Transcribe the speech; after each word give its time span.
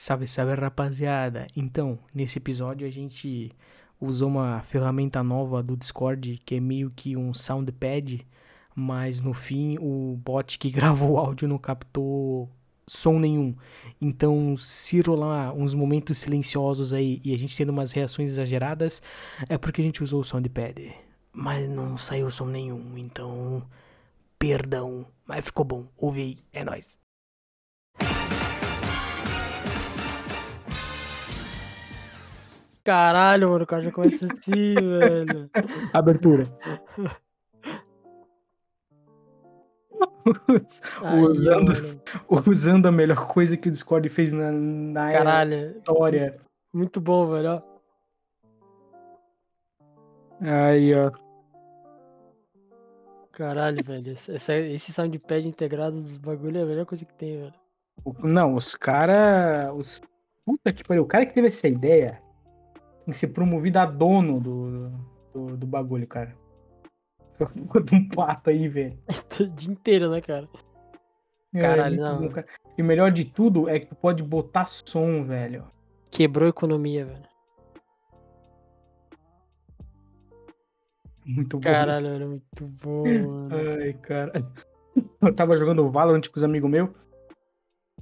Salve, 0.00 0.28
salve 0.28 0.54
rapaziada! 0.54 1.48
Então, 1.56 1.98
nesse 2.14 2.38
episódio 2.38 2.86
a 2.86 2.90
gente 2.90 3.50
usou 4.00 4.28
uma 4.28 4.62
ferramenta 4.62 5.24
nova 5.24 5.60
do 5.60 5.76
Discord 5.76 6.40
que 6.46 6.54
é 6.54 6.60
meio 6.60 6.88
que 6.94 7.16
um 7.16 7.34
soundpad, 7.34 8.24
mas 8.76 9.20
no 9.20 9.34
fim 9.34 9.76
o 9.80 10.16
bot 10.24 10.56
que 10.56 10.70
gravou 10.70 11.14
o 11.14 11.18
áudio 11.18 11.48
não 11.48 11.58
captou 11.58 12.48
som 12.86 13.18
nenhum. 13.18 13.56
Então, 14.00 14.56
se 14.56 15.00
rolar 15.00 15.52
uns 15.52 15.74
momentos 15.74 16.18
silenciosos 16.18 16.92
aí 16.92 17.20
e 17.24 17.34
a 17.34 17.36
gente 17.36 17.56
tendo 17.56 17.70
umas 17.70 17.90
reações 17.90 18.30
exageradas, 18.30 19.02
é 19.48 19.58
porque 19.58 19.80
a 19.80 19.84
gente 19.84 20.00
usou 20.00 20.20
o 20.20 20.24
soundpad. 20.24 20.94
Mas 21.32 21.68
não 21.68 21.98
saiu 21.98 22.30
som 22.30 22.46
nenhum, 22.46 22.96
então. 22.96 23.66
Perdão. 24.38 25.08
Mas 25.26 25.46
ficou 25.46 25.64
bom. 25.64 25.88
Ouve 25.96 26.20
aí, 26.20 26.38
é 26.52 26.64
nóis. 26.64 26.96
Caralho, 32.88 33.50
mano, 33.50 33.64
o 33.64 33.66
cara 33.66 33.82
já 33.82 33.92
começa 33.92 34.24
assim, 34.24 34.74
velho. 34.74 35.50
Abertura. 35.92 36.46
Aí, 41.02 41.20
usando, 41.20 41.68
mano. 41.68 42.44
usando 42.46 42.86
a 42.86 42.90
melhor 42.90 43.28
coisa 43.28 43.58
que 43.58 43.68
o 43.68 43.70
Discord 43.70 44.08
fez 44.08 44.32
na, 44.32 44.50
na 44.50 45.12
Caralho. 45.12 45.76
história. 45.76 46.40
Muito 46.72 46.98
bom, 46.98 47.26
velho. 47.26 47.50
ó. 47.50 47.62
Aí, 50.40 50.94
ó. 50.94 51.12
Caralho, 53.32 53.84
velho. 53.84 54.12
Esse, 54.12 54.54
esse 54.72 54.94
soundpad 54.94 55.46
integrado 55.46 56.00
dos 56.00 56.16
bagulho 56.16 56.56
é 56.56 56.62
a 56.62 56.66
melhor 56.66 56.86
coisa 56.86 57.04
que 57.04 57.12
tem, 57.12 57.36
velho. 57.38 57.54
Não, 58.22 58.54
os 58.54 58.74
cara. 58.74 59.74
Os... 59.74 60.00
Puta 60.42 60.72
que 60.72 60.82
pariu. 60.82 61.02
O 61.02 61.06
cara 61.06 61.26
que 61.26 61.34
teve 61.34 61.48
essa 61.48 61.68
ideia 61.68 62.26
tem 63.08 63.12
que 63.12 63.18
ser 63.18 63.28
promovido 63.28 63.78
a 63.78 63.86
dono 63.86 64.38
do, 64.38 64.90
do, 65.32 65.56
do 65.56 65.66
bagulho, 65.66 66.06
cara. 66.06 66.36
De 67.84 67.94
um 67.94 68.06
pato 68.06 68.50
aí, 68.50 68.68
velho. 68.68 68.98
O 69.40 69.46
dia 69.48 69.72
inteiro, 69.72 70.10
né, 70.10 70.20
cara? 70.20 70.46
É, 71.54 71.60
Caralho, 71.60 71.96
não. 71.96 72.20
bom, 72.20 72.28
cara. 72.28 72.46
E 72.76 72.82
o 72.82 72.84
melhor 72.84 73.10
de 73.10 73.24
tudo 73.24 73.66
é 73.66 73.80
que 73.80 73.86
tu 73.86 73.94
pode 73.94 74.22
botar 74.22 74.66
som, 74.66 75.24
velho. 75.24 75.64
Quebrou 76.10 76.46
a 76.46 76.50
economia, 76.50 77.06
velho. 77.06 77.22
Muito 81.24 81.56
bom. 81.56 81.62
Caralho, 81.62 82.10
velho. 82.10 82.28
Muito 82.28 82.66
bom, 82.66 83.04
mano. 83.24 83.48
Ai, 83.80 83.94
cara. 83.94 84.32
Eu 85.22 85.34
tava 85.34 85.56
jogando 85.56 85.90
Valorant 85.90 86.28
com 86.28 86.36
os 86.36 86.44
amigos 86.44 86.70
meus. 86.70 86.90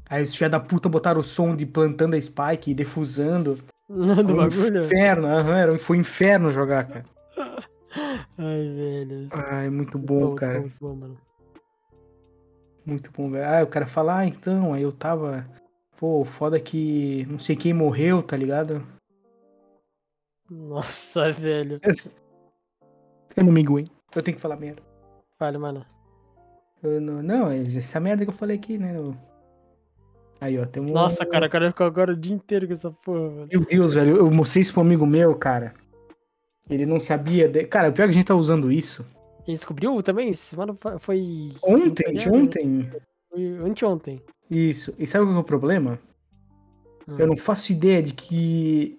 Aí 0.09 0.23
os 0.23 0.35
filha 0.35 0.51
da 0.51 0.59
puta 0.59 0.89
botaram 0.89 1.20
o 1.20 1.25
som 1.25 1.55
de 1.55 1.65
plantando 1.65 2.17
a 2.17 2.20
Spike 2.20 2.73
e 2.73 2.75
defusando. 2.75 3.63
Do 3.89 4.15
Foi 4.15 4.25
um 4.25 4.37
bagulho? 4.37 4.81
inferno, 4.84 5.27
aham, 5.29 5.56
era- 5.56 5.79
foi 5.79 5.97
um 5.97 6.01
inferno 6.01 6.51
jogar, 6.51 6.89
cara. 6.89 7.05
Ai, 8.37 8.69
velho. 8.75 9.29
Ai, 9.33 9.70
muito 9.70 9.97
bom, 9.98 10.34
cara. 10.34 10.61
Muito 10.61 10.77
bom, 10.81 10.95
mano. 10.95 11.19
Muito 12.84 13.12
bom, 13.12 13.31
velho. 13.31 13.48
Ah, 13.48 13.62
o 13.62 13.67
cara 13.69 13.87
fala, 13.87 14.19
ah, 14.19 14.27
então, 14.27 14.73
aí 14.75 14.83
eu 14.83 14.92
tava. 14.92 15.47
Pô, 15.97 16.25
foda 16.25 16.61
que 16.61 17.25
não 17.27 17.39
sei 17.39 17.57
quem 17.57 17.73
morreu, 17.73 18.23
tá 18.23 18.37
ligado? 18.37 18.87
Nossa, 20.51 21.31
velho. 21.33 21.81
Eu 23.37 23.45
não 23.45 23.53
me 23.53 23.62
aguento. 23.62 23.91
Eu 24.14 24.23
tenho 24.23 24.37
que 24.37 24.41
falar 24.42 24.57
merda. 24.57 24.83
Fale, 25.39 25.59
mano. 25.59 25.84
Eu 26.83 27.01
não, 27.01 27.23
não, 27.23 27.51
é 27.51 27.59
essa 27.64 27.98
merda 28.01 28.25
que 28.25 28.31
eu 28.31 28.34
falei 28.34 28.57
aqui, 28.57 28.79
né? 28.79 28.97
eu- 28.97 29.17
Aí, 30.41 30.59
ó, 30.59 30.67
tem 30.67 30.83
um. 30.83 30.92
Nossa, 30.92 31.25
cara, 31.25 31.47
o 31.47 31.51
cara 31.51 31.70
ficou 31.70 31.87
agora 31.87 32.12
o 32.12 32.17
dia 32.17 32.34
inteiro 32.34 32.67
com 32.67 32.75
essa 32.75 32.91
porra, 32.91 33.29
velho. 33.31 33.48
Meu 33.51 33.61
Deus, 33.65 33.95
velho, 33.95 34.17
eu 34.17 34.31
mostrei 34.31 34.61
isso 34.62 34.73
pro 34.73 34.83
amigo 34.83 35.06
meu, 35.06 35.34
cara. 35.34 35.75
Ele 36.69 36.84
não 36.84 36.98
sabia. 37.01 37.48
de- 37.48 37.65
Cara, 37.65 37.89
o 37.89 37.92
pior 37.92 38.05
é 38.05 38.09
que 38.09 38.11
a 38.11 38.15
gente 38.15 38.27
tá 38.27 38.34
usando 38.34 38.70
isso. 38.70 39.05
E 39.47 39.53
descobriu 39.53 40.02
também? 40.02 40.33
Semana 40.33 40.77
foi. 40.98 41.52
Ontem, 41.63 42.13
de 42.14 42.29
ontem. 42.29 42.91
Foi 43.30 43.47
anteontem. 43.64 44.20
Isso. 44.51 44.92
E 44.98 45.07
sabe 45.07 45.24
qual 45.27 45.36
é 45.36 45.39
o 45.39 45.45
problema? 45.45 45.98
Hum. 47.08 47.17
Eu 47.18 47.27
não 47.29 47.36
faço 47.36 47.73
ideia 47.73 48.03
de 48.03 48.13
que. 48.13 48.98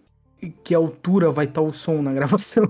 Que 0.64 0.74
altura 0.75 1.31
vai 1.31 1.46
estar 1.46 1.62
o 1.62 1.74
som 1.74 2.02
na 2.02 2.14
gravação. 2.14 2.64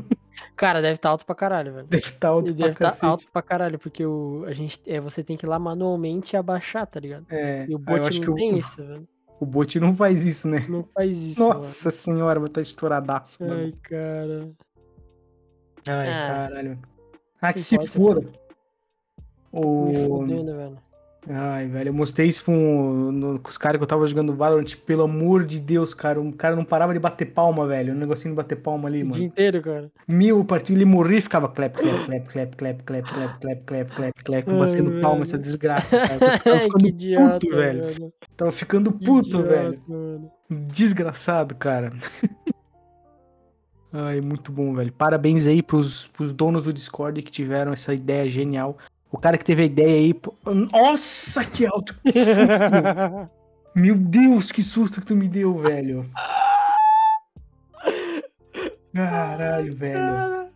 Cara, 0.56 0.82
deve 0.82 0.96
estar 0.96 1.10
alto 1.10 1.26
pra 1.26 1.36
caralho, 1.36 1.74
velho. 1.74 1.88
Deve 1.88 2.06
estar 2.08 2.28
alto 2.30 2.48
Ele 2.48 2.56
pra 2.56 2.66
deve 2.66 2.72
estar 2.76 2.86
cacete. 2.86 3.06
alto 3.06 3.26
pra 3.32 3.42
caralho, 3.42 3.80
porque 3.80 4.06
o, 4.06 4.44
a 4.46 4.54
gente, 4.54 4.82
é, 4.86 5.00
você 5.00 5.24
tem 5.24 5.36
que 5.38 5.46
ir 5.46 5.50
lá 5.50 5.58
manualmente 5.60 6.36
abaixar, 6.38 6.86
tá 6.88 7.00
ligado? 7.00 7.26
É, 7.30 7.66
E 7.68 7.74
o 7.76 7.80
bot 7.80 8.20
não 8.20 8.36
tem 8.36 8.54
o, 8.54 8.58
isso, 8.58 8.78
velho. 8.86 9.08
o 9.40 9.46
bot 9.46 9.80
não 9.80 9.96
faz 9.96 10.26
isso, 10.26 10.48
né? 10.48 10.66
Não 10.70 10.84
faz 10.94 11.18
isso. 11.18 11.40
Nossa 11.40 11.90
senhora, 11.92 12.40
vai 12.40 12.48
estar 12.50 12.62
estouradaço. 12.62 13.38
mano. 13.42 13.54
mano. 13.56 13.66
Ai, 13.66 13.80
cara. 13.82 14.52
Ai, 15.90 16.08
Ah. 16.10 16.28
caralho. 16.50 16.80
Ah, 17.42 17.54
que 17.54 17.60
se 17.60 17.80
foda. 17.88 18.22
Me 18.22 18.30
O... 19.52 19.92
fudendo, 20.20 20.56
velho. 20.56 20.78
Ai, 21.30 21.68
velho, 21.68 21.90
eu 21.90 21.94
mostrei 21.94 22.28
isso 22.28 22.46
com, 22.46 23.12
no- 23.12 23.40
com 23.40 23.50
os 23.50 23.58
caras 23.58 23.78
que 23.78 23.84
eu 23.84 23.88
tava 23.88 24.08
jogando 24.08 24.34
Valorant. 24.34 24.76
Pelo 24.86 25.04
amor 25.04 25.46
de 25.46 25.60
Deus, 25.60 25.94
cara. 25.94 26.22
O 26.22 26.32
cara 26.32 26.56
não 26.56 26.64
parava 26.64 26.94
de 26.94 27.00
bater 27.00 27.26
palma, 27.26 27.68
velho. 27.68 27.94
Um 27.94 27.98
negocinho 27.98 28.34
de 28.34 28.38
bater 28.38 28.56
palma 28.56 28.88
ali, 28.88 29.00
O 29.00 29.02
dia 29.04 29.10
mano. 29.12 29.24
inteiro, 29.24 29.62
cara. 29.62 29.92
Mil 30.08 30.46
partido, 30.46 30.78
ele 30.78 30.86
morria 30.86 31.18
e 31.18 31.22
ficava 31.22 31.50
clap, 31.50 31.76
clap, 31.78 32.06
clap, 32.06 32.28
clap, 32.28 32.56
clap, 32.56 32.84
clap, 32.84 33.12
clap, 33.12 33.40
clap, 33.42 33.64
clap, 33.66 33.92
clap, 33.94 34.24
clap, 34.24 34.50
Ai, 34.50 34.58
batendo 34.58 35.02
palma, 35.02 35.16
velho. 35.16 35.24
essa 35.24 35.38
desgraça, 35.38 36.00
cara. 36.00 36.40
Tava 36.40 36.60
ficando 36.60 36.88
idiota, 36.88 37.40
puto, 37.40 37.56
velho. 37.56 37.88
velho. 37.88 38.14
Tava 38.38 38.52
ficando 38.52 38.92
puto, 38.94 39.28
idiota, 39.40 39.48
velho. 39.50 39.80
mano. 39.88 40.32
Desgraçado, 40.50 41.56
cara. 41.56 41.92
Ai, 43.92 44.22
muito 44.22 44.52
bom, 44.52 44.74
velho. 44.74 44.92
Parabéns 44.92 45.48
aí 45.48 45.62
pros, 45.64 46.08
pros 46.08 46.32
donos 46.34 46.66
do 46.66 46.74
Discord 46.74 47.22
que 47.22 47.32
tiveram 47.32 47.72
essa 47.74 47.94
ideia 47.94 48.30
genial. 48.30 48.78
O 49.12 49.18
cara 49.18 49.38
que 49.38 49.46
teve 49.46 49.64
a 49.64 49.66
ideia 49.66 49.98
aí. 49.98 50.14
pô- 50.14 50.36
Nossa, 50.46 51.44
que 51.46 51.66
alto! 51.66 51.96
Que 52.04 52.12
susto! 52.14 53.32
Meu 53.76 53.96
Deus, 53.96 54.52
que 54.52 54.62
susto 54.64 55.00
que 55.00 55.06
tu 55.08 55.16
me 55.16 55.28
deu, 55.30 55.58
velho. 55.60 56.10
Caralho, 58.94 59.76
velho. 59.76 59.94
Cara, 59.94 60.50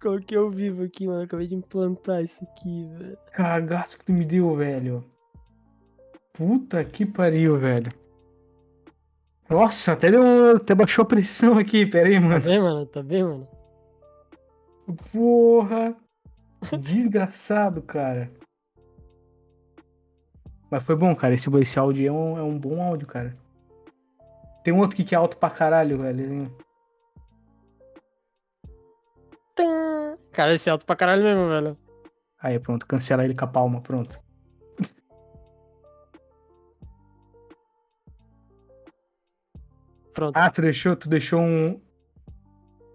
Coloquei 0.00 0.36
ao 0.38 0.50
vivo 0.50 0.82
aqui, 0.82 1.06
mano. 1.06 1.22
Acabei 1.22 1.46
de 1.46 1.54
implantar 1.54 2.22
isso 2.24 2.42
aqui, 2.44 2.88
velho. 2.98 3.18
Cagaço 3.32 3.98
que 3.98 4.04
tu 4.06 4.12
me 4.12 4.24
deu, 4.24 4.54
velho. 4.56 5.04
Puta 6.32 6.82
que 6.84 7.04
pariu, 7.06 7.58
velho. 7.58 7.92
Nossa, 9.48 9.92
até 9.92 10.10
deu. 10.10 10.56
Até 10.56 10.74
baixou 10.74 11.02
a 11.02 11.06
pressão 11.06 11.58
aqui, 11.58 11.84
pera 11.86 12.08
aí, 12.08 12.14
Tá 12.14 12.20
mano. 12.20 12.40
bem, 12.44 12.58
mano? 12.60 12.86
Tá 12.86 13.02
bem, 13.02 13.22
mano? 13.22 13.46
Porra! 15.12 15.94
Desgraçado, 16.78 17.82
cara. 17.82 18.30
Mas 20.70 20.82
foi 20.84 20.96
bom, 20.96 21.14
cara. 21.14 21.34
Esse, 21.34 21.50
esse 21.58 21.78
áudio 21.78 22.08
é 22.08 22.12
um, 22.12 22.38
é 22.38 22.42
um 22.42 22.58
bom 22.58 22.82
áudio, 22.82 23.06
cara. 23.06 23.36
Tem 24.64 24.72
um 24.72 24.78
outro 24.78 24.94
aqui 24.94 25.04
que 25.04 25.14
é 25.14 25.18
alto 25.18 25.36
pra 25.36 25.50
caralho, 25.50 25.98
velho. 25.98 26.50
Cara, 30.32 30.54
esse 30.54 30.68
é 30.68 30.72
alto 30.72 30.86
pra 30.86 30.96
caralho 30.96 31.22
mesmo, 31.22 31.48
velho. 31.48 31.78
Aí, 32.38 32.58
pronto. 32.58 32.86
Cancela 32.86 33.24
ele 33.24 33.34
com 33.34 33.44
a 33.44 33.48
palma, 33.48 33.80
pronto. 33.80 34.18
Pronto. 40.14 40.36
Ah, 40.36 40.50
tu 40.50 40.62
deixou, 40.62 40.96
tu 40.96 41.08
deixou 41.08 41.40
um. 41.40 41.80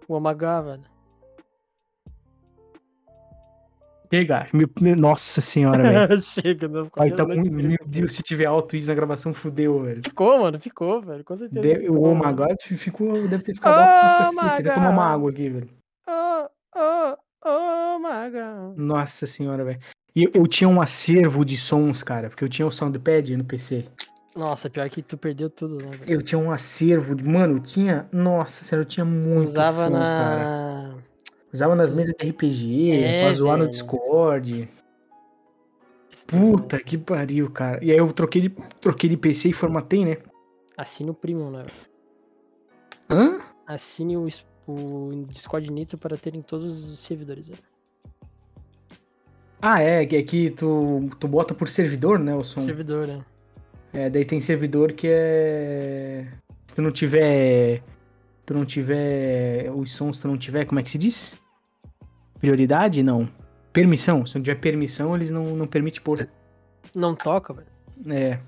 O 0.08 0.14
Omagá, 0.14 0.60
velho. 0.62 0.97
Chega. 4.10 4.46
Meu- 4.52 4.96
Nossa 4.96 5.40
senhora, 5.40 5.82
velho. 5.82 6.20
Chega, 6.22 6.68
não 6.68 6.86
tá 6.86 7.26
muito. 7.26 7.52
Meu. 7.52 7.78
Deus, 7.86 8.12
se 8.14 8.22
tiver 8.22 8.46
alto 8.46 8.76
isso 8.76 8.88
na 8.88 8.94
gravação, 8.94 9.34
fudeu, 9.34 9.82
velho. 9.82 10.02
Ficou, 10.02 10.38
mano, 10.40 10.58
ficou, 10.58 11.00
velho. 11.02 11.24
Com 11.24 11.36
certeza. 11.36 11.60
Deve, 11.60 11.88
o 11.90 12.14
mano. 12.14 12.24
agora 12.24 12.56
ficou, 12.60 13.28
deve 13.28 13.42
ter 13.42 13.54
ficado 13.54 13.78
alto 13.78 13.88
Oh, 13.88 14.34
pra 14.34 14.42
cacete. 14.46 14.62
Deixa 14.62 14.78
eu 14.78 14.82
my 14.82 14.86
tomar 14.86 14.90
uma 14.90 15.04
água 15.12 15.30
aqui, 15.30 15.48
velho. 15.48 15.68
Oh, 16.08 16.46
oh, 16.76 17.16
oh, 17.44 17.98
God. 18.30 18.78
Nossa 18.78 19.26
senhora, 19.26 19.64
velho. 19.64 19.80
E 20.14 20.24
eu, 20.24 20.30
eu 20.34 20.46
tinha 20.46 20.68
um 20.68 20.80
acervo 20.80 21.44
de 21.44 21.56
sons, 21.56 22.02
cara, 22.02 22.28
porque 22.28 22.44
eu 22.44 22.48
tinha 22.48 22.66
o 22.66 22.70
soundpad 22.70 23.36
no 23.36 23.44
PC. 23.44 23.86
Nossa, 24.36 24.70
pior 24.70 24.88
que 24.88 25.02
tu 25.02 25.16
perdeu 25.16 25.50
tudo, 25.50 25.76
né, 25.76 25.90
velho? 25.90 26.04
Eu 26.12 26.22
tinha 26.22 26.38
um 26.38 26.52
acervo, 26.52 27.16
mano, 27.28 27.56
eu 27.56 27.60
tinha, 27.60 28.06
nossa 28.12 28.64
senhora, 28.64 28.84
eu 28.84 28.88
tinha 28.88 29.04
muito 29.04 29.48
Usava 29.48 29.86
som, 29.86 29.92
cara. 29.92 30.67
Usava 31.52 31.74
nas 31.74 31.92
mesas 31.92 32.14
de 32.14 32.28
RPG, 32.28 32.92
É, 32.92 33.24
pra 33.24 33.34
zoar 33.34 33.58
no. 33.58 33.66
Discord. 33.66 34.68
Puta 36.26 36.78
que 36.78 36.98
pariu, 36.98 37.50
cara. 37.50 37.82
E 37.82 37.90
aí 37.90 37.96
eu 37.96 38.12
troquei 38.12 38.42
de, 38.42 38.50
troquei 38.80 39.08
de 39.08 39.16
PC 39.16 39.50
e 39.50 39.52
formatei, 39.52 40.04
né? 40.04 40.18
Assine 40.76 41.10
o 41.10 41.14
Premium, 41.14 41.50
né? 41.50 41.66
Hã? 43.08 43.38
Assine 43.66 44.16
o, 44.16 44.28
o 44.66 45.24
Discord 45.28 45.70
Nitro 45.72 45.96
para 45.96 46.16
ter 46.16 46.34
em 46.34 46.42
todos 46.42 46.92
os 46.92 46.98
servidores, 46.98 47.48
velho. 47.48 47.62
Ah, 49.60 49.82
é, 49.82 50.06
que 50.06 50.16
aqui 50.16 50.50
tu, 50.50 51.10
tu 51.18 51.26
bota 51.26 51.52
por 51.52 51.68
servidor, 51.68 52.18
né, 52.18 52.34
o 52.34 52.44
som. 52.44 52.60
Servidor, 52.60 53.08
né? 53.08 53.24
É, 53.92 54.08
daí 54.08 54.24
tem 54.24 54.40
servidor 54.40 54.92
que 54.92 55.08
é. 55.10 56.26
Se 56.66 56.74
tu 56.74 56.82
não 56.82 56.92
tiver. 56.92 57.82
Tu 58.48 58.54
não 58.54 58.64
tiver. 58.64 59.70
Os 59.76 59.92
sons, 59.92 60.16
tu 60.16 60.26
não 60.26 60.38
tiver. 60.38 60.64
Como 60.64 60.80
é 60.80 60.82
que 60.82 60.90
se 60.90 60.96
diz? 60.96 61.34
Prioridade? 62.40 63.02
Não. 63.02 63.28
Permissão. 63.74 64.24
Se 64.24 64.36
não 64.36 64.42
tiver 64.42 64.54
permissão, 64.54 65.14
eles 65.14 65.30
não, 65.30 65.54
não 65.54 65.66
permitem 65.66 66.00
pôr. 66.00 66.26
Não 66.94 67.14
toca, 67.14 67.52
velho. 67.52 67.66
É. 68.08 68.40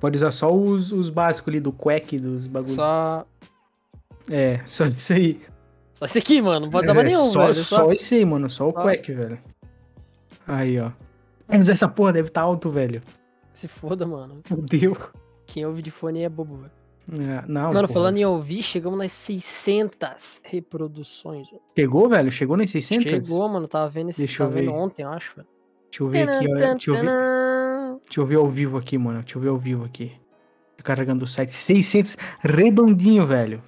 Pode 0.00 0.16
usar 0.16 0.32
só 0.32 0.52
os, 0.52 0.90
os 0.90 1.08
básicos 1.08 1.50
ali 1.50 1.60
do 1.60 1.72
quack, 1.72 2.18
dos 2.18 2.48
bagulhos. 2.48 2.74
Só. 2.74 3.24
É, 4.28 4.60
só 4.66 4.86
isso 4.86 5.12
aí. 5.12 5.40
Só 5.92 6.06
esse 6.06 6.18
aqui, 6.18 6.42
mano. 6.42 6.66
Não 6.66 6.70
pode 6.70 6.88
dar 6.88 6.96
É, 6.96 7.04
nenhum, 7.04 7.30
só, 7.30 7.42
velho. 7.42 7.54
Só 7.54 7.92
esse 7.92 8.16
aí, 8.16 8.24
mano. 8.24 8.50
Só 8.50 8.68
o 8.68 8.72
Só. 8.72 8.82
quack, 8.82 9.12
velho. 9.12 9.38
Aí, 10.48 10.80
ó. 10.80 10.90
Mas 11.46 11.68
essa 11.68 11.86
porra 11.86 12.12
deve 12.12 12.26
estar 12.26 12.40
alto, 12.40 12.70
velho. 12.70 13.00
Se 13.52 13.68
foda, 13.68 14.04
mano. 14.04 14.40
Fudeu. 14.46 14.96
Quem 15.46 15.64
ouve 15.64 15.80
de 15.80 15.92
fone 15.92 16.22
é 16.22 16.28
bobo, 16.28 16.56
velho. 16.56 16.72
É, 17.12 17.44
não, 17.46 17.64
Mano, 17.72 17.80
porra. 17.80 17.88
falando 17.88 18.16
em 18.16 18.24
ouvir, 18.24 18.62
chegamos 18.62 18.98
nas 18.98 19.12
600 19.12 20.40
reproduções. 20.44 21.50
velho. 21.50 21.62
Chegou, 21.78 22.08
velho? 22.08 22.32
Chegou 22.32 22.56
nas 22.56 22.70
600? 22.70 23.02
Chegou, 23.04 23.48
mano. 23.48 23.68
Tava 23.68 23.88
vendo 23.90 24.10
esse. 24.10 24.20
Deixa 24.20 24.42
eu 24.42 24.46
tava 24.46 24.58
vendo 24.58 24.72
ver. 24.72 24.78
ontem, 24.78 25.02
eu 25.02 25.10
acho, 25.10 25.36
velho. 25.36 25.48
Deixa 25.90 26.02
eu 26.02 26.08
ver 26.08 26.28
aqui, 26.28 26.48
ó. 26.50 26.54
Deixa 26.56 26.90
eu 26.90 26.94
ver, 26.94 27.02
deixa 28.04 28.20
eu 28.20 28.26
ver 28.26 28.36
ao 28.36 28.48
vivo 28.48 28.76
aqui, 28.78 28.96
mano. 28.98 29.20
Deixa 29.20 29.36
eu 29.36 29.42
ver 29.42 29.48
ao 29.48 29.58
vivo 29.58 29.84
aqui. 29.84 30.12
Tô 30.76 30.82
Carregando 30.82 31.24
o 31.24 31.28
site. 31.28 31.52
600, 31.52 32.16
redondinho, 32.40 33.26
velho. 33.26 33.62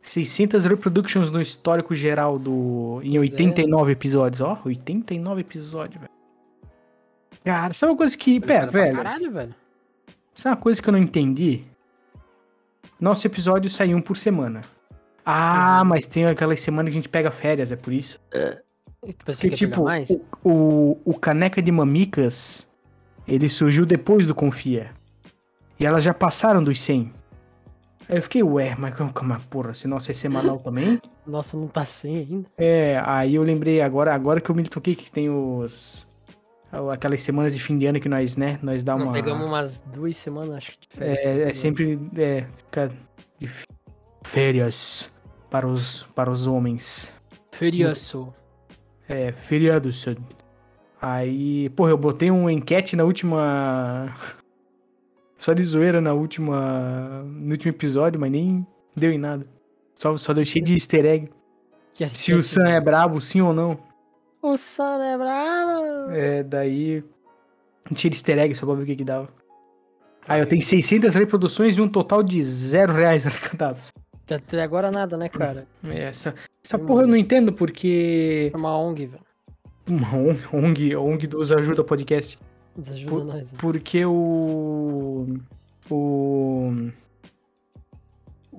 600 0.00 0.64
reproductions 0.64 1.30
no 1.30 1.40
histórico 1.40 1.94
geral 1.94 2.38
do... 2.38 3.00
Em 3.04 3.12
Pois 3.16 3.30
é. 3.30 3.34
89 3.34 3.92
episódios, 3.92 4.40
ó. 4.40 4.58
89 4.64 5.40
episódios, 5.42 6.00
velho. 6.00 6.12
Cara, 7.44 7.72
sabe 7.74 7.92
uma 7.92 7.96
coisa 7.98 8.16
que... 8.16 8.40
Pera, 8.40 8.66
Pra 8.68 8.80
velho. 8.82 8.96
Caralho, 8.96 9.30
velho. 9.30 9.54
Sabe 10.34 10.56
uma 10.56 10.62
coisa 10.62 10.82
que 10.82 10.88
eu 10.88 10.92
não 10.92 10.98
entendi? 10.98 11.64
Nosso 13.02 13.26
episódio 13.26 13.68
sai 13.68 13.92
um 13.96 14.00
por 14.00 14.16
semana. 14.16 14.60
Ah, 15.26 15.80
Uhum. 15.82 15.88
mas 15.88 16.06
tem 16.06 16.24
aquelas 16.24 16.60
semanas 16.60 16.92
que 16.92 16.98
a 16.98 17.00
gente 17.02 17.08
pega 17.08 17.32
férias, 17.32 17.72
é 17.72 17.74
por 17.74 17.92
isso. 17.92 18.20
Porque, 19.24 19.48
que 19.50 19.56
tipo, 19.56 19.82
mais? 19.82 20.08
o, 20.44 20.48
o, 20.48 21.00
o 21.06 21.14
Caneca 21.18 21.60
de 21.60 21.72
Mamicas, 21.72 22.70
ele 23.26 23.48
surgiu 23.48 23.84
depois 23.84 24.24
do 24.24 24.36
Confia. 24.36 24.92
E 25.80 25.84
elas 25.84 26.04
já 26.04 26.14
passaram 26.14 26.62
dos 26.62 26.78
100. 26.80 27.12
Aí 28.08 28.18
eu 28.18 28.22
fiquei, 28.22 28.40
ué, 28.44 28.76
mas 28.78 28.94
como 28.94 29.12
porra, 29.50 29.74
se 29.74 29.88
nosso 29.88 30.08
é 30.12 30.14
semanal 30.14 30.58
também? 30.62 31.02
Nossa, 31.26 31.56
não 31.56 31.66
tá 31.66 31.84
sem 31.84 32.18
ainda. 32.18 32.48
É, 32.56 33.02
aí 33.04 33.34
eu 33.34 33.42
lembrei 33.42 33.80
agora, 33.80 34.14
agora 34.14 34.40
que 34.40 34.48
eu 34.48 34.54
me 34.54 34.62
toquei 34.62 34.94
que 34.94 35.10
tem 35.10 35.28
os... 35.28 36.06
Aquelas 36.90 37.20
semanas 37.20 37.52
de 37.52 37.60
fim 37.60 37.76
de 37.76 37.84
ano 37.84 38.00
que 38.00 38.08
nós, 38.08 38.36
né, 38.36 38.58
nós 38.62 38.82
dá 38.82 38.96
Não, 38.96 39.04
uma... 39.04 39.12
pegamos 39.12 39.44
umas 39.44 39.80
duas 39.80 40.16
semanas, 40.16 40.56
acho 40.56 40.72
que 40.72 40.88
de 40.88 40.96
férias. 40.96 41.24
É, 41.24 41.50
é 41.50 41.54
sempre 41.54 41.98
é, 42.16 42.46
fica 42.56 42.88
de 43.38 43.50
férias 44.24 45.12
para 45.50 45.66
os, 45.66 46.04
para 46.14 46.30
os 46.30 46.46
homens. 46.46 47.12
Feriaço. 47.50 48.32
É, 49.06 49.32
feriados. 49.32 50.06
Aí, 51.00 51.68
porra, 51.70 51.90
eu 51.90 51.98
botei 51.98 52.30
um 52.30 52.48
enquete 52.48 52.96
na 52.96 53.04
última. 53.04 54.14
Só 55.36 55.52
de 55.52 55.62
zoeira 55.62 56.00
na 56.00 56.14
última. 56.14 57.22
No 57.24 57.50
último 57.50 57.70
episódio, 57.70 58.18
mas 58.18 58.30
nem 58.30 58.66
deu 58.96 59.12
em 59.12 59.18
nada. 59.18 59.44
Só, 59.94 60.16
só 60.16 60.32
deixei 60.32 60.62
de 60.62 60.72
easter 60.72 61.04
egg. 61.04 61.30
Que 61.94 62.08
Se 62.08 62.32
o 62.32 62.42
Sam 62.42 62.70
é 62.70 62.80
brabo, 62.80 63.20
sim 63.20 63.42
ou 63.42 63.52
não. 63.52 63.78
O 64.42 64.56
Sam 64.56 65.02
é 65.04 65.16
bravo. 65.16 66.10
É, 66.10 66.42
daí. 66.42 67.02
De 67.90 68.08
easter 68.08 68.38
egg 68.38 68.54
só 68.54 68.66
pra 68.66 68.74
ver 68.74 68.82
o 68.82 68.86
que 68.86 68.96
que 68.96 69.04
dava. 69.04 69.28
Aí 70.26 70.40
eu 70.40 70.46
tenho 70.46 70.62
600 70.62 71.14
reproduções 71.14 71.76
e 71.76 71.80
um 71.80 71.88
total 71.88 72.22
de 72.22 72.42
zero 72.42 72.92
reais 72.92 73.24
arrecadados. 73.26 73.92
Até 74.30 74.62
agora 74.62 74.90
nada, 74.90 75.16
né, 75.16 75.28
cara? 75.28 75.66
É, 75.86 76.04
Essa, 76.04 76.34
essa 76.64 76.78
porra 76.78 77.02
eu 77.02 77.06
não 77.08 77.16
entendo 77.16 77.52
porque. 77.52 78.50
É 78.52 78.56
uma 78.56 78.76
ONG, 78.78 79.06
velho. 79.06 79.22
Uma 79.88 80.16
ONG, 80.16 80.40
ONG, 80.54 80.96
ONG 80.96 81.26
dos 81.26 81.52
Ajuda 81.52 81.84
Podcast. 81.84 82.38
Desajuda 82.76 83.10
Por- 83.10 83.24
nós. 83.26 83.52
Porque. 83.58 84.04
O. 84.06 85.21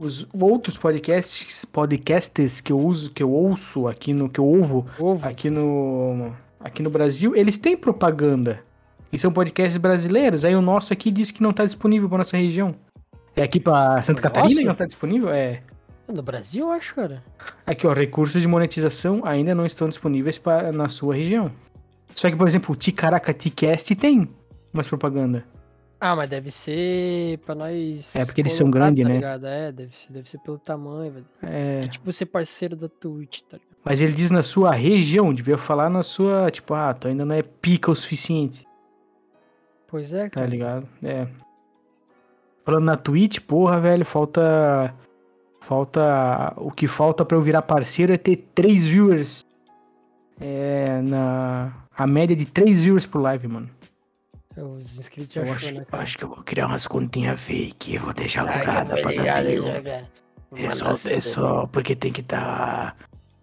Os 0.03 0.27
outros 0.33 0.77
podcasts, 0.77 1.63
podcasts 1.63 2.59
que 2.59 2.73
eu 2.73 2.79
uso, 2.79 3.09
que 3.09 3.23
eu 3.23 3.31
ouço 3.31 3.87
aqui 3.87 4.13
no. 4.13 4.27
que 4.27 4.39
eu 4.39 4.45
ouvo 4.45 4.85
Ovo. 4.99 5.25
aqui 5.25 5.49
no. 5.49 6.33
Aqui 6.59 6.83
no 6.83 6.89
Brasil, 6.89 7.33
eles 7.35 7.57
têm 7.57 7.77
propaganda. 7.77 8.59
E 9.11 9.17
são 9.17 9.31
podcasts 9.31 9.77
brasileiros. 9.77 10.43
Aí 10.43 10.55
o 10.55 10.61
nosso 10.61 10.91
aqui 10.91 11.09
diz 11.09 11.31
que 11.31 11.41
não 11.41 11.53
tá 11.53 11.65
disponível 11.65 12.09
pra 12.09 12.17
nossa 12.17 12.35
região. 12.35 12.75
É 13.35 13.43
aqui 13.43 13.59
pra 13.59 14.03
Santa 14.03 14.21
Catarina 14.21 14.59
que 14.59 14.65
não 14.65 14.75
tá 14.75 14.85
disponível? 14.85 15.29
É. 15.29 15.61
No 16.11 16.21
Brasil, 16.21 16.65
eu 16.65 16.71
acho, 16.71 16.93
cara. 16.95 17.23
Aqui, 17.65 17.87
ó, 17.87 17.93
recursos 17.93 18.41
de 18.41 18.47
monetização 18.47 19.21
ainda 19.23 19.55
não 19.55 19.65
estão 19.65 19.87
disponíveis 19.87 20.37
para 20.37 20.71
na 20.73 20.89
sua 20.89 21.15
região. 21.15 21.49
Só 22.13 22.29
que, 22.29 22.35
por 22.35 22.47
exemplo, 22.47 22.73
o 22.73 22.75
Ticaracati 22.75 23.49
tem 23.95 24.27
umas 24.73 24.87
propaganda. 24.87 25.45
Ah, 26.05 26.15
mas 26.17 26.27
deve 26.29 26.51
ser 26.51 27.37
pra 27.45 27.55
nós. 27.55 28.13
É, 28.13 28.25
porque 28.25 28.41
eles 28.41 28.51
são 28.51 28.69
grandes, 28.69 29.01
tá 29.03 29.07
né? 29.09 29.15
ligado? 29.15 29.45
É, 29.47 29.71
deve 29.71 29.95
ser, 29.95 30.11
deve 30.11 30.29
ser 30.29 30.37
pelo 30.39 30.57
tamanho, 30.59 31.11
velho. 31.13 31.25
É, 31.41 31.83
É 31.85 31.87
tipo 31.87 32.11
ser 32.11 32.25
parceiro 32.25 32.75
da 32.75 32.89
Twitch, 32.89 33.39
tá 33.49 33.55
ligado? 33.57 33.77
mas 33.85 34.01
ele 34.01 34.11
diz 34.13 34.29
na 34.31 34.43
sua 34.43 34.71
região, 34.73 35.33
devia 35.33 35.57
falar 35.57 35.89
na 35.89 36.03
sua, 36.03 36.49
tipo, 36.51 36.73
ah, 36.73 36.93
tu 36.93 37.07
ainda 37.07 37.23
não 37.25 37.33
é 37.35 37.41
pica 37.41 37.89
o 37.91 37.95
suficiente, 37.95 38.65
Pois 39.87 40.11
é, 40.11 40.23
tá 40.23 40.29
cara. 40.31 40.47
ligado? 40.47 40.87
É. 41.01 41.27
Falando 42.65 42.83
na 42.85 42.97
Twitch, 42.97 43.39
porra, 43.39 43.79
velho, 43.79 44.03
falta. 44.05 44.93
Falta. 45.61 46.53
O 46.57 46.71
que 46.71 46.87
falta 46.87 47.23
pra 47.23 47.37
eu 47.37 47.41
virar 47.41 47.61
parceiro 47.61 48.11
é 48.11 48.17
ter 48.17 48.35
3 48.55 48.85
viewers. 48.85 49.45
É. 50.41 50.99
Na. 51.01 51.73
A 51.95 52.05
média 52.07 52.35
de 52.35 52.45
3 52.45 52.83
viewers 52.83 53.05
por 53.05 53.21
live, 53.21 53.47
mano. 53.47 53.69
Os 54.55 54.99
inscritos 54.99 55.35
Eu 55.35 55.43
acho, 55.43 55.53
achou, 55.53 55.71
né, 55.79 55.85
acho 55.91 56.17
que 56.17 56.23
eu 56.23 56.29
vou 56.29 56.43
criar 56.43 56.67
umas 56.67 56.85
continhas 56.85 57.41
fake, 57.41 57.97
vou 57.97 58.13
deixar 58.13 58.45
tô 58.45 58.59
pra 58.61 58.83
dar 58.83 59.43
view. 59.43 59.65
É 60.55 60.69
só, 60.69 60.91
é 60.91 61.19
só 61.19 61.65
porque 61.67 61.95
tem 61.95 62.11
que 62.11 62.21
dar. 62.21 62.95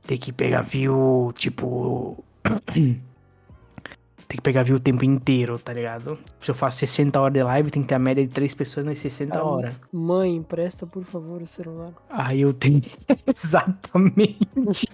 Tem 0.07 0.17
que 0.17 0.33
pegar 0.33 0.63
view, 0.63 1.33
tipo. 1.35 2.23
tem 2.75 4.37
que 4.37 4.41
pegar 4.43 4.63
view 4.63 4.77
o 4.77 4.81
tempo 4.81 5.05
inteiro, 5.05 5.59
tá 5.59 5.73
ligado? 5.73 6.17
Se 6.41 6.51
eu 6.53 6.55
faço 6.55 6.79
60 6.79 7.21
horas 7.21 7.35
de 7.35 7.43
live, 7.43 7.71
tem 7.71 7.83
que 7.83 7.89
ter 7.89 7.97
a 7.97 7.99
média 7.99 8.25
de 8.25 8.33
3 8.33 8.55
pessoas 8.55 8.87
nas 8.87 8.99
60 8.99 9.37
Ah, 9.37 9.45
horas. 9.45 9.75
Mãe, 9.93 10.37
empresta, 10.37 10.87
por 10.87 11.05
favor, 11.05 11.43
o 11.43 11.47
celular. 11.47 11.91
Aí 12.09 12.43
eu 12.43 12.55
tenho. 12.55 12.81
Exatamente. 13.27 14.89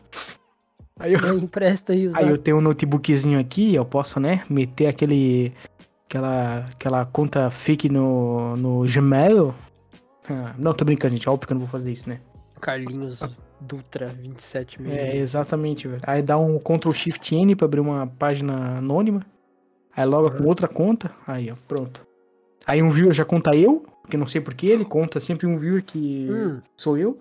Aí 0.99 1.12
eu, 1.12 1.20
Mãe, 1.20 1.37
empresta 1.37 1.92
aí 1.92 2.08
o 2.08 2.16
aí 2.16 2.28
eu 2.28 2.38
tenho 2.38 2.56
um 2.56 2.62
notebookzinho 2.62 3.38
aqui, 3.38 3.75
eu 3.75 3.85
posso, 3.85 4.18
né, 4.18 4.42
meter 4.49 4.87
aquele. 4.87 5.52
Aquela, 6.08 6.58
aquela 6.66 7.04
conta 7.04 7.50
fake 7.50 7.88
no, 7.88 8.56
no 8.56 8.84
Gmail. 8.86 9.54
Ah, 10.28 10.54
não, 10.58 10.72
tô 10.72 10.84
brincando, 10.84 11.14
gente. 11.14 11.28
Óbvio 11.28 11.46
que 11.46 11.52
eu 11.52 11.56
não 11.58 11.66
vou 11.66 11.70
fazer 11.70 11.90
isso, 11.90 12.08
né? 12.08 12.20
Carlinhos 12.60 13.20
Dutra, 13.60 14.08
27 14.08 14.80
mil. 14.80 14.92
É, 14.92 15.16
exatamente, 15.16 15.88
velho. 15.88 16.02
Aí 16.06 16.22
dá 16.22 16.38
um 16.38 16.58
Ctrl 16.58 16.92
Shift 16.92 17.34
N 17.34 17.56
pra 17.56 17.64
abrir 17.66 17.80
uma 17.80 18.06
página 18.06 18.78
anônima. 18.78 19.25
Aí 19.96 20.04
loga 20.04 20.36
com 20.36 20.44
outra 20.44 20.68
conta. 20.68 21.10
Aí, 21.26 21.50
ó, 21.50 21.56
pronto. 21.66 22.06
Aí 22.66 22.82
um 22.82 22.90
viewer 22.90 23.12
já 23.12 23.25
conta 23.25 23.54
eu, 23.56 23.82
porque 24.02 24.16
não 24.16 24.26
sei 24.26 24.40
porquê, 24.40 24.66
ele 24.66 24.84
conta 24.84 25.18
sempre 25.20 25.46
um 25.46 25.58
viewer 25.58 25.82
que 25.82 26.28
Hum, 26.30 26.60
sou 26.76 26.96
eu. 26.98 27.18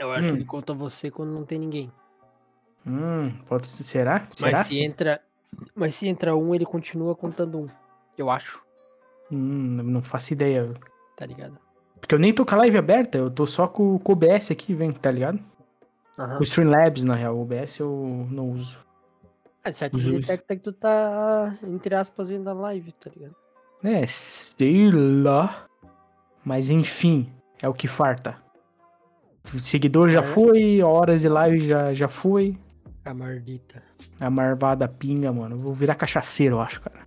eu 0.00 0.10
acho 0.12 0.24
Hum. 0.24 0.30
que 0.30 0.36
ele 0.36 0.44
conta 0.44 0.74
você 0.74 1.10
quando 1.10 1.30
não 1.32 1.44
tem 1.44 1.58
ninguém. 1.58 1.90
Hum, 2.86 3.32
pode 3.46 3.66
ser. 3.66 3.84
Será? 3.84 4.26
Será? 4.30 4.50
Mas 4.58 4.66
se 4.66 4.80
entra. 4.82 5.20
Mas 5.74 5.94
se 5.96 6.06
entra 6.08 6.34
um, 6.36 6.54
ele 6.54 6.64
continua 6.64 7.14
contando 7.14 7.58
um. 7.58 7.66
Eu 8.16 8.30
acho, 8.30 8.62
Hum, 9.32 9.82
não 9.84 10.02
faço 10.02 10.32
ideia. 10.32 10.72
tá 11.16 11.24
ligado? 11.26 11.56
Porque 12.00 12.14
eu 12.14 12.18
nem 12.18 12.32
tô 12.32 12.44
com 12.46 12.54
a 12.54 12.58
live 12.58 12.78
aberta, 12.78 13.18
eu 13.18 13.30
tô 13.30 13.46
só 13.46 13.68
com, 13.68 13.98
com 13.98 14.12
o 14.12 14.14
OBS 14.16 14.50
aqui, 14.50 14.74
vem, 14.74 14.90
tá 14.90 15.10
ligado? 15.10 15.38
Aham. 16.18 16.34
Com 16.36 16.40
o 16.40 16.44
Streamlabs, 16.44 17.04
na 17.04 17.14
real. 17.14 17.36
O 17.36 17.42
OBS 17.42 17.78
eu 17.78 18.26
não 18.30 18.50
uso. 18.50 18.78
Ah, 19.62 19.70
certo, 19.72 19.92
dois. 19.98 20.06
detecta 20.06 20.56
que 20.56 20.62
tu 20.62 20.72
tá, 20.72 21.56
entre 21.62 21.94
aspas, 21.94 22.30
vendo 22.30 22.48
a 22.48 22.52
live, 22.54 22.90
tá 22.92 23.10
ligado? 23.14 23.34
É, 23.84 24.06
sei 24.06 24.90
lá. 24.90 25.66
Mas 26.44 26.70
enfim, 26.70 27.30
é 27.62 27.68
o 27.68 27.74
que 27.74 27.86
farta. 27.86 28.36
O 29.54 29.58
seguidor 29.58 30.08
já 30.08 30.20
É. 30.20 30.22
foi, 30.22 30.82
horas 30.82 31.20
de 31.20 31.28
live 31.28 31.60
já, 31.66 31.92
já 31.92 32.08
foi. 32.08 32.58
A 33.04 33.14
mardita. 33.14 33.82
A 34.20 34.28
marvada 34.28 34.86
pinga, 34.86 35.32
mano. 35.32 35.56
Vou 35.56 35.72
virar 35.72 35.94
cachaceiro, 35.94 36.56
eu 36.56 36.60
acho, 36.60 36.80
cara. 36.80 37.00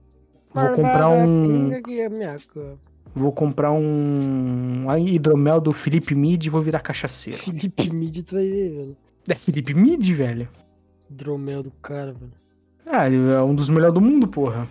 Vou 0.53 0.69
comprar 0.75 1.09
um. 1.09 1.47
Pinga 1.47 1.81
que 1.81 1.99
é 2.01 2.09
minha. 2.09 2.37
Vou 3.15 3.31
comprar 3.31 3.71
um. 3.71 4.87
um 4.87 4.97
hidromel 4.97 5.61
do 5.61 5.71
Felipe 5.71 6.15
Mid 6.15 6.45
e 6.45 6.49
vou 6.49 6.61
virar 6.61 6.79
cachaceiro. 6.79 7.37
Felipe 7.37 7.89
Mid, 7.91 8.23
tu 8.23 8.35
vai 8.35 8.45
ver, 8.45 8.69
velho. 8.71 8.97
É 9.27 9.35
Felipe 9.35 9.73
Mid, 9.73 10.09
velho? 10.11 10.49
Hidromel 11.09 11.63
do 11.63 11.71
cara, 11.71 12.13
velho. 12.13 12.31
Ah, 12.85 13.07
ele 13.07 13.31
é 13.31 13.41
um 13.41 13.55
dos 13.55 13.69
melhores 13.69 13.93
do 13.93 14.01
mundo, 14.01 14.27
porra. 14.27 14.67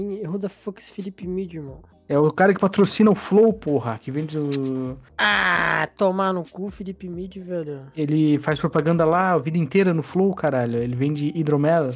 Quem, 0.00 0.26
who 0.26 0.38
the 0.38 0.48
fuck 0.48 0.80
is 0.80 0.88
Felipe 0.88 1.26
Mid, 1.26 1.52
irmão? 1.52 1.82
É 2.08 2.18
o 2.18 2.30
cara 2.32 2.54
que 2.54 2.60
patrocina 2.60 3.10
o 3.10 3.14
Flow, 3.14 3.52
porra, 3.52 3.98
que 3.98 4.10
vende 4.10 4.38
o... 4.38 4.96
Ah, 5.18 5.86
tomar 5.94 6.32
no 6.32 6.42
cu, 6.42 6.70
Felipe 6.70 7.06
Mid, 7.06 7.36
velho. 7.36 7.82
Ele 7.94 8.38
faz 8.38 8.58
propaganda 8.58 9.04
lá 9.04 9.32
a 9.32 9.38
vida 9.38 9.58
inteira 9.58 9.92
no 9.92 10.02
Flow, 10.02 10.34
caralho. 10.34 10.78
Ele 10.78 10.96
vende 10.96 11.30
hidromel. 11.34 11.90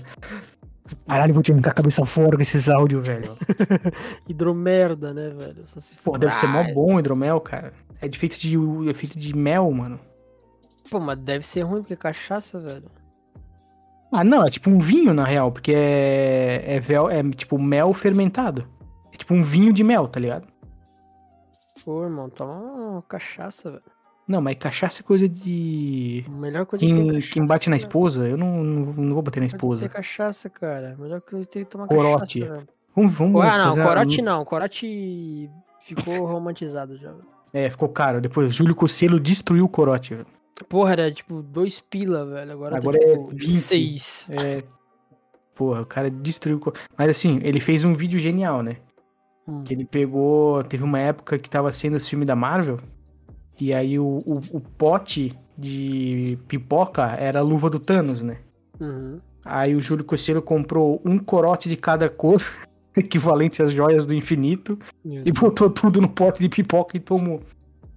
Caralho, 1.07 1.33
vou 1.33 1.43
te 1.43 1.51
arrancar 1.51 1.71
a 1.71 1.75
cabeça 1.75 2.05
fora 2.05 2.37
com 2.37 2.43
esses 2.43 2.69
áudios, 2.69 3.03
velho. 3.07 3.35
Hidromerda, 4.29 5.15
né, 5.15 5.31
velho? 5.31 5.67
Só 5.67 5.81
se 5.81 5.95
Pô, 5.97 6.13
for. 6.13 6.19
deve 6.19 6.37
ser 6.37 6.47
mó 6.47 6.63
bom 6.75 6.97
o 6.97 6.99
hidromel, 7.01 7.41
cara. 7.41 7.73
É 8.03 8.07
de 8.07 8.19
feito 8.19 8.39
de, 8.39 8.57
é 8.91 8.93
feito 8.93 9.19
de 9.19 9.35
mel, 9.35 9.71
mano. 9.73 9.99
Pô, 10.91 11.01
mas 11.01 11.19
deve 11.19 11.47
ser 11.47 11.63
ruim 11.63 11.81
porque 11.81 11.95
é 11.95 11.97
cachaça, 11.97 12.61
velho. 12.61 12.85
Ah, 14.15 14.23
não, 14.25 14.47
é 14.47 14.51
tipo 14.51 14.71
um 14.71 14.79
vinho, 14.79 15.13
na 15.13 15.25
real, 15.25 15.51
porque 15.51 15.73
é, 15.75 16.63
é, 16.77 16.81
vel- 16.81 17.11
é 17.11 17.23
tipo 17.31 17.59
mel 17.59 17.93
fermentado. 17.93 18.67
É 19.13 19.17
tipo 19.17 19.35
um 19.35 19.43
vinho 19.43 19.73
de 19.73 19.83
mel, 19.83 20.07
tá 20.09 20.21
ligado? 20.21 20.47
Pô, 21.85 22.05
irmão, 22.05 22.31
toma 22.31 22.55
uma 22.55 23.03
cachaça, 23.03 23.71
velho. 23.73 23.83
Não, 24.27 24.41
mas 24.41 24.57
cachaça 24.57 25.03
é 25.03 25.05
coisa 25.05 25.29
de. 25.29 26.25
A 26.27 26.31
melhor 26.31 26.65
coisa 26.65 26.85
que 26.85 26.91
é 26.91 26.95
Quem, 26.95 27.07
cachaça. 27.15 27.33
quem 27.35 27.47
bate 27.47 27.69
na 27.69 27.77
velho. 27.77 27.87
esposa, 27.87 28.27
eu 28.27 28.37
não, 28.39 28.65
não, 28.65 28.93
não 28.93 29.15
vou 29.15 29.23
bater 29.23 29.41
na 29.41 29.47
que 29.49 29.55
esposa. 29.55 29.81
tem 29.81 29.89
cachaça, 29.91 30.49
cara. 30.49 30.97
Melhor 30.99 31.21
coisa 31.21 31.45
que 31.47 31.53
tem 31.53 31.65
que 31.65 31.71
tomar 31.71 31.87
Corote. 31.89 32.41
cachaça, 32.41 32.55
velho. 32.61 32.69
Vamos, 32.97 33.13
vamos 33.13 33.43
Ah, 33.43 33.59
não, 33.59 33.65
fazer 33.71 33.81
uma- 33.83 33.89
corote 33.89 34.23
não. 34.23 34.45
Corote 34.45 35.51
ficou 35.81 36.25
romantizado 36.25 36.97
já. 36.97 37.11
velho. 37.11 37.27
É, 37.53 37.69
ficou 37.69 37.89
caro. 37.89 38.21
Depois, 38.21 38.55
Júlio 38.55 38.75
Cosselo 38.75 39.21
destruiu 39.21 39.65
o 39.65 39.69
corote. 39.69 40.15
velho. 40.15 40.27
Porra, 40.69 40.93
era 40.93 41.13
tipo 41.13 41.43
dois 41.43 41.81
pila, 41.81 42.25
velho. 42.25 42.53
Agora, 42.53 42.77
Agora 42.77 42.99
tá, 42.99 43.05
é 43.05 43.13
tipo 43.13 43.31
20. 43.31 43.49
seis. 43.49 44.29
É. 44.31 44.63
Porra, 45.55 45.83
o 45.83 45.87
cara 45.87 46.11
destruiu 46.11 46.61
o. 46.65 46.73
Mas 46.97 47.11
assim, 47.11 47.41
ele 47.43 47.61
fez 47.61 47.85
um 47.85 47.95
vídeo 47.95 48.19
genial, 48.19 48.63
né? 48.63 48.77
Hum. 49.47 49.63
Que 49.65 49.75
ele 49.75 49.85
pegou. 49.85 50.63
Teve 50.65 50.85
uma 50.85 50.99
época 50.99 51.39
que 51.39 51.51
tava 51.51 51.73
sendo 51.73 51.97
esse 51.97 52.09
filme 52.09 52.25
da 52.25 52.37
Marvel. 52.37 52.79
E 53.61 53.75
aí 53.75 53.99
o, 53.99 54.23
o, 54.27 54.41
o 54.53 54.61
pote 54.61 55.37
de 55.57 56.39
pipoca 56.49 57.03
era 57.19 57.39
a 57.39 57.43
luva 57.43 57.71
do 57.71 57.79
Thanos, 57.79 58.23
né? 58.23 58.39
Uhum. 58.81 59.21
Aí 59.45 59.75
o 59.75 59.81
Júlio 59.81 60.05
Cosselo 60.05 60.43
comprou 60.43 61.01
um 61.05 61.19
corote 61.19 61.69
de 61.69 61.77
cada 61.77 62.09
cor, 62.09 62.43
equivalente 62.97 63.63
às 63.63 63.71
joias 63.71 64.07
do 64.07 64.15
infinito, 64.15 64.79
e 65.05 65.31
botou 65.31 65.71
tudo 65.71 66.01
no 66.01 66.09
pote 66.09 66.41
de 66.41 66.49
pipoca 66.49 66.97
e 66.97 67.01
tomou. 67.01 67.43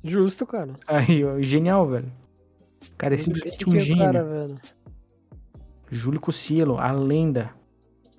Justo, 0.03 0.45
cara. 0.45 0.73
Aí, 0.85 1.23
ó, 1.23 1.39
genial, 1.41 1.87
velho. 1.87 2.11
Cara 2.97 3.15
é 3.15 3.17
simplesmente 3.17 3.69
um 3.69 3.73
o 3.73 3.79
gênio. 3.79 4.03
cara. 4.05 4.55
Júlio 5.89 6.19
Cossielo, 6.19 6.77
a 6.77 6.91
lenda. 6.91 7.51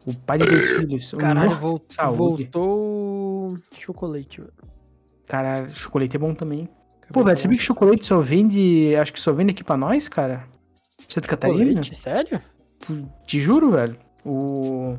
O 0.07 0.15
pai 0.15 0.39
de 0.39 0.47
dois 0.47 0.69
filhos. 0.79 1.13
o 1.13 1.19
Caralho, 1.19 1.55
voltou 1.57 3.53
o 3.53 3.59
chocolate, 3.75 4.41
velho. 4.41 4.53
Cara, 5.27 5.69
chocolate 5.69 6.17
é 6.17 6.19
bom 6.19 6.35
também. 6.35 6.69
Acabei 7.03 7.13
Pô, 7.13 7.21
de 7.21 7.27
velho, 7.27 7.39
sabia 7.39 7.59
que 7.59 7.63
chocolate 7.65 8.07
só 8.07 8.21
vende. 8.21 8.95
Acho 8.97 9.13
que 9.13 9.21
só 9.21 9.33
vende 9.33 9.51
aqui 9.51 9.63
pra 9.63 9.77
nós, 9.77 10.09
cara? 10.09 10.45
Santa 11.07 11.29
Catarina? 11.29 11.83
Sério? 11.83 12.41
Te 13.27 13.41
juro, 13.41 13.73
velho. 13.73 13.97
O. 14.25 14.97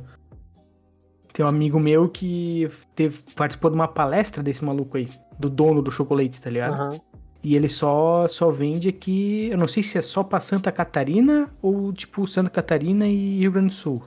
Tem 1.34 1.46
um 1.46 1.50
amigo 1.50 1.80
meu 1.80 2.10
que 2.10 2.70
teve, 2.96 3.20
participou 3.36 3.72
de 3.72 3.75
uma 3.75 3.88
palestra 3.88 4.44
desse 4.44 4.63
maluco 4.63 4.98
aí. 4.98 5.10
Do 5.39 5.50
dono 5.50 5.82
do 5.82 5.89
chocolate, 5.89 6.39
tá 6.42 6.50
ligado? 6.50 6.74
Aham. 6.74 7.00
E 7.43 7.55
ele 7.55 7.69
só, 7.69 8.27
só 8.27 8.51
vende 8.51 8.89
aqui. 8.89 9.48
Eu 9.50 9.58
não 9.58 9.67
sei 9.67 9.81
se 9.81 9.98
é 9.98 10.01
só 10.01 10.24
pra 10.24 10.39
Santa 10.39 10.72
Catarina 10.72 11.48
ou 11.62 11.93
tipo 11.93 12.27
Santa 12.27 12.50
Catarina 12.50 13.08
e 13.08 13.39
Rio 13.39 13.51
Grande 13.51 13.67
do 13.67 13.74
Sul. 13.74 14.03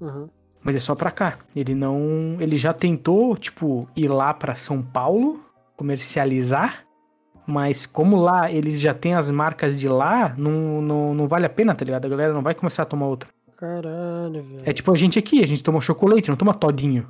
Uhum. 0.00 0.28
Mas 0.62 0.76
é 0.76 0.80
só 0.80 0.94
pra 0.94 1.10
cá. 1.10 1.38
Ele 1.54 1.74
não. 1.74 2.36
Ele 2.40 2.56
já 2.58 2.72
tentou, 2.74 3.36
tipo, 3.36 3.88
ir 3.96 4.08
lá 4.08 4.34
pra 4.34 4.54
São 4.54 4.82
Paulo, 4.82 5.40
comercializar. 5.76 6.84
Mas 7.46 7.86
como 7.86 8.16
lá 8.16 8.50
eles 8.50 8.80
já 8.80 8.92
têm 8.92 9.14
as 9.14 9.30
marcas 9.30 9.78
de 9.78 9.88
lá, 9.88 10.34
não, 10.36 10.82
não, 10.82 11.14
não 11.14 11.28
vale 11.28 11.46
a 11.46 11.48
pena, 11.48 11.74
tá 11.76 11.84
ligado? 11.84 12.04
A 12.04 12.08
galera 12.08 12.32
não 12.32 12.42
vai 12.42 12.54
começar 12.54 12.82
a 12.82 12.86
tomar 12.86 13.06
outra. 13.06 13.28
Caralho, 13.56 14.42
velho. 14.42 14.62
É 14.64 14.72
tipo 14.72 14.92
a 14.92 14.96
gente 14.96 15.18
aqui, 15.18 15.42
a 15.42 15.46
gente 15.46 15.62
toma 15.62 15.80
chocolate, 15.80 16.28
não 16.28 16.36
toma 16.36 16.52
todinho, 16.52 17.06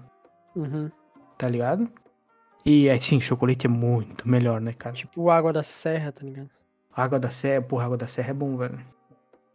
Uhum. 0.54 0.90
tá 1.38 1.49
ligado? 1.49 1.88
E 2.66 2.88
é 2.88 2.99
sim, 2.99 3.20
chocolate 3.20 3.66
é 3.66 3.68
muito 3.70 4.28
melhor, 4.28 4.61
né, 4.61 4.73
cara? 4.73 4.94
Tipo 4.96 5.30
água 5.30 5.52
da 5.52 5.62
serra, 5.62 6.11
tá 6.11 6.25
ligado? 6.25 6.50
Água 6.94 7.18
da 7.18 7.28
Serra, 7.30 7.61
porra, 7.61 7.85
água 7.85 7.96
da 7.99 8.06
Serra 8.06 8.30
é 8.30 8.35
bom, 8.35 8.56
velho. 8.56 8.80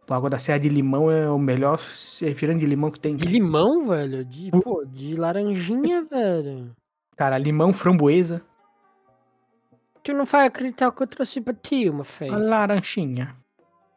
Pô, 0.06 0.14
água 0.14 0.30
da 0.30 0.38
Serra 0.38 0.58
de 0.60 0.68
limão 0.68 1.10
é 1.10 1.28
o 1.28 1.38
melhor 1.38 1.76
refrigerante 2.20 2.60
de 2.60 2.66
limão 2.66 2.88
que 2.90 3.00
tem. 3.00 3.16
De 3.16 3.24
limão, 3.26 3.88
velho? 3.88 4.24
De, 4.24 4.50
pô, 4.62 4.84
de 4.86 5.16
laranjinha, 5.16 6.04
velho. 6.10 6.70
Cara, 7.16 7.36
limão, 7.38 7.72
framboesa, 7.72 8.40
Tu 10.04 10.12
não 10.12 10.24
vai 10.24 10.46
acreditar 10.46 10.88
o 10.88 10.92
que 10.92 11.02
eu 11.02 11.06
trouxe 11.06 11.40
pra 11.40 11.52
ti, 11.54 11.88
uma 11.88 12.00
a 12.00 12.04
fez. 12.04 12.30
laranjinha. 12.32 13.36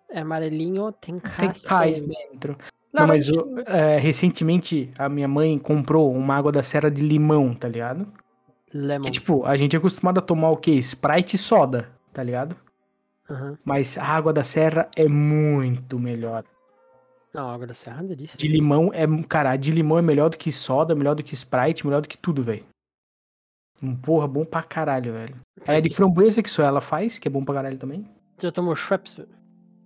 É 0.09 0.19
amarelinho, 0.21 0.91
tem 0.91 1.19
Tem 1.19 1.47
casca. 1.47 1.69
cais 1.69 2.01
dentro. 2.01 2.57
Não, 2.93 3.07
mas 3.07 3.27
Laranjinha. 3.27 3.63
é, 3.67 3.97
recentemente 3.97 4.91
a 4.97 5.07
minha 5.09 5.27
mãe 5.27 5.57
comprou 5.59 6.11
uma 6.11 6.35
água 6.35 6.51
da 6.51 6.61
Serra 6.63 6.89
de 6.91 7.01
limão, 7.01 7.53
tá 7.53 7.67
ligado? 7.67 8.07
Lemon. 8.77 9.05
Que 9.05 9.11
tipo, 9.11 9.45
a 9.45 9.55
gente 9.55 9.75
é 9.75 9.79
acostumado 9.79 10.19
a 10.19 10.21
tomar 10.21 10.49
o 10.49 10.57
quê? 10.57 10.71
Sprite 10.73 11.35
e 11.35 11.39
soda, 11.39 11.89
tá 12.13 12.21
ligado? 12.21 12.55
Aham. 13.29 13.57
Mas 13.63 13.97
a 13.97 14.05
água 14.05 14.33
da 14.33 14.43
Serra 14.43 14.89
é 14.95 15.07
muito 15.07 15.97
melhor. 15.97 16.43
Não, 17.35 17.49
água 17.49 17.67
da 17.67 17.73
serra 17.73 18.01
é 18.01 18.07
delícia. 18.07 18.37
De 18.37 18.47
limão 18.47 18.91
é. 18.93 19.05
Cara, 19.27 19.51
a 19.51 19.55
de 19.57 19.69
limão 19.69 19.99
é 19.99 20.01
melhor 20.01 20.29
do 20.29 20.37
que 20.37 20.49
soda, 20.53 20.95
melhor 20.95 21.15
do 21.15 21.21
que 21.21 21.33
Sprite, 21.33 21.85
melhor 21.85 22.01
do 22.01 22.07
que 22.07 22.17
tudo, 22.17 22.41
velho. 22.41 22.63
Um 23.83 23.93
porra 23.93 24.25
bom 24.25 24.45
pra 24.45 24.63
caralho, 24.63 25.11
velho. 25.11 25.35
Aí 25.67 25.75
a 25.75 25.81
de 25.81 25.89
framboesa 25.89 26.41
que 26.41 26.49
só 26.49 26.63
ela 26.63 26.79
faz, 26.79 27.19
que 27.19 27.27
é 27.27 27.31
bom 27.31 27.41
pra 27.41 27.55
caralho 27.55 27.77
também. 27.77 28.09
Já 28.41 28.53
tomou 28.53 28.73
Schweppes? 28.73 29.15
velho? 29.15 29.27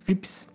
Chips. 0.06 0.48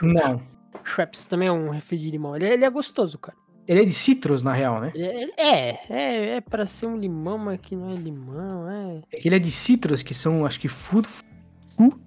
Não. 0.00 0.40
Schweppes 0.82 1.26
também 1.26 1.48
é 1.48 1.52
um 1.52 1.68
refri 1.68 1.98
de 1.98 2.10
limão. 2.10 2.34
Ele, 2.34 2.46
ele 2.46 2.64
é 2.64 2.70
gostoso, 2.70 3.18
cara. 3.18 3.36
Ele 3.68 3.82
é 3.82 3.84
de 3.84 3.92
citros, 3.92 4.42
na 4.42 4.52
real, 4.52 4.80
né? 4.80 4.92
É, 4.94 5.42
é, 5.42 5.78
é, 5.90 6.36
é 6.36 6.40
pra 6.40 6.66
ser 6.66 6.86
um 6.86 6.96
limão, 6.96 7.36
mas 7.36 7.58
que 7.60 7.74
não 7.74 7.90
é 7.90 7.94
limão, 7.94 8.70
é. 8.70 9.00
É 9.12 9.26
ele 9.26 9.34
é 9.34 9.38
de 9.38 9.50
citros, 9.50 10.02
que 10.02 10.14
são, 10.14 10.46
acho 10.46 10.60
que, 10.60 10.68
fu 10.68 11.02
fu- 11.02 12.00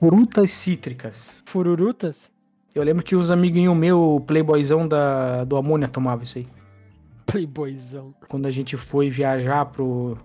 frutas 0.00 0.50
cítricas. 0.50 1.40
Fururutas? 1.46 2.32
Eu 2.74 2.82
lembro 2.82 3.04
que 3.04 3.14
os 3.16 3.30
amiguinhos 3.30 3.76
meu, 3.76 4.22
playboyzão 4.26 4.86
da, 4.88 5.44
do 5.44 5.56
Amônia, 5.56 5.88
tomava 5.88 6.24
isso 6.24 6.38
aí. 6.38 6.46
Playboyzão. 7.26 8.14
Quando 8.28 8.46
a 8.46 8.50
gente 8.50 8.76
foi 8.76 9.10
viajar 9.10 9.66
pro... 9.66 10.16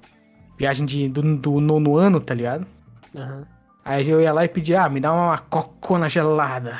Viagem 0.57 0.85
de, 0.85 1.09
do, 1.09 1.35
do 1.37 1.59
nono 1.59 1.97
ano, 1.97 2.19
tá 2.19 2.33
ligado? 2.33 2.65
Aham. 3.15 3.45
Aí 3.83 4.07
eu 4.07 4.21
ia 4.21 4.31
lá 4.31 4.45
e 4.45 4.47
pedia, 4.47 4.83
ah, 4.83 4.89
me 4.89 4.99
dá 4.99 5.11
uma 5.11 5.37
cocona 5.37 6.07
gelada. 6.07 6.79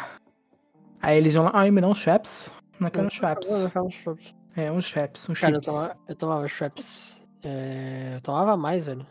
Aí 1.01 1.17
eles 1.17 1.33
iam 1.35 1.43
lá, 1.43 1.51
ah, 1.53 1.69
me 1.69 1.81
dá 1.81 1.87
um 1.87 1.95
Schweppes. 1.95 2.49
Um 2.81 3.09
Schweppes. 3.09 3.49
Schweppes. 3.91 4.35
É, 4.55 4.71
um 4.71 4.81
Schweppes, 4.81 5.29
um 5.29 5.33
Cara, 5.33 5.55
eu 5.55 5.61
tomava, 5.61 5.97
eu 6.07 6.15
tomava 6.15 6.47
Schweppes. 6.47 7.21
É, 7.43 8.13
eu 8.15 8.21
tomava 8.21 8.55
mais, 8.55 8.85
velho. 8.85 9.05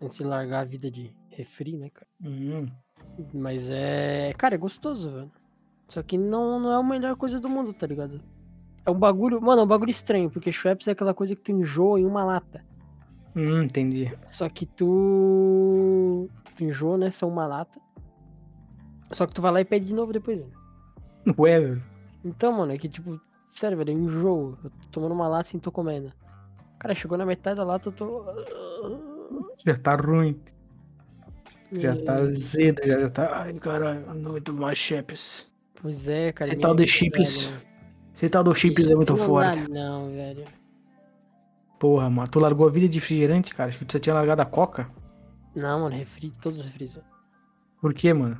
Antes 0.00 0.18
de 0.18 0.24
largar 0.24 0.60
a 0.60 0.64
vida 0.64 0.90
de 0.90 1.14
refri, 1.30 1.76
né, 1.76 1.90
cara? 1.90 2.06
Hum. 2.22 2.66
Mas 3.32 3.70
é. 3.70 4.32
Cara, 4.36 4.54
é 4.54 4.58
gostoso, 4.58 5.10
velho. 5.10 5.32
Só 5.88 6.02
que 6.02 6.18
não, 6.18 6.60
não 6.60 6.72
é 6.72 6.76
a 6.76 6.82
melhor 6.82 7.16
coisa 7.16 7.40
do 7.40 7.48
mundo, 7.48 7.72
tá 7.72 7.86
ligado? 7.86 8.20
É 8.84 8.90
um 8.90 8.98
bagulho. 8.98 9.40
Mano, 9.40 9.62
é 9.62 9.64
um 9.64 9.68
bagulho 9.68 9.90
estranho, 9.90 10.30
porque 10.30 10.52
Schweppes 10.52 10.88
é 10.88 10.92
aquela 10.92 11.14
coisa 11.14 11.34
que 11.34 11.42
tu 11.42 11.52
enjoa 11.52 12.00
em 12.00 12.04
uma 12.04 12.24
lata. 12.24 12.64
Hum, 13.34 13.62
entendi. 13.62 14.12
Só 14.26 14.48
que 14.48 14.66
tu. 14.66 16.28
Tu 16.54 16.64
enjoa 16.64 16.98
nessa 16.98 17.26
uma 17.26 17.46
lata. 17.46 17.80
Só 19.10 19.26
que 19.26 19.32
tu 19.32 19.42
vai 19.42 19.52
lá 19.52 19.60
e 19.60 19.64
pede 19.64 19.86
de 19.86 19.94
novo 19.94 20.12
depois, 20.12 20.38
velho. 20.38 20.52
Ué, 21.38 21.60
velho. 21.60 21.95
Então, 22.26 22.52
mano, 22.52 22.72
é 22.72 22.78
que 22.78 22.88
tipo. 22.88 23.20
Sério, 23.46 23.78
velho, 23.78 23.92
eu 23.92 23.98
enjoo. 23.98 24.58
Eu 24.64 24.70
tô 24.70 24.88
tomando 24.90 25.12
uma 25.12 25.28
lata 25.28 25.56
e 25.56 25.60
tô 25.60 25.70
comendo. 25.70 26.12
Cara, 26.78 26.94
chegou 26.94 27.16
na 27.16 27.24
metade 27.24 27.56
da 27.56 27.64
lata, 27.64 27.88
eu 27.88 27.92
tô. 27.92 28.24
Já 29.64 29.76
tá 29.76 29.94
ruim. 29.94 30.38
Já 31.72 31.92
É, 31.92 31.96
tá 32.02 32.14
azedo, 32.14 32.80
já, 32.84 33.00
já 33.00 33.10
tá. 33.10 33.42
Ai, 33.42 33.54
caralho, 33.54 34.06
muito 34.14 34.52
mais 34.52 34.76
chips. 34.78 35.50
Pois 35.80 36.08
é, 36.08 36.32
cara. 36.32 36.50
Esse 36.52 36.60
tal 36.60 36.74
de 36.74 36.86
chips. 36.86 37.46
velho. 37.46 37.66
Esse 38.14 38.28
tal 38.28 38.42
do 38.44 38.54
chips 38.54 38.88
é 38.90 38.94
muito 38.94 39.14
não 39.14 39.24
forte. 39.24 39.70
Não, 39.70 40.10
velho. 40.10 40.44
Porra, 41.78 42.08
mano, 42.08 42.28
tu 42.28 42.38
largou 42.40 42.66
a 42.66 42.70
vida 42.70 42.88
de 42.88 42.98
refrigerante, 42.98 43.54
cara. 43.54 43.68
Acho 43.68 43.78
que 43.78 43.90
você 43.92 44.00
tinha 44.00 44.14
largado 44.14 44.42
a 44.42 44.46
coca. 44.46 44.90
Não, 45.54 45.80
mano, 45.80 45.94
refri, 45.94 46.30
todos 46.40 46.58
os 46.60 46.64
refris, 46.64 46.94
velho. 46.94 47.06
Por 47.80 47.92
quê, 47.94 48.12
mano? 48.12 48.38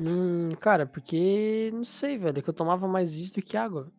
Hum, 0.00 0.50
cara, 0.60 0.86
porque. 0.86 1.70
Não 1.72 1.84
sei, 1.84 2.18
velho. 2.18 2.38
é 2.38 2.42
Que 2.42 2.50
eu 2.50 2.54
tomava 2.54 2.86
mais 2.86 3.12
isso 3.12 3.34
do 3.34 3.42
que 3.42 3.56
água. 3.56 3.90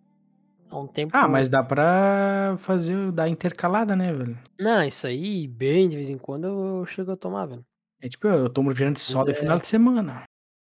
Há 0.69 0.77
um 0.77 0.87
tempo. 0.87 1.15
Ah, 1.15 1.27
mas 1.27 1.47
dá 1.49 1.63
pra 1.63 2.55
fazer, 2.59 3.11
dar 3.11 3.29
intercalada, 3.29 3.95
né, 3.95 4.11
velho? 4.13 4.37
Não, 4.59 4.83
isso 4.83 5.07
aí, 5.07 5.47
bem 5.47 5.87
de 5.87 5.95
vez 5.95 6.09
em 6.09 6.17
quando 6.17 6.45
eu 6.47 6.85
chego 6.85 7.11
a 7.11 7.17
tomar, 7.17 7.45
velho. 7.45 7.65
É 8.01 8.09
tipo, 8.09 8.27
eu 8.27 8.49
tomo 8.49 8.69
refrigerante 8.69 8.99
só 8.99 9.23
de 9.23 9.31
é. 9.31 9.33
final 9.33 9.57
de 9.57 9.65
semana. 9.67 10.23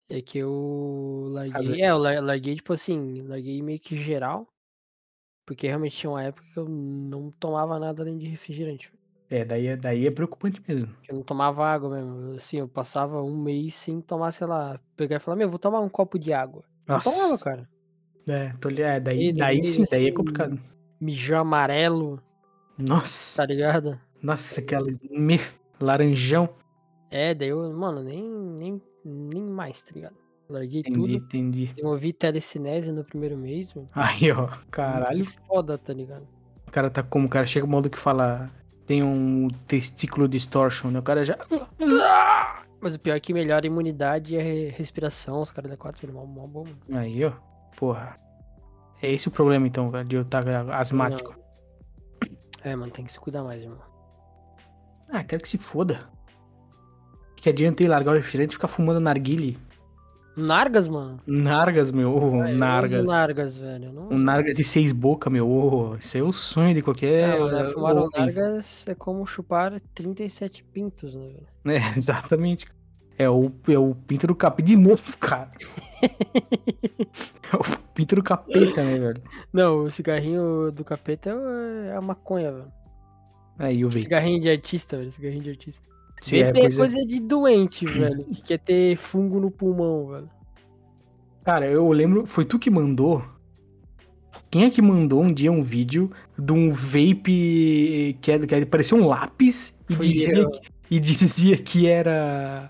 É 0.10 0.22
que 0.22 0.40
eu 0.40 1.28
larguei. 1.30 1.82
É, 1.82 1.92
eu 1.92 1.98
lar- 1.98 2.22
larguei, 2.22 2.56
tipo 2.56 2.74
assim, 2.74 3.22
larguei 3.22 3.62
meio 3.62 3.80
que 3.80 3.96
geral. 3.96 4.48
Porque 5.46 5.68
realmente 5.68 5.96
tinha 5.96 6.10
uma 6.10 6.24
época 6.24 6.46
que 6.52 6.58
eu 6.58 6.68
não 6.68 7.32
tomava 7.32 7.80
nada 7.80 8.02
além 8.02 8.18
de 8.18 8.28
refrigerante. 8.28 8.92
É, 9.32 9.46
daí, 9.46 9.68
é- 9.68 9.78
daí 9.78 10.06
é 10.06 10.12
preocupante 10.12 10.62
mesmo. 10.68 10.94
Eu 11.08 11.16
não 11.16 11.24
tomava 11.24 11.66
água 11.66 11.90
mesmo. 11.96 12.36
Assim, 12.36 12.58
eu 12.58 12.68
passava 12.68 13.24
um 13.24 13.36
mês 13.38 13.74
sem 13.76 14.02
tomar, 14.02 14.34
sei 14.34 14.46
lá, 14.46 14.78
pegar 14.98 15.16
e 15.16 15.20
falar, 15.20 15.38
meu, 15.38 15.50
vou 15.50 15.58
tomar 15.58 15.80
um 15.80 15.88
copo 15.88 16.20
de 16.20 16.34
água. 16.34 16.66
Não 16.86 17.00
tomava, 17.00 17.30
Nossa. 17.30 17.46
cara. 17.46 17.70
É, 18.28 18.54
tô, 18.60 18.70
é, 18.70 19.00
daí, 19.00 19.32
daí 19.34 19.58
meses, 19.58 19.74
sim, 19.74 19.86
daí 19.90 20.04
é 20.04 20.08
assim, 20.08 20.14
complicado. 20.14 20.60
Mijão 21.00 21.40
amarelo, 21.40 22.22
Nossa. 22.78 23.38
tá 23.42 23.46
ligado? 23.46 23.98
Nossa, 24.22 24.60
aquela. 24.60 24.88
Me... 25.10 25.40
Laranjão. 25.80 26.50
É, 27.10 27.34
daí 27.34 27.48
eu, 27.48 27.72
mano, 27.74 28.04
nem, 28.04 28.22
nem, 28.22 28.82
nem 29.04 29.42
mais, 29.42 29.82
tá 29.82 29.92
ligado? 29.96 30.16
Larguei 30.50 30.82
Entendi, 30.82 31.00
tudo. 31.00 31.14
entendi. 31.14 31.66
Desenvolvi 31.68 32.12
telecinese 32.12 32.92
no 32.92 33.06
primeiro 33.06 33.38
mês, 33.38 33.74
mano. 33.74 33.88
Aí, 33.94 34.30
ó. 34.32 34.50
Caralho. 34.70 35.20
Muito 35.20 35.40
foda, 35.48 35.78
tá 35.78 35.94
ligado? 35.94 36.28
O 36.68 36.72
cara 36.72 36.90
tá 36.90 37.02
como? 37.02 37.28
O 37.28 37.30
cara 37.30 37.46
chega 37.46 37.66
o 37.66 37.70
modo 37.70 37.90
que 37.90 37.98
fala. 37.98 38.52
Tem 38.92 39.02
um 39.02 39.48
testículo 39.70 40.28
distortion, 40.28 40.90
né? 40.92 41.00
O 41.00 41.02
cara 41.02 41.24
já. 41.24 41.38
Mas 42.82 42.94
o 42.94 43.00
pior 43.00 43.16
é 43.16 43.22
que 43.22 43.32
melhora 43.34 43.66
a 43.66 43.68
imunidade 43.68 44.34
e 44.34 44.38
a 44.38 44.44
re- 44.44 44.68
respiração, 44.68 45.42
os 45.42 45.50
caras 45.50 45.72
da 45.72 45.78
4, 45.78 46.12
mó, 46.12 46.26
mó 46.26 46.46
bom. 46.46 46.66
Aí, 46.92 47.24
ó. 47.24 47.32
Porra. 47.78 48.14
É 49.02 49.10
esse 49.10 49.30
o 49.30 49.32
problema, 49.32 49.66
então, 49.66 49.90
velho, 49.90 50.04
de 50.06 50.16
eu 50.18 50.24
estar 50.24 50.46
asmático. 50.74 51.34
É, 52.66 52.76
mano, 52.76 52.92
tem 52.92 53.06
que 53.06 53.14
se 53.14 53.18
cuidar 53.18 53.44
mais, 53.44 53.62
irmão. 53.64 53.80
Ah, 55.10 55.24
quero 55.24 55.42
que 55.42 55.48
se 55.48 55.58
foda. 55.58 56.10
Que 57.38 57.48
adianta 57.48 57.82
ir 57.84 57.88
largar 57.88 58.12
o 58.12 58.16
refrigerante 58.18 58.52
e 58.52 58.56
ficar 58.58 58.68
fumando 58.68 59.00
narguile? 59.00 59.58
Nargas, 60.36 60.88
mano? 60.88 61.20
Nargas, 61.28 61.92
meu. 61.92 62.10
eu 62.10 62.24
uso 62.24 62.58
nargas. 62.58 63.06
Nargas, 63.06 63.58
velho. 63.58 63.92
Não... 63.92 64.10
Um 64.10 64.18
nargas 64.18 64.56
de 64.56 64.64
seis 64.64 64.92
bocas, 64.92 65.32
meu. 65.32 65.48
ô, 65.50 65.96
isso 65.98 66.18
é 66.18 66.24
o 66.24 66.32
sonho 66.32 66.74
de 66.74 66.82
qualquer. 66.82 67.36
É, 67.36 67.40
mano, 67.40 67.58
é, 67.58 67.66
fumar 67.66 67.98
um. 67.98 68.10
Nargas 68.10 68.86
é 68.88 68.96
como 68.96 69.26
chupar 69.26 69.80
37 69.94 70.64
pintos, 70.64 71.16
né, 71.16 71.26
velho? 71.26 71.78
É, 71.78 71.94
exatamente. 71.98 72.66
É 73.18 73.30
o, 73.30 73.52
é 73.68 73.78
o 73.78 73.94
pinto 73.94 74.26
do 74.26 74.36
capeta. 74.36 74.68
De 74.68 74.76
novo, 74.76 75.18
cara. 75.18 75.52
é 76.02 77.56
o 77.56 77.78
pinto 77.94 78.16
do 78.16 78.24
capeta, 78.24 78.84
né, 78.84 78.98
velho? 78.98 79.22
Não, 79.52 79.84
o 79.84 79.92
cigarrinho 79.92 80.72
do 80.72 80.84
capeta 80.84 81.30
é 81.30 81.92
é 81.92 81.96
a 81.96 82.02
maconha, 82.02 82.52
velho. 82.52 82.72
Aí, 83.60 83.86
o. 83.86 83.92
Cigarrinho 83.92 84.40
de 84.40 84.50
artista, 84.50 84.98
velho. 84.98 85.12
Cigarrinho 85.12 85.44
de 85.44 85.50
artista. 85.52 85.88
Se 86.22 86.38
é 86.40 86.46
Vape 86.46 86.60
é 86.60 86.62
coisa- 86.62 86.78
coisa 86.78 87.06
de 87.08 87.20
doente, 87.20 87.86
velho. 87.86 88.24
Que 88.26 88.42
quer 88.44 88.60
ter 88.60 88.96
fungo 88.96 89.40
no 89.40 89.50
pulmão, 89.52 90.08
velho. 90.08 90.30
Cara, 91.44 91.66
eu 91.68 91.90
lembro. 91.92 92.26
Foi 92.28 92.46
tu 92.46 92.58
que 92.60 92.70
mandou? 92.70 93.24
Quem 94.50 94.66
é 94.66 94.70
que 94.70 94.82
mandou 94.82 95.22
um 95.24 95.34
dia 95.34 95.52
um 95.52 95.62
vídeo 95.62 96.12
de 96.38 96.52
um 96.52 96.72
vape 96.74 98.18
que, 98.22 98.32
era, 98.32 98.46
que 98.46 98.66
parecia 98.66 98.98
um 98.98 99.08
lápis 99.08 99.78
e 99.90 99.96
Foi 99.96 100.08
dizia, 100.08 100.50
que, 100.50 100.60
e 100.92 101.00
dizia 101.00 101.58
que 101.58 101.88
era. 101.88 102.70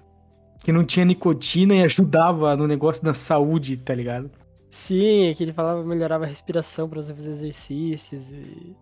que 0.64 0.72
não 0.72 0.84
tinha 0.86 1.04
nicotina 1.06 1.76
e 1.76 1.84
ajudava 1.84 2.56
no 2.56 2.68
negócio 2.68 3.04
da 3.04 3.14
saúde, 3.14 3.78
tá 3.78 3.94
ligado? 3.96 4.30
Sim, 4.70 5.26
é 5.26 5.34
que 5.34 5.44
ele 5.44 5.52
falava 5.54 5.82
que 5.82 5.88
melhorava 5.90 6.24
a 6.24 6.28
respiração 6.28 6.88
pra 6.88 7.02
você 7.02 7.14
fazer 7.14 7.32
exercícios 7.32 8.32
e. 8.32 8.76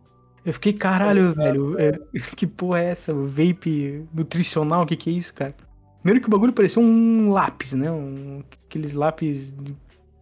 Eu 0.50 0.54
fiquei, 0.54 0.74
caralho, 0.74 1.32
velho, 1.36 1.80
é, 1.80 1.92
que 2.36 2.48
porra 2.48 2.80
é 2.82 2.86
essa? 2.86 3.14
O 3.14 3.28
vape 3.28 4.04
nutricional, 4.12 4.82
o 4.82 4.86
que 4.88 4.96
que 4.98 5.12
é 5.12 5.14
isso, 5.14 5.32
cara? 5.32 5.56
Primeiro 6.02 6.22
que 6.22 6.28
o 6.28 6.32
bagulho 6.32 6.52
parecia 6.54 6.82
um 6.82 7.32
lápis, 7.32 7.74
né? 7.74 7.92
Um, 7.92 8.42
aqueles 8.66 8.94
lápis 8.94 9.54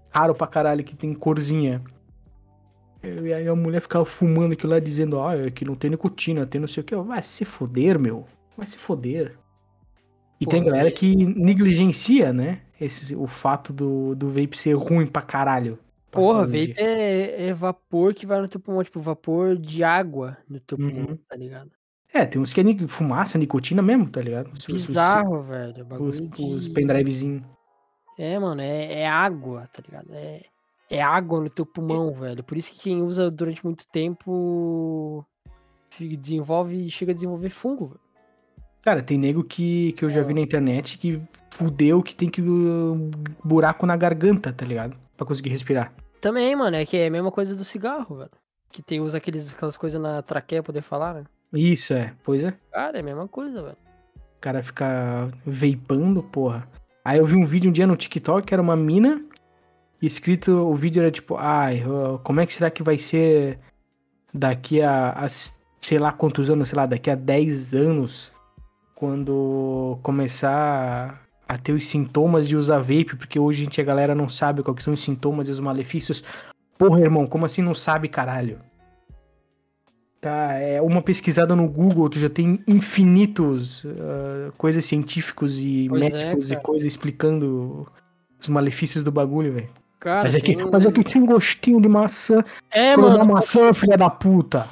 raro 0.10 0.36
pra 0.36 0.46
caralho 0.46 0.84
que 0.84 0.98
tem 0.98 1.14
corzinha. 1.14 1.82
E 3.02 3.32
aí 3.32 3.48
a 3.48 3.56
mulher 3.56 3.80
ficava 3.80 4.04
fumando 4.04 4.52
aquilo 4.52 4.74
lá 4.74 4.80
dizendo, 4.80 5.22
ah, 5.22 5.34
é 5.34 5.50
que 5.50 5.64
não 5.64 5.76
tem 5.76 5.92
nicotina, 5.92 6.46
tem 6.46 6.60
não 6.60 6.68
sei 6.68 6.82
o 6.82 6.84
que. 6.84 6.94
Vai 6.98 7.24
se 7.24 7.46
foder, 7.46 7.98
meu. 7.98 8.26
Vai 8.58 8.68
se 8.68 8.78
foder. 8.78 9.38
E 10.42 10.46
Pô, 10.46 10.52
tem 10.52 10.62
galera 10.62 10.90
e- 10.90 10.92
que 10.92 11.16
negligencia, 11.16 12.34
né? 12.34 12.64
Esse, 12.82 13.16
o 13.16 13.28
fato 13.28 13.72
do, 13.72 14.14
do 14.14 14.28
vape 14.30 14.58
ser 14.58 14.74
ruim 14.74 15.08
pra 15.08 15.22
caralho. 15.22 15.80
Porra, 16.12 16.46
vape 16.46 16.74
é, 16.78 17.48
é 17.48 17.54
vapor 17.54 18.14
que 18.14 18.26
vai 18.26 18.42
no 18.42 18.48
teu 18.48 18.60
pulmão, 18.60 18.84
tipo, 18.84 19.00
vapor 19.00 19.58
de 19.58 19.84
água 19.84 20.38
no 20.50 20.60
teu 20.60 20.78
Uhum. 20.78 20.90
pulmão, 20.90 21.20
tá 21.28 21.36
ligado? 21.36 21.72
É, 22.14 22.26
tem 22.26 22.42
uns 22.42 22.54
que 22.54 22.62
é 22.62 22.88
fumaça, 22.88 23.38
nicotina 23.38 23.82
mesmo, 23.82 24.10
tá 24.10 24.22
ligado? 24.22 24.48
Os- 24.54 24.68
os- 24.68 24.76
os- 24.76 24.88
Bizarro, 24.88 25.42
velho. 25.44 25.82
Os, 26.00 26.20
Bagulho 26.20 26.56
os 26.56 26.66
de... 26.66 26.70
pendrivezinhos. 26.72 27.44
É, 28.18 28.40
mano, 28.40 28.62
é, 28.62 29.02
é 29.02 29.08
água, 29.08 29.68
tá 29.72 29.84
ligado? 29.86 30.08
É, 30.12 30.42
é 30.90 31.02
água 31.02 31.42
no 31.42 31.50
teu 31.50 31.66
pulmão, 31.66 32.12
velho. 32.14 32.44
Por 32.44 32.58
isso 32.58 32.72
que 32.72 32.80
quem 32.80 33.02
usa 33.04 33.30
durante 33.30 33.64
muito 33.64 33.86
tempo 33.90 35.24
desenvolve, 36.00 36.90
chega 36.90 37.12
a 37.12 37.16
desenvolver 37.16 37.50
fungo, 37.50 37.88
velho. 37.88 38.00
Cara, 38.82 39.04
tem 39.04 39.18
nego 39.18 39.44
que, 39.44 39.92
que 39.94 40.06
eu 40.06 40.10
já 40.10 40.22
vi 40.22 40.34
na 40.34 40.40
internet 40.40 40.98
que 40.98 41.22
fudeu 41.52 42.02
que 42.02 42.16
tem 42.16 42.30
que 42.30 42.42
uh, 42.42 43.12
buraco 43.44 43.86
na 43.86 43.98
garganta, 43.98 44.54
tá 44.54 44.66
ligado? 44.66 44.98
Pra 45.18 45.26
conseguir 45.26 45.50
respirar. 45.50 45.94
Também, 46.22 46.56
mano, 46.56 46.78
é 46.78 46.86
que 46.86 46.96
é 46.96 47.08
a 47.08 47.12
mesma 47.12 47.32
coisa 47.32 47.56
do 47.56 47.66
cigarro, 47.66 48.18
velho. 48.18 48.32
Que 48.72 48.82
tem, 48.82 49.02
usa 49.02 49.18
aqueles, 49.18 49.54
aquelas 49.54 49.76
coisas 49.76 50.00
na 50.00 50.22
traqueia 50.22 50.62
pra 50.62 50.68
poder 50.68 50.82
falar, 50.82 51.14
né? 51.14 51.24
Isso, 51.54 51.94
é. 51.94 52.14
Pois 52.24 52.44
é. 52.44 52.54
Cara, 52.72 52.98
é 52.98 53.02
a 53.02 53.04
mesma 53.04 53.28
coisa, 53.28 53.62
velho. 53.62 53.78
O 54.16 54.40
cara 54.40 54.62
fica 54.62 55.30
veipando, 55.46 56.22
porra. 56.22 56.68
Aí 57.04 57.18
eu 57.18 57.26
vi 57.26 57.36
um 57.36 57.46
vídeo 57.46 57.70
um 57.70 57.74
dia 57.74 57.88
no 57.88 57.96
TikTok 57.96 58.46
que 58.46 58.54
era 58.54 58.62
uma 58.62 58.76
mina 58.76 59.24
e 60.02 60.06
escrito, 60.06 60.52
o 60.52 60.76
vídeo 60.76 61.02
era 61.02 61.10
tipo, 61.10 61.36
ai, 61.38 61.84
como 62.24 62.40
é 62.40 62.46
que 62.46 62.54
será 62.54 62.70
que 62.70 62.84
vai 62.84 63.00
ser 63.00 63.60
daqui 64.34 64.82
a, 64.82 65.12
a 65.12 65.28
sei 65.30 65.98
lá 65.98 66.12
quantos 66.12 66.50
anos, 66.50 66.70
sei 66.70 66.76
lá, 66.76 66.86
daqui 66.86 67.10
a 67.10 67.16
10 67.16 67.74
anos, 67.74 68.32
quando 68.94 69.98
começar 70.04 71.27
a 71.48 71.58
ter 71.58 71.72
os 71.74 71.86
sintomas 71.88 72.48
de 72.48 72.56
usar 72.58 72.80
vape, 72.80 73.16
porque 73.16 73.40
hoje 73.40 73.62
a 73.62 73.66
gente, 73.66 73.82
a 73.82 73.84
galera 73.84 74.14
não 74.14 74.28
sabe 74.30 74.62
quais 74.64 74.84
são 74.84 74.94
os 74.94 75.02
sintomas 75.02 75.48
e 75.48 75.52
os 75.52 75.60
malefícios. 75.60 76.24
Porra, 76.78 77.00
irmão, 77.02 77.26
como 77.26 77.46
assim 77.46 77.62
não 77.62 77.74
sabe, 77.74 78.08
caralho? 78.08 78.60
Tá, 80.20 80.54
é 80.54 80.82
uma 80.82 81.02
pesquisada 81.02 81.56
no 81.56 81.70
Google, 81.70 82.10
tu 82.10 82.18
já 82.20 82.30
tem 82.30 82.60
infinitos 82.68 83.86
ah, 83.86 84.52
coisas 84.58 84.84
científicos 84.84 85.60
e 85.60 85.86
Pois 85.90 86.02
é, 86.02 86.18
médicos 86.18 86.48
e 86.52 86.56
cara. 86.56 86.64
coisas 86.64 86.88
explicando 86.88 87.88
os 88.40 88.48
malefícios 88.48 89.04
do 89.04 89.12
bagulho, 89.12 89.54
velho. 89.54 89.70
Mas, 90.04 90.36
é 90.36 90.40
que, 90.42 90.56
tem 90.56 90.66
um- 90.66 90.72
mas 90.72 90.86
é 90.86 90.92
que 90.92 91.04
tem 91.04 91.26
gostinho 91.26 91.82
de 91.82 91.88
maçã. 91.88 92.44
É, 92.72 92.96
mano. 92.98 93.26
maçã, 93.26 93.72
filha 93.74 93.98
da 93.98 94.10
puta. 94.10 94.68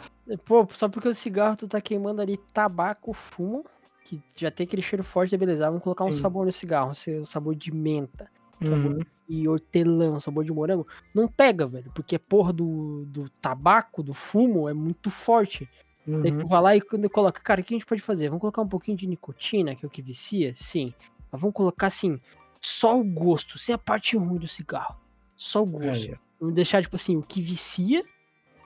Pô, 0.45 0.67
só 0.71 0.89
porque 0.89 1.07
o 1.07 1.13
cigarro 1.13 1.55
tu 1.55 1.67
tá 1.67 1.79
queimando 1.79 2.21
ali 2.21 2.37
tabaco, 2.51 3.13
fumo, 3.13 3.63
que 4.05 4.21
já 4.37 4.49
tem 4.51 4.65
aquele 4.65 4.81
cheiro 4.81 5.03
forte, 5.03 5.35
beleza. 5.35 5.65
Vamos 5.65 5.83
colocar 5.83 6.05
um 6.05 6.13
Sim. 6.13 6.21
sabor 6.21 6.45
no 6.45 6.51
cigarro, 6.51 6.91
um 6.91 7.25
sabor 7.25 7.55
de 7.55 7.73
menta. 7.73 8.29
Sabor 8.63 8.93
Uhum. 8.93 8.99
e 9.27 9.47
hortelã, 9.49 10.17
sabor 10.19 10.45
de 10.45 10.53
morango, 10.53 10.87
não 11.13 11.27
pega, 11.27 11.67
velho, 11.67 11.91
porque 11.93 12.17
porra 12.17 12.53
do, 12.53 13.03
do 13.05 13.27
tabaco, 13.29 14.01
do 14.01 14.13
fumo, 14.13 14.69
é 14.69 14.73
muito 14.73 15.09
forte. 15.11 15.67
Daí 16.07 16.31
Uhum. 16.31 16.37
tu 16.37 16.47
vai 16.47 16.61
lá 16.61 16.75
e 16.75 16.79
quando 16.79 17.09
coloca, 17.09 17.41
cara, 17.41 17.59
o 17.59 17.63
que 17.63 17.73
a 17.73 17.77
gente 17.77 17.85
pode 17.85 18.01
fazer? 18.01 18.29
Vamos 18.29 18.39
colocar 18.39 18.61
um 18.61 18.67
pouquinho 18.67 18.95
de 18.95 19.05
nicotina, 19.07 19.75
que 19.75 19.85
é 19.85 19.87
o 19.87 19.89
que 19.89 20.01
vicia? 20.01 20.53
Sim. 20.55 20.93
Mas 21.29 21.41
vamos 21.41 21.53
colocar 21.53 21.87
assim, 21.87 22.17
só 22.61 22.97
o 22.97 23.03
gosto, 23.03 23.57
sem 23.57 23.75
a 23.75 23.77
parte 23.77 24.15
ruim 24.15 24.37
do 24.39 24.47
cigarro. 24.47 24.95
Só 25.35 25.61
o 25.61 25.65
gosto. 25.65 26.11
Aí, 26.11 26.15
Vamos 26.39 26.55
deixar, 26.55 26.81
tipo 26.81 26.95
assim, 26.95 27.17
o 27.17 27.21
que 27.21 27.41
vicia, 27.41 28.03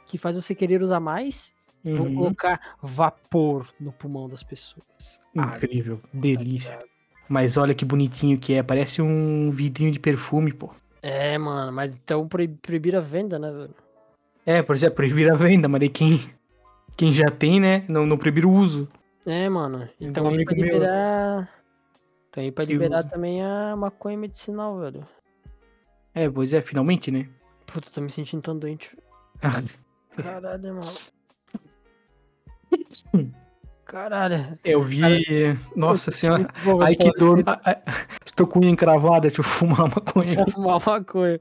que 0.05 0.17
faz 0.19 0.35
você 0.35 0.53
querer 0.53 0.83
usar 0.83 0.99
mais. 0.99 1.51
Uhum. 1.85 2.15
colocar 2.15 2.75
vapor 2.81 3.67
no 3.79 3.91
pulmão 3.91 4.27
das 4.27 4.43
pessoas. 4.43 5.21
Ah, 5.37 5.55
Incrível, 5.55 5.97
tá 5.97 6.07
delícia. 6.13 6.71
ligado? 6.73 6.89
Mas 7.29 7.57
olha 7.57 7.75
que 7.75 7.85
bonitinho 7.85 8.37
que 8.39 8.53
é, 8.53 8.63
parece 8.63 9.01
um 9.01 9.51
vidrinho 9.51 9.91
de 9.91 9.99
perfume, 9.99 10.51
pô. 10.51 10.71
É, 11.01 11.37
mano, 11.37 11.71
mas 11.71 11.95
então 11.95 12.27
proib- 12.27 12.57
proibir 12.61 12.95
a 12.95 12.99
venda, 12.99 13.37
né, 13.39 13.51
velho? 13.51 13.75
É, 14.45 14.61
por 14.63 14.75
exemplo, 14.75 14.95
proibir 14.95 15.31
a 15.31 15.35
venda, 15.35 15.67
mas 15.67 15.79
daí 15.79 15.89
quem, 15.89 16.19
quem 16.97 17.13
já 17.13 17.29
tem, 17.29 17.59
né, 17.59 17.85
não, 17.87 18.05
não 18.05 18.17
proibir 18.17 18.45
o 18.45 18.51
uso. 18.51 18.89
É, 19.25 19.47
mano. 19.47 19.87
Então 20.01 20.25
um 20.25 20.29
aí 20.29 20.43
pra 20.43 20.55
meu 20.55 20.65
liberar. 20.65 21.49
Então 22.29 22.43
aí 22.43 22.51
pra 22.51 22.65
que 22.65 22.73
liberar 22.73 23.03
também 23.03 23.43
a 23.43 23.75
maconha 23.75 24.17
medicinal, 24.17 24.77
velho. 24.79 25.07
É, 26.15 26.27
pois 26.29 26.51
é, 26.51 26.61
finalmente, 26.61 27.11
né? 27.11 27.29
Puta, 27.67 27.89
tô 27.91 28.01
me 28.01 28.09
sentindo 28.09 28.41
tão 28.41 28.57
doente. 28.57 28.97
Caralho, 30.17 30.73
mano. 30.73 30.97
Caralho. 33.85 34.59
Eu 34.63 34.83
vi. 34.83 35.01
Nossa 35.75 36.11
senhora. 36.11 36.47
Ai, 36.81 36.95
que 36.95 37.11
dor. 37.13 37.43
Tô 38.35 38.45
com 38.45 38.59
unha 38.59 38.69
encravada, 38.69 39.21
deixa 39.21 39.39
eu 39.39 39.43
fumar 39.43 39.89
maconha. 39.89 40.35
pra 40.43 40.53
fumar 40.53 40.81
maconha. 40.85 41.39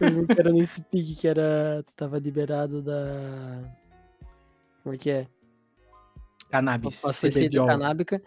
Eu 0.00 0.20
vi 0.26 0.26
que 0.34 0.40
era 0.40 0.50
nesse 0.52 0.80
pique 0.82 1.14
que 1.14 1.28
era. 1.28 1.84
Tava 1.94 2.18
liberado 2.18 2.80
da. 2.80 3.62
Como 4.82 4.94
é 4.94 4.98
que 4.98 5.10
é? 5.10 5.26
Cannabis. 6.50 7.02
CBDol. 7.02 7.66
canábica. 7.66 8.22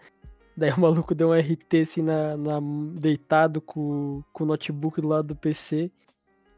Daí 0.56 0.70
o 0.70 0.78
maluco 0.80 1.16
deu 1.16 1.30
um 1.30 1.34
RT 1.34 1.74
assim 1.82 2.00
na, 2.00 2.36
na- 2.36 2.60
deitado 2.94 3.60
com, 3.60 4.22
com 4.32 4.44
o 4.44 4.46
notebook 4.46 5.00
do 5.00 5.08
lado 5.08 5.26
do 5.28 5.36
PC 5.36 5.90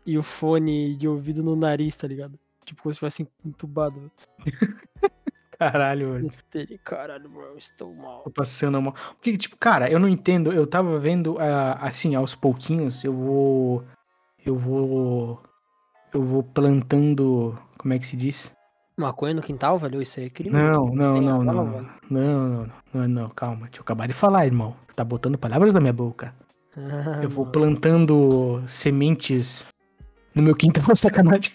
e 0.05 0.19
o 0.19 0.23
fone 0.23 0.95
de 0.97 1.09
ouvido 1.09 1.43
no 1.43 1.57
nariz, 1.57 1.97
tá 1.97 2.07
ligado? 2.07 2.39
tipo, 2.63 2.83
como 2.83 2.93
se 2.93 3.01
fosse 3.01 3.27
entubado. 3.45 4.11
Caralho, 5.59 6.13
velho. 6.13 6.79
Caralho, 6.85 7.29
bro, 7.29 7.57
estou 7.57 7.95
mal. 7.95 8.23
Tô 8.23 8.31
passando 8.31 8.81
mal. 8.81 8.95
Porque, 9.15 9.37
tipo, 9.37 9.57
cara, 9.57 9.91
eu 9.91 9.99
não 9.99 10.09
entendo. 10.09 10.53
Eu 10.53 10.67
tava 10.67 10.99
vendo, 10.99 11.37
ah, 11.39 11.79
assim, 11.81 12.15
aos 12.15 12.35
pouquinhos, 12.35 13.03
eu 13.05 13.13
vou. 13.13 13.85
Eu 14.45 14.57
vou. 14.57 15.43
Eu 16.13 16.23
vou 16.23 16.43
plantando. 16.43 17.59
Como 17.79 17.95
é 17.95 17.99
que 17.99 18.07
se 18.07 18.17
diz? 18.17 18.53
Maconha 18.99 19.35
no 19.35 19.43
quintal, 19.43 19.79
velho? 19.79 20.01
Isso 20.01 20.21
aí 20.21 20.27
é 20.27 20.31
crime. 20.31 20.57
Não, 20.57 20.87
não, 20.95 21.15
Tem 21.15 21.23
não, 21.23 21.43
não. 21.43 21.55
Não, 21.55 21.65
não, 21.65 21.79
não, 22.11 22.71
não, 22.95 23.09
não, 23.09 23.29
calma. 23.29 23.67
Deixa 23.67 23.79
eu 23.79 23.83
acabar 23.83 24.07
de 24.07 24.15
falar, 24.15 24.47
irmão. 24.47 24.75
Tá 24.95 25.05
botando 25.05 25.37
palavras 25.39 25.75
na 25.75 25.81
minha 25.81 25.93
boca. 25.93 26.35
Ah, 26.79 27.23
Eu 27.23 27.31
vou 27.31 27.47
plantando 27.47 28.63
sementes 28.69 29.65
no 30.37 30.43
meu 30.43 30.55
quintal, 30.55 30.85
sacanagem. 30.95 31.53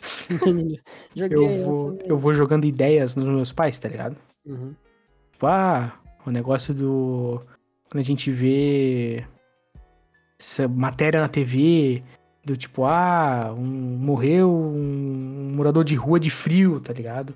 Joguei 1.15 1.38
Eu 1.38 1.46
essa 1.46 1.70
vou, 1.70 2.00
eu 2.04 2.17
vou 2.17 2.34
jogando 2.34 2.65
ideias 2.65 3.15
nos 3.15 3.26
meus 3.26 3.52
pais, 3.52 3.78
tá 3.78 3.88
ligado? 3.88 4.17
Uhum. 4.46 4.74
Tipo, 5.32 5.48
ah, 5.48 5.94
o 6.26 6.32
negócio 6.32 6.74
do. 6.74 7.39
Quando 7.89 8.02
a 8.02 8.06
gente 8.06 8.32
vê 8.32 9.24
essa 10.39 10.67
matéria 10.67 11.22
na 11.22 11.30
TV, 11.30 12.02
do 12.44 12.58
tipo, 12.58 12.86
ah, 12.86 13.54
um, 13.56 13.63
morreu 13.63 14.50
um, 14.52 15.54
morador 15.56 15.84
de 15.84 15.94
rua 15.94 16.20
de 16.20 16.32
frio, 16.32 16.80
tá 16.80 16.91
ligado? 16.91 17.36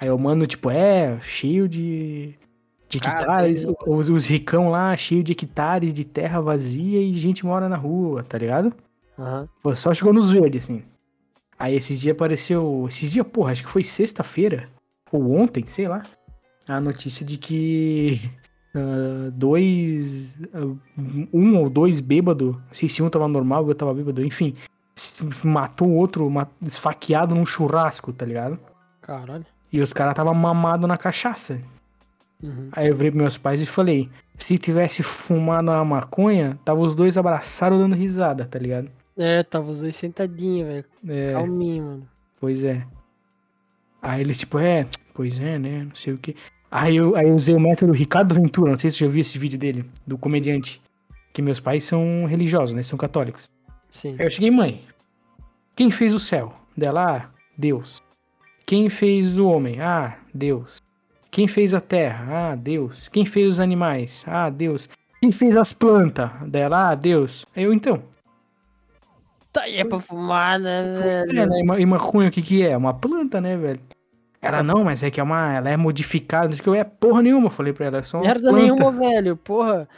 Aí 0.00 0.08
eu 0.08 0.16
mando, 0.16 0.46
tipo, 0.46 0.70
é, 0.70 1.18
cheio 1.20 1.68
de. 1.68 2.34
De 2.88 3.00
Ah, 3.02 3.08
hectares, 3.08 3.62
sei. 3.62 3.74
os, 3.86 4.08
os 4.08 4.26
ricão 4.26 4.70
lá, 4.70 4.96
cheio 4.96 5.24
de 5.24 5.32
hectares 5.32 5.92
de 5.92 6.04
terra 6.04 6.40
vazia 6.40 7.00
e 7.00 7.16
gente 7.18 7.44
mora 7.44 7.68
na 7.68 7.76
rua, 7.76 8.22
tá 8.22 8.38
ligado? 8.38 8.72
Pô, 9.62 9.74
só 9.74 9.92
jogando 9.92 10.16
nos 10.16 10.32
verdes, 10.32 10.64
assim. 10.64 10.82
Aí 11.58 11.74
esses 11.76 12.00
dias 12.00 12.14
apareceu. 12.14 12.86
Esses 12.88 13.10
dias, 13.12 13.26
porra, 13.26 13.52
acho 13.52 13.62
que 13.62 13.68
foi 13.70 13.84
sexta-feira. 13.84 14.68
Ou 15.12 15.36
ontem, 15.36 15.64
sei 15.66 15.86
lá. 15.88 16.02
A 16.68 16.80
notícia 16.80 17.24
de 17.24 17.36
que. 17.38 18.20
ah, 18.74 19.30
dois. 19.32 20.36
ah, 20.52 20.74
um 21.32 21.56
ou 21.58 21.70
dois 21.70 22.00
bêbado. 22.00 22.60
Não 22.66 22.74
sei 22.74 22.88
se 22.88 23.02
um 23.02 23.08
tava 23.10 23.28
normal 23.28 23.68
eu 23.68 23.74
tava 23.74 23.94
bêbado, 23.94 24.24
enfim. 24.24 24.54
Matou 25.42 25.88
o 25.88 25.94
outro 25.96 26.28
ma- 26.30 26.48
esfaqueado 26.62 27.34
num 27.34 27.46
churrasco, 27.46 28.12
tá 28.12 28.24
ligado? 28.24 28.58
Caralho. 29.02 29.44
E 29.72 29.80
os 29.80 29.92
caras 29.92 30.14
tava 30.14 30.32
mamado 30.32 30.86
na 30.86 30.96
cachaça. 30.96 31.60
Uhum. 32.42 32.68
Aí 32.72 32.88
eu 32.88 32.94
virei 32.94 33.10
pros 33.10 33.22
meus 33.22 33.38
pais 33.38 33.60
e 33.60 33.66
falei: 33.66 34.08
se 34.38 34.56
tivesse 34.58 35.02
fumado 35.02 35.70
uma 35.70 35.84
maconha, 35.84 36.58
tava 36.64 36.80
os 36.80 36.94
dois 36.94 37.16
abraçados 37.16 37.78
dando 37.78 37.94
risada, 37.94 38.44
tá 38.44 38.58
ligado? 38.58 38.90
É, 39.16 39.42
tava 39.42 39.70
os 39.70 39.80
dois 39.80 39.94
sentadinhos, 39.96 40.66
velho. 40.66 40.84
É. 41.08 41.32
Calminho, 41.32 41.84
mano. 41.84 42.08
Pois 42.40 42.64
é. 42.64 42.84
Aí 44.02 44.20
eles, 44.20 44.38
tipo, 44.38 44.58
é, 44.58 44.86
pois 45.14 45.38
é, 45.38 45.58
né? 45.58 45.84
Não 45.84 45.94
sei 45.94 46.12
o 46.12 46.18
que. 46.18 46.36
Aí 46.70 46.96
eu, 46.96 47.14
aí 47.16 47.28
eu 47.28 47.34
usei 47.34 47.54
o 47.54 47.60
método 47.60 47.92
Ricardo 47.92 48.34
Ventura, 48.34 48.72
não 48.72 48.78
sei 48.78 48.90
se 48.90 48.98
você 48.98 49.04
já 49.04 49.10
viu 49.10 49.20
esse 49.20 49.38
vídeo 49.38 49.58
dele, 49.58 49.84
do 50.06 50.18
comediante. 50.18 50.82
Que 51.32 51.40
meus 51.40 51.60
pais 51.60 51.84
são 51.84 52.26
religiosos, 52.26 52.74
né? 52.74 52.82
São 52.82 52.98
católicos. 52.98 53.50
Sim. 53.88 54.16
Aí 54.18 54.26
eu 54.26 54.30
cheguei, 54.30 54.50
mãe, 54.50 54.82
quem 55.76 55.90
fez 55.90 56.12
o 56.12 56.20
céu? 56.20 56.52
Dela, 56.76 57.16
ah, 57.16 57.30
Deus. 57.56 58.02
Quem 58.66 58.88
fez 58.88 59.38
o 59.38 59.46
homem? 59.46 59.80
Ah, 59.80 60.18
Deus. 60.32 60.82
Quem 61.30 61.48
fez 61.48 61.74
a 61.74 61.80
terra? 61.80 62.52
Ah, 62.52 62.56
Deus. 62.56 63.08
Quem 63.08 63.24
fez 63.24 63.48
os 63.48 63.60
animais? 63.60 64.24
Ah, 64.26 64.50
Deus. 64.50 64.88
Quem 65.20 65.32
fez 65.32 65.56
as 65.56 65.72
plantas? 65.72 66.30
Dela, 66.46 66.90
ah, 66.90 66.94
Deus. 66.94 67.46
Eu, 67.56 67.72
então. 67.72 68.02
Tá 69.54 69.62
aí 69.62 69.76
é 69.76 69.84
pra 69.84 70.00
fumar, 70.00 70.58
né, 70.58 70.80
É, 70.80 71.24
velho? 71.26 71.46
né? 71.48 71.60
E 71.60 71.64
ma- 71.64 71.86
maconha, 71.86 72.28
o 72.28 72.32
que 72.32 72.42
que 72.42 72.66
é? 72.66 72.76
Uma 72.76 72.92
planta, 72.92 73.40
né, 73.40 73.56
velho? 73.56 73.80
Ela, 74.42 74.62
não, 74.62 74.84
mas 74.84 75.02
é 75.02 75.10
que 75.10 75.20
é 75.20 75.22
uma... 75.22 75.54
Ela 75.54 75.70
é 75.70 75.76
modificada. 75.76 76.48
Não 76.48 76.52
sei 76.52 76.60
o 76.60 76.72
que 76.74 76.78
é 76.78 76.84
porra 76.84 77.22
nenhuma. 77.22 77.46
Eu 77.46 77.50
falei 77.50 77.72
pra 77.72 77.86
ela, 77.86 77.98
é 77.98 78.02
só 78.02 78.18
uma 78.18 78.26
Merda 78.26 78.50
planta. 78.50 78.60
nenhuma, 78.60 78.90
velho. 78.90 79.36
Porra. 79.36 79.88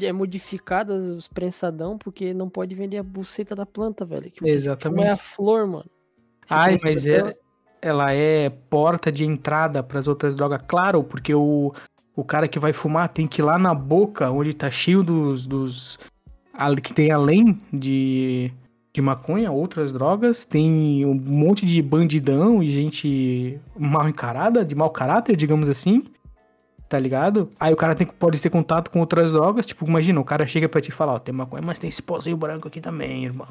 É 0.00 0.12
modificada 0.12 0.94
os 0.94 1.28
prensadão 1.28 1.98
porque 1.98 2.32
não 2.32 2.48
pode 2.48 2.74
vender 2.74 2.98
a 2.98 3.02
buceta 3.02 3.54
da 3.54 3.66
planta, 3.66 4.04
velho. 4.04 4.30
Que 4.30 4.40
que 4.44 4.48
Exatamente. 4.48 5.04
é 5.06 5.10
a 5.10 5.16
flor, 5.16 5.66
mano. 5.66 5.84
Se 6.46 6.54
Ai, 6.54 6.76
mas 6.82 7.06
é, 7.06 7.36
ela 7.80 8.12
é 8.12 8.48
porta 8.48 9.12
de 9.12 9.24
entrada 9.24 9.82
pras 9.82 10.08
outras 10.08 10.34
drogas. 10.34 10.60
Claro, 10.66 11.04
porque 11.04 11.34
o, 11.34 11.72
o 12.16 12.24
cara 12.24 12.48
que 12.48 12.58
vai 12.58 12.72
fumar 12.72 13.08
tem 13.08 13.26
que 13.26 13.40
ir 13.40 13.44
lá 13.44 13.58
na 13.58 13.74
boca, 13.74 14.30
onde 14.30 14.54
tá 14.54 14.70
cheio 14.70 15.02
dos... 15.02 15.46
dos 15.46 15.98
que 16.82 16.94
tem 16.94 17.10
além 17.10 17.60
de, 17.72 18.52
de 18.92 19.00
maconha, 19.00 19.50
outras 19.50 19.90
drogas. 19.90 20.44
Tem 20.44 21.04
um 21.04 21.14
monte 21.14 21.64
de 21.64 21.80
bandidão 21.80 22.62
e 22.62 22.70
gente 22.70 23.58
mal 23.76 24.08
encarada, 24.08 24.64
de 24.64 24.74
mau 24.74 24.90
caráter, 24.90 25.36
digamos 25.36 25.68
assim. 25.68 26.04
Tá 26.88 26.98
ligado? 26.98 27.50
Aí 27.58 27.72
o 27.72 27.76
cara 27.76 27.94
tem, 27.94 28.06
pode 28.06 28.40
ter 28.40 28.50
contato 28.50 28.90
com 28.90 29.00
outras 29.00 29.32
drogas. 29.32 29.64
Tipo, 29.64 29.86
imagina, 29.86 30.20
o 30.20 30.24
cara 30.24 30.46
chega 30.46 30.68
pra 30.68 30.80
te 30.80 30.92
falar, 30.92 31.14
ó, 31.14 31.18
tem 31.18 31.34
maconha, 31.34 31.62
mas 31.62 31.78
tem 31.78 31.88
esse 31.88 32.02
pozinho 32.02 32.36
branco 32.36 32.68
aqui 32.68 32.80
também, 32.80 33.24
irmão. 33.24 33.48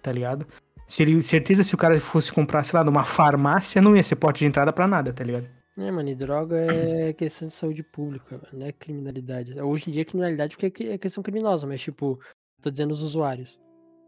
Tá 0.00 0.10
ligado? 0.10 0.46
Seria 0.88 1.20
certeza 1.20 1.62
se 1.62 1.74
o 1.74 1.78
cara 1.78 1.98
fosse 2.00 2.32
comprar, 2.32 2.64
sei 2.64 2.78
lá, 2.78 2.84
numa 2.84 3.04
farmácia, 3.04 3.80
não 3.80 3.94
ia 3.94 4.02
ser 4.02 4.16
porta 4.16 4.38
de 4.38 4.46
entrada 4.46 4.72
pra 4.72 4.86
nada, 4.86 5.12
tá 5.12 5.22
ligado? 5.22 5.46
É, 5.78 5.90
mano, 5.90 6.08
e 6.08 6.14
droga 6.14 6.56
é 6.56 7.12
questão 7.14 7.48
de 7.48 7.54
saúde 7.54 7.82
pública, 7.82 8.40
não 8.52 8.66
é 8.66 8.72
criminalidade. 8.72 9.58
Hoje 9.60 9.88
em 9.88 9.92
dia 9.92 10.02
é 10.02 10.04
criminalidade 10.04 10.56
porque 10.56 10.84
é 10.84 10.92
é 10.94 10.98
questão 10.98 11.22
criminosa, 11.22 11.66
mas 11.66 11.80
tipo, 11.80 12.18
tô 12.60 12.70
dizendo 12.70 12.90
os 12.90 13.02
usuários. 13.02 13.58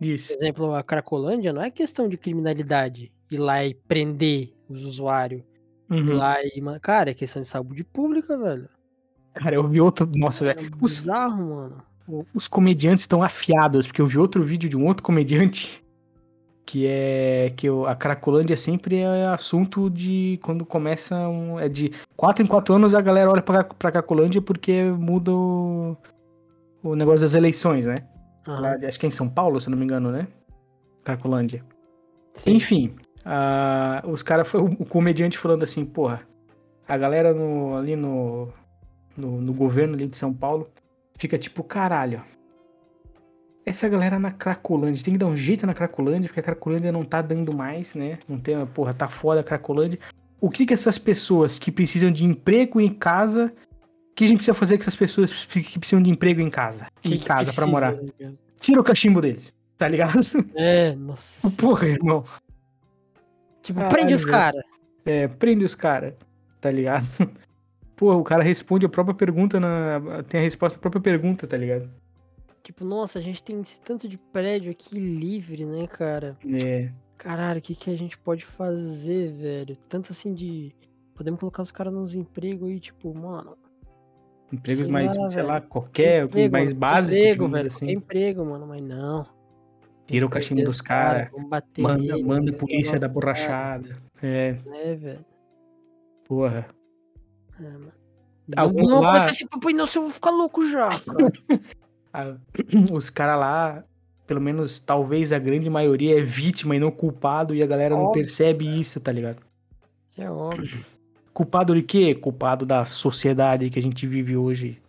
Por 0.04 0.14
Isso. 0.14 0.32
exemplo, 0.32 0.74
a 0.74 0.82
Cracolândia 0.82 1.52
não 1.52 1.62
é 1.62 1.70
questão 1.70 2.08
de 2.08 2.16
criminalidade. 2.16 3.12
Ir 3.30 3.38
lá 3.38 3.64
e 3.64 3.74
prender 3.74 4.52
os 4.68 4.84
usuários. 4.84 5.42
Ir 5.90 6.10
Uhum. 6.10 6.16
lá 6.16 6.36
e. 6.44 6.62
Cara, 6.80 7.10
é 7.10 7.14
questão 7.14 7.40
de 7.42 7.48
saúde 7.48 7.82
pública, 7.84 8.36
velho. 8.36 8.68
Cara, 9.34 9.54
eu 9.54 9.66
vi 9.66 9.80
outro. 9.80 10.08
Nossa, 10.14 10.44
É 10.46 10.54
velho. 10.54 10.70
Os, 10.80 10.92
bizarro, 11.00 11.54
mano. 11.54 11.82
os 12.34 12.46
comediantes 12.48 13.02
estão 13.02 13.22
afiados, 13.22 13.86
porque 13.86 14.00
eu 14.00 14.06
vi 14.06 14.18
outro 14.18 14.42
vídeo 14.44 14.68
de 14.68 14.76
um 14.76 14.86
outro 14.86 15.02
comediante. 15.02 15.82
Que 16.66 16.86
é. 16.86 17.52
Que 17.54 17.68
a 17.86 17.94
Cracolândia 17.94 18.56
sempre 18.56 18.96
é 18.96 19.28
assunto 19.28 19.90
de. 19.90 20.38
Quando 20.42 20.64
começa. 20.64 21.28
Um, 21.28 21.60
é 21.60 21.68
de 21.68 21.92
4 22.16 22.42
em 22.42 22.46
4 22.46 22.74
anos 22.74 22.94
a 22.94 23.02
galera 23.02 23.30
olha 23.30 23.42
pra, 23.42 23.64
pra 23.64 23.92
Cracolândia 23.92 24.40
porque 24.40 24.82
muda 24.84 25.30
o. 25.30 25.94
O 26.82 26.94
negócio 26.96 27.20
das 27.20 27.34
eleições, 27.34 27.84
né? 27.84 27.96
Lá 28.46 28.74
acho 28.86 28.98
que 28.98 29.06
é 29.06 29.08
em 29.08 29.12
São 29.12 29.28
Paulo, 29.28 29.60
se 29.60 29.70
não 29.70 29.78
me 29.78 29.84
engano, 29.84 30.10
né? 30.10 30.28
Cracolândia. 31.02 31.64
sim. 32.34 32.54
Enfim, 32.54 32.94
ah, 33.24 34.02
os 34.06 34.22
caras, 34.22 34.52
o, 34.54 34.64
o 34.64 34.86
comediante 34.86 35.38
falando 35.38 35.62
assim, 35.62 35.84
porra, 35.84 36.22
a 36.86 36.96
galera 36.96 37.32
no, 37.32 37.76
ali 37.76 37.96
no, 37.96 38.48
no, 39.16 39.40
no 39.40 39.52
governo 39.52 39.94
ali 39.94 40.06
de 40.06 40.16
São 40.16 40.32
Paulo 40.32 40.68
fica 41.16 41.38
tipo, 41.38 41.62
caralho, 41.62 42.22
essa 43.64 43.88
galera 43.88 44.18
na 44.18 44.30
Cracolândia, 44.30 45.02
tem 45.02 45.14
que 45.14 45.18
dar 45.18 45.26
um 45.26 45.36
jeito 45.36 45.66
na 45.66 45.74
Cracolândia, 45.74 46.28
porque 46.28 46.40
a 46.40 46.42
Cracolândia 46.42 46.92
não 46.92 47.04
tá 47.04 47.22
dando 47.22 47.56
mais, 47.56 47.94
né? 47.94 48.18
Não 48.28 48.38
tem, 48.38 48.64
porra, 48.66 48.92
tá 48.92 49.08
foda 49.08 49.40
a 49.40 49.44
Cracolândia. 49.44 49.98
O 50.38 50.50
que 50.50 50.66
que 50.66 50.74
essas 50.74 50.98
pessoas 50.98 51.58
que 51.58 51.72
precisam 51.72 52.10
de 52.10 52.24
emprego 52.24 52.78
em 52.80 52.90
casa, 52.90 53.54
que 54.14 54.24
a 54.24 54.26
gente 54.28 54.38
precisa 54.38 54.54
fazer 54.54 54.76
com 54.76 54.82
essas 54.82 54.96
pessoas 54.96 55.32
que 55.46 55.78
precisam 55.78 56.02
de 56.02 56.10
emprego 56.10 56.40
em 56.40 56.50
casa? 56.50 56.86
Que 57.02 57.14
em 57.14 57.18
que 57.18 57.26
casa 57.26 57.52
pra 57.52 57.66
precisa, 57.66 57.70
morar? 57.70 57.92
né? 58.20 58.34
Tira 58.60 58.80
o 58.80 58.84
cachimbo 58.84 59.20
deles, 59.20 59.52
tá 59.76 59.88
ligado? 59.88 60.20
É, 60.54 60.94
nossa. 60.96 61.50
Porra, 61.56 61.88
irmão. 61.88 62.24
Tipo, 63.62 63.80
caralho, 63.80 63.96
prende 63.96 64.14
os 64.14 64.24
caras. 64.24 64.62
É, 65.04 65.28
prende 65.28 65.64
os 65.64 65.74
caras, 65.74 66.14
tá 66.60 66.70
ligado? 66.70 67.06
Pô, 67.96 68.14
o 68.14 68.24
cara 68.24 68.42
responde 68.42 68.86
a 68.86 68.88
própria 68.88 69.14
pergunta 69.14 69.60
na. 69.60 70.22
Tem 70.28 70.40
a 70.40 70.42
resposta 70.42 70.78
à 70.78 70.80
própria 70.80 71.00
pergunta, 71.00 71.46
tá 71.46 71.56
ligado? 71.56 71.90
Tipo, 72.62 72.84
nossa, 72.84 73.18
a 73.18 73.22
gente 73.22 73.42
tem 73.42 73.60
esse 73.60 73.80
tanto 73.80 74.08
de 74.08 74.16
prédio 74.16 74.70
aqui 74.70 74.98
livre, 74.98 75.64
né, 75.64 75.86
cara? 75.86 76.36
É. 76.64 76.90
Caralho, 77.18 77.58
o 77.58 77.62
que, 77.62 77.74
que 77.74 77.90
a 77.90 77.96
gente 77.96 78.18
pode 78.18 78.44
fazer, 78.44 79.32
velho? 79.32 79.76
Tanto 79.88 80.12
assim 80.12 80.34
de. 80.34 80.74
Podemos 81.14 81.38
colocar 81.38 81.62
os 81.62 81.70
caras 81.70 81.92
nos 81.92 82.14
empregos 82.14 82.68
aí, 82.68 82.80
tipo, 82.80 83.14
mano. 83.14 83.56
Empregos 84.54 84.82
Sei 84.84 84.92
mais, 84.92 85.16
lá, 85.16 85.28
sei 85.28 85.36
velho. 85.36 85.48
lá, 85.48 85.60
qualquer, 85.60 86.24
emprego, 86.24 86.52
mais 86.52 86.72
básico, 86.72 87.16
Emprego, 87.18 87.48
velho. 87.48 87.66
assim. 87.66 87.90
emprego, 87.90 88.44
mano, 88.44 88.66
mas 88.66 88.82
não. 88.82 89.26
Tira 90.06 90.26
o 90.26 90.28
cachimbo 90.30 90.62
dos 90.62 90.74
os 90.76 90.80
cara, 90.80 91.26
caras, 91.30 91.48
bater 91.48 91.82
manda, 91.82 92.18
manda 92.18 92.50
a 92.50 92.54
polícia 92.54 92.94
da 92.94 93.08
cara, 93.08 93.12
borrachada. 93.12 93.96
É, 94.22 94.52
né, 94.66 94.94
velho? 94.96 95.24
porra. 96.26 96.66
É, 97.58 97.62
mano. 97.62 97.92
Algum 98.56 98.82
não, 98.82 98.88
não 98.90 99.00
lá- 99.00 99.08
começa 99.12 99.30
esse 99.30 99.48
papo 99.48 99.68
aí, 99.68 99.74
não, 99.74 99.86
senão 99.86 100.04
eu 100.04 100.08
vou 100.08 100.14
ficar 100.14 100.30
louco 100.30 100.68
já, 100.68 100.88
cara. 101.00 101.32
Ah, 102.12 102.34
os 102.92 103.08
caras 103.10 103.38
lá, 103.40 103.84
pelo 104.26 104.40
menos 104.40 104.78
talvez 104.78 105.32
a 105.32 105.38
grande 105.38 105.68
maioria 105.70 106.18
é 106.18 106.22
vítima 106.22 106.76
e 106.76 106.80
não 106.80 106.90
culpado, 106.90 107.54
e 107.54 107.62
a 107.62 107.66
galera 107.66 107.94
não 107.96 108.04
Óbvio, 108.04 108.22
percebe 108.22 108.66
isso, 108.78 109.00
tá 109.00 109.10
ligado? 109.10 109.38
É 110.18 110.30
óbvio. 110.30 110.84
Culpado 111.34 111.74
de 111.74 111.82
quê? 111.82 112.14
Culpado 112.14 112.64
da 112.64 112.84
sociedade 112.84 113.68
que 113.68 113.78
a 113.78 113.82
gente 113.82 114.06
vive 114.06 114.36
hoje. 114.36 114.80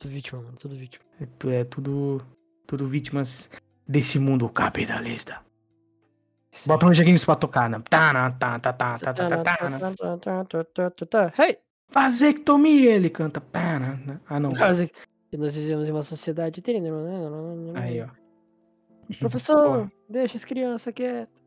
Tudo 0.00 0.10
vítima, 0.10 0.42
mano, 0.42 0.56
tudo 0.58 0.74
vítima. 0.74 1.04
É, 1.20 1.60
é 1.60 1.64
tudo, 1.64 2.20
tudo 2.66 2.88
vítimas 2.88 3.50
desse 3.86 4.18
mundo 4.18 4.48
capitalista. 4.48 5.40
Isso 6.50 6.68
Bota 6.68 6.86
uns 6.86 6.96
joguinhos 6.96 7.24
pra 7.24 7.36
tocar, 7.36 7.70
né? 7.70 7.80
Tá, 7.88 8.12
tá, 8.32 8.58
tá, 8.58 8.72
tá, 8.72 8.98
tá, 8.98 9.14
tá, 9.14 9.14
tá, 9.14 9.56
tá, 9.56 9.70
né? 9.70 11.32
Hey! 11.38 11.58
Vasectomia, 11.88 12.90
ele 12.92 13.08
canta. 13.08 13.40
Né? 14.04 14.20
Ah, 14.26 14.40
não. 14.40 14.50
Que 14.50 15.36
nós 15.36 15.54
vivemos 15.56 15.88
em 15.88 15.92
uma 15.92 16.02
sociedade. 16.02 16.60
Aí, 17.74 18.02
ó. 18.02 18.08
Professor, 19.20 19.90
deixa 20.08 20.36
as 20.36 20.44
crianças 20.44 20.92
quietas. 20.92 21.43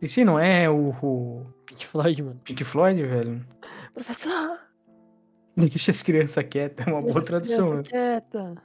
Esse 0.00 0.24
não 0.24 0.38
é 0.38 0.68
o, 0.68 0.90
o 1.02 1.46
Pink 1.66 1.86
Floyd, 1.86 2.22
mano. 2.22 2.40
Pink 2.44 2.64
Floyd, 2.64 3.02
velho? 3.02 3.44
Professor, 3.94 4.58
Deixa 5.56 5.90
as 5.90 6.02
crianças 6.02 6.44
quietas, 6.44 6.86
é 6.86 6.90
uma 6.90 7.00
boa 7.00 7.14
deixa 7.14 7.38
as 7.38 7.48
tradução. 7.48 7.82
crianças 7.82 7.88
quietas. 7.88 8.58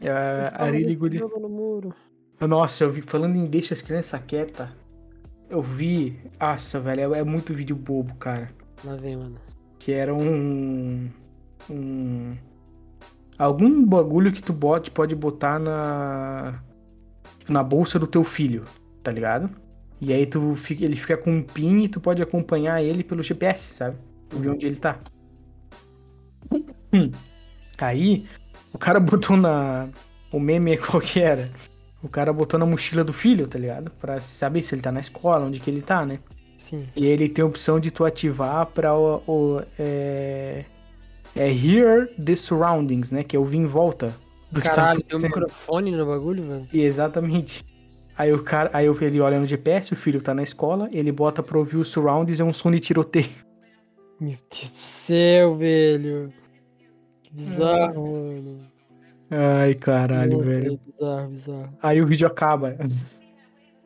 É 0.00 0.94
Guri. 0.94 1.18
no 1.18 1.48
muro. 1.48 1.94
Nossa, 2.40 2.84
eu 2.84 2.92
vi, 2.92 3.00
falando 3.00 3.36
em 3.36 3.46
deixa 3.46 3.72
as 3.72 3.80
crianças 3.80 4.20
quietas, 4.26 4.68
eu 5.48 5.62
vi. 5.62 6.20
Nossa, 6.38 6.78
velho, 6.78 7.14
é, 7.14 7.20
é 7.20 7.24
muito 7.24 7.54
vídeo 7.54 7.74
bobo, 7.74 8.14
cara. 8.16 8.50
Lá 8.84 8.96
vem, 8.96 9.16
mano. 9.16 9.36
Que 9.78 9.92
era 9.92 10.14
um. 10.14 11.08
Um. 11.70 12.36
Algum 13.38 13.84
bagulho 13.84 14.30
que 14.30 14.42
tu 14.42 14.52
bote, 14.52 14.90
pode 14.90 15.14
botar 15.14 15.58
na. 15.58 16.62
Na 17.48 17.62
bolsa 17.62 17.98
do 17.98 18.06
teu 18.06 18.24
filho, 18.24 18.64
tá 19.02 19.10
ligado? 19.10 19.50
E 20.00 20.12
aí 20.12 20.26
tu 20.26 20.54
fica, 20.56 20.84
ele 20.84 20.96
fica 20.96 21.16
com 21.16 21.30
um 21.32 21.42
pin 21.42 21.84
e 21.84 21.88
tu 21.88 22.00
pode 22.00 22.22
acompanhar 22.22 22.82
ele 22.82 23.02
pelo 23.04 23.22
GPS, 23.22 23.74
sabe? 23.74 23.96
Vê 24.32 24.48
onde 24.48 24.66
ele 24.66 24.76
tá. 24.76 24.98
Hum. 26.92 27.10
Aí, 27.78 28.26
o 28.72 28.78
cara 28.78 29.00
botou 29.00 29.36
na. 29.36 29.88
O 30.32 30.38
meme 30.40 30.72
é 30.72 30.76
qual 30.76 31.00
que 31.00 31.20
era? 31.20 31.50
O 32.02 32.08
cara 32.08 32.32
botou 32.32 32.58
na 32.58 32.66
mochila 32.66 33.02
do 33.02 33.12
filho, 33.12 33.46
tá 33.48 33.58
ligado? 33.58 33.90
Pra 33.92 34.20
saber 34.20 34.62
se 34.62 34.74
ele 34.74 34.82
tá 34.82 34.92
na 34.92 35.00
escola, 35.00 35.46
onde 35.46 35.58
que 35.60 35.70
ele 35.70 35.80
tá, 35.82 36.04
né? 36.04 36.18
Sim. 36.56 36.86
E 36.94 37.06
ele 37.06 37.28
tem 37.28 37.42
a 37.42 37.46
opção 37.46 37.80
de 37.80 37.90
tu 37.90 38.04
ativar 38.04 38.66
pra 38.66 38.94
o. 38.94 39.22
o- 39.26 39.62
é, 39.78 40.64
é 41.34 41.48
Hear 41.52 42.08
the 42.22 42.36
Surroundings, 42.36 43.10
né? 43.10 43.24
Que 43.24 43.36
é 43.36 43.38
ouvir 43.38 43.58
em 43.58 43.64
volta. 43.66 44.14
do 44.52 44.60
que 44.60 44.68
tá 44.68 44.74
Caralho, 44.76 45.02
tem 45.02 45.18
um 45.18 45.22
microfone 45.22 45.90
no 45.90 46.06
bagulho, 46.06 46.46
velho. 46.46 46.68
E 46.72 46.82
Exatamente. 46.82 47.64
Aí 48.16 48.32
o 48.32 48.42
cara, 48.42 48.70
aí 48.72 48.86
ele 48.86 49.20
olha 49.20 49.40
no 49.40 49.46
GPS, 49.46 49.92
o 49.92 49.96
filho 49.96 50.22
tá 50.22 50.32
na 50.32 50.42
escola, 50.42 50.88
ele 50.92 51.10
bota 51.10 51.42
pra 51.42 51.58
ouvir 51.58 51.76
o 51.76 51.84
surroundings, 51.84 52.38
é 52.40 52.44
um 52.44 52.52
som 52.52 52.70
de 52.70 52.78
tiroteio. 52.80 53.28
Meu 54.20 54.36
Deus 54.50 54.70
do 54.70 54.76
céu, 54.78 55.56
velho. 55.56 56.32
Que 57.22 57.34
bizarro, 57.34 58.12
mano. 58.12 58.60
Ai, 59.30 59.74
caralho, 59.74 60.38
Nossa, 60.38 60.50
velho. 60.50 60.74
é 60.74 60.92
Bizarro, 60.92 61.28
bizarro. 61.30 61.74
Aí 61.82 62.00
o 62.00 62.06
vídeo 62.06 62.26
acaba. 62.26 62.76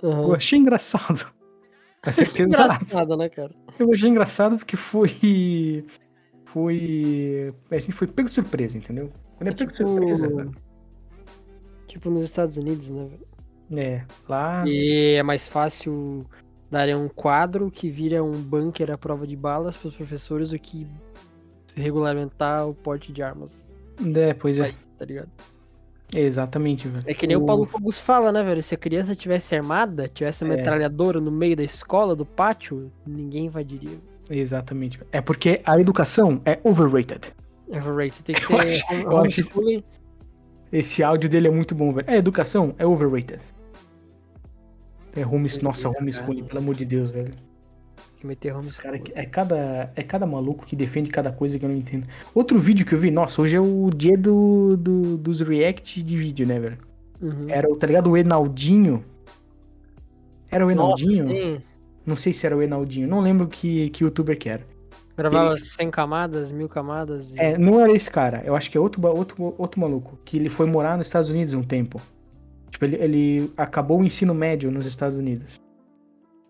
Eu 0.02 0.10
Aham. 0.10 0.34
achei 0.36 0.58
engraçado. 0.58 1.26
Ser 2.12 2.30
pesado. 2.30 2.74
Engraçado, 2.74 3.16
né, 3.16 3.28
cara? 3.30 3.54
Eu 3.78 3.92
achei 3.92 4.08
engraçado 4.10 4.58
porque 4.58 4.76
foi. 4.76 5.84
Foi. 6.44 7.52
A 7.70 7.78
gente 7.78 7.92
foi 7.92 8.06
pego 8.06 8.28
de 8.28 8.34
surpresa, 8.34 8.76
entendeu? 8.78 9.10
Quando 9.36 9.48
é, 9.48 9.50
É 9.50 9.54
pego 9.54 9.70
de 9.72 9.76
tipo- 9.78 9.88
surpresa. 9.90 10.28
velho. 10.28 10.52
Tipo 11.86 12.10
nos 12.10 12.24
Estados 12.24 12.56
Unidos, 12.58 12.90
né, 12.90 13.04
velho? 13.06 13.27
É, 13.70 14.02
lá. 14.28 14.64
E 14.66 15.14
é 15.18 15.22
mais 15.22 15.46
fácil 15.46 16.24
dar 16.70 16.88
um 16.96 17.08
quadro 17.08 17.70
que 17.70 17.90
vira 17.90 18.22
um 18.22 18.32
bunker 18.32 18.90
à 18.90 18.98
prova 18.98 19.26
de 19.26 19.36
balas 19.36 19.76
pros 19.76 19.94
professores 19.94 20.50
do 20.50 20.58
que 20.58 20.86
regulamentar 21.76 22.68
o 22.68 22.74
porte 22.74 23.12
de 23.12 23.22
armas. 23.22 23.64
É, 24.14 24.34
pois 24.34 24.58
é. 24.58 24.72
Tá 24.96 25.04
ligado? 25.04 25.28
Exatamente, 26.14 26.88
velho. 26.88 27.04
É 27.06 27.12
que 27.12 27.26
nem 27.26 27.36
o, 27.36 27.44
Paulo 27.44 27.66
Cogos 27.66 27.98
fala, 28.00 28.32
né, 28.32 28.42
velho? 28.42 28.62
Se 28.62 28.74
a 28.74 28.78
criança 28.78 29.14
tivesse 29.14 29.54
armada, 29.54 30.08
tivesse 30.08 30.42
uma 30.42 30.54
É. 30.54 30.56
metralhadora 30.56 31.20
no 31.20 31.30
meio 31.30 31.54
da 31.54 31.62
escola, 31.62 32.16
do 32.16 32.24
pátio, 32.24 32.90
ninguém 33.06 33.46
invadiria. 33.46 33.98
Exatamente. 34.30 35.00
É 35.12 35.20
porque 35.20 35.60
a 35.64 35.78
educação 35.78 36.40
é 36.46 36.58
overrated. 36.64 37.34
Overrated. 37.68 38.22
Tem 38.22 38.34
que 38.34 38.40
Eu 38.52 38.62
ser 38.62 38.68
acho- 38.68 38.86
home- 38.92 39.02
eu 39.04 39.18
acho 39.18 39.40
homeschooling. 39.40 39.84
Esse 40.72 41.02
áudio 41.02 41.28
dele 41.28 41.48
é 41.48 41.50
muito 41.50 41.74
bom, 41.74 41.92
velho. 41.92 42.08
A 42.10 42.16
educação 42.16 42.74
é 42.78 42.86
overrated. 42.86 43.40
É 45.20 45.62
Nossa, 45.62 45.88
homeschooling, 45.88 46.40
cara. 46.40 46.48
pelo 46.48 46.60
amor 46.60 46.74
de 46.74 46.84
Deus, 46.84 47.10
velho. 47.10 47.32
Que 48.16 48.26
meter 48.26 48.54
Esse 48.56 48.80
cara 48.82 49.00
é 49.14 49.24
cada, 49.24 49.92
é 49.94 50.02
cada 50.02 50.26
maluco 50.26 50.66
que 50.66 50.74
defende 50.74 51.08
cada 51.08 51.30
coisa 51.30 51.56
que 51.58 51.64
eu 51.64 51.68
não 51.68 51.76
entendo. 51.76 52.06
Outro 52.34 52.58
vídeo 52.58 52.84
que 52.84 52.92
eu 52.94 52.98
vi, 52.98 53.10
nossa, 53.12 53.40
hoje 53.40 53.54
é 53.54 53.60
o 53.60 53.90
dia 53.94 54.18
do, 54.18 54.76
do- 54.76 55.16
dos 55.16 55.40
react 55.40 56.02
de 56.02 56.16
vídeo, 56.16 56.44
né, 56.46 56.58
velho? 56.58 56.78
Uhum. 57.22 57.46
Era 57.48 57.70
o, 57.70 57.76
tá 57.76 57.86
ligado? 57.86 58.10
O 58.10 58.16
Enaldinho. 58.16 59.04
Era 60.50 60.66
o 60.66 60.74
Nossa, 60.74 61.02
Enaldinho? 61.04 61.22
sim. 61.56 61.62
Não 62.04 62.16
sei 62.16 62.32
se 62.32 62.44
era 62.46 62.56
o 62.56 62.62
Enaldinho. 62.62 63.06
Não 63.06 63.20
lembro 63.20 63.46
que, 63.46 63.90
que 63.90 64.02
youtuber 64.02 64.36
que 64.38 64.48
era. 64.48 64.66
Gravava 65.16 65.52
Ele- 65.54 65.64
100 65.64 65.90
camadas, 65.90 66.50
mil 66.50 66.68
camadas. 66.68 67.34
e- 67.34 67.38
É, 67.38 67.58
não 67.58 67.78
era 67.80 67.92
esse 67.92 68.10
cara. 68.10 68.42
Eu 68.44 68.56
acho 68.56 68.70
que 68.70 68.76
é 68.76 68.80
outro, 68.80 69.04
outro, 69.06 69.54
outro 69.58 69.80
maluco. 69.80 70.18
Que 70.24 70.36
ele 70.38 70.48
foi 70.48 70.66
morar 70.66 70.96
nos 70.96 71.06
Estados 71.06 71.28
Unidos 71.28 71.54
um 71.54 71.62
tempo. 71.62 72.00
Tipo, 72.78 72.84
ele, 72.84 72.96
ele 72.96 73.52
acabou 73.56 74.00
o 74.00 74.04
ensino 74.04 74.32
médio 74.32 74.70
nos 74.70 74.86
Estados 74.86 75.18
Unidos. 75.18 75.60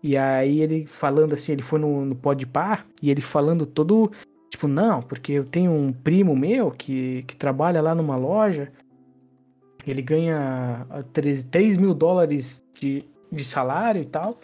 E 0.01 0.15
aí 0.15 0.61
ele 0.61 0.85
falando 0.85 1.33
assim, 1.33 1.53
ele 1.53 1.63
foi 1.63 1.79
no, 1.79 2.05
no 2.05 2.15
Podpah 2.15 2.85
e 3.01 3.09
ele 3.09 3.21
falando 3.21 3.65
todo. 3.65 4.11
Tipo, 4.49 4.67
não, 4.67 5.01
porque 5.01 5.33
eu 5.33 5.43
tenho 5.43 5.71
um 5.71 5.91
primo 5.91 6.35
meu 6.35 6.69
que, 6.69 7.23
que 7.23 7.35
trabalha 7.35 7.81
lá 7.81 7.95
numa 7.95 8.15
loja. 8.15 8.71
Ele 9.87 10.01
ganha 10.03 10.85
ah, 10.89 11.03
3, 11.11 11.43
3 11.45 11.77
mil 11.77 11.95
dólares 11.95 12.63
de, 12.79 13.03
de 13.31 13.43
salário 13.43 14.01
e 14.01 14.05
tal. 14.05 14.39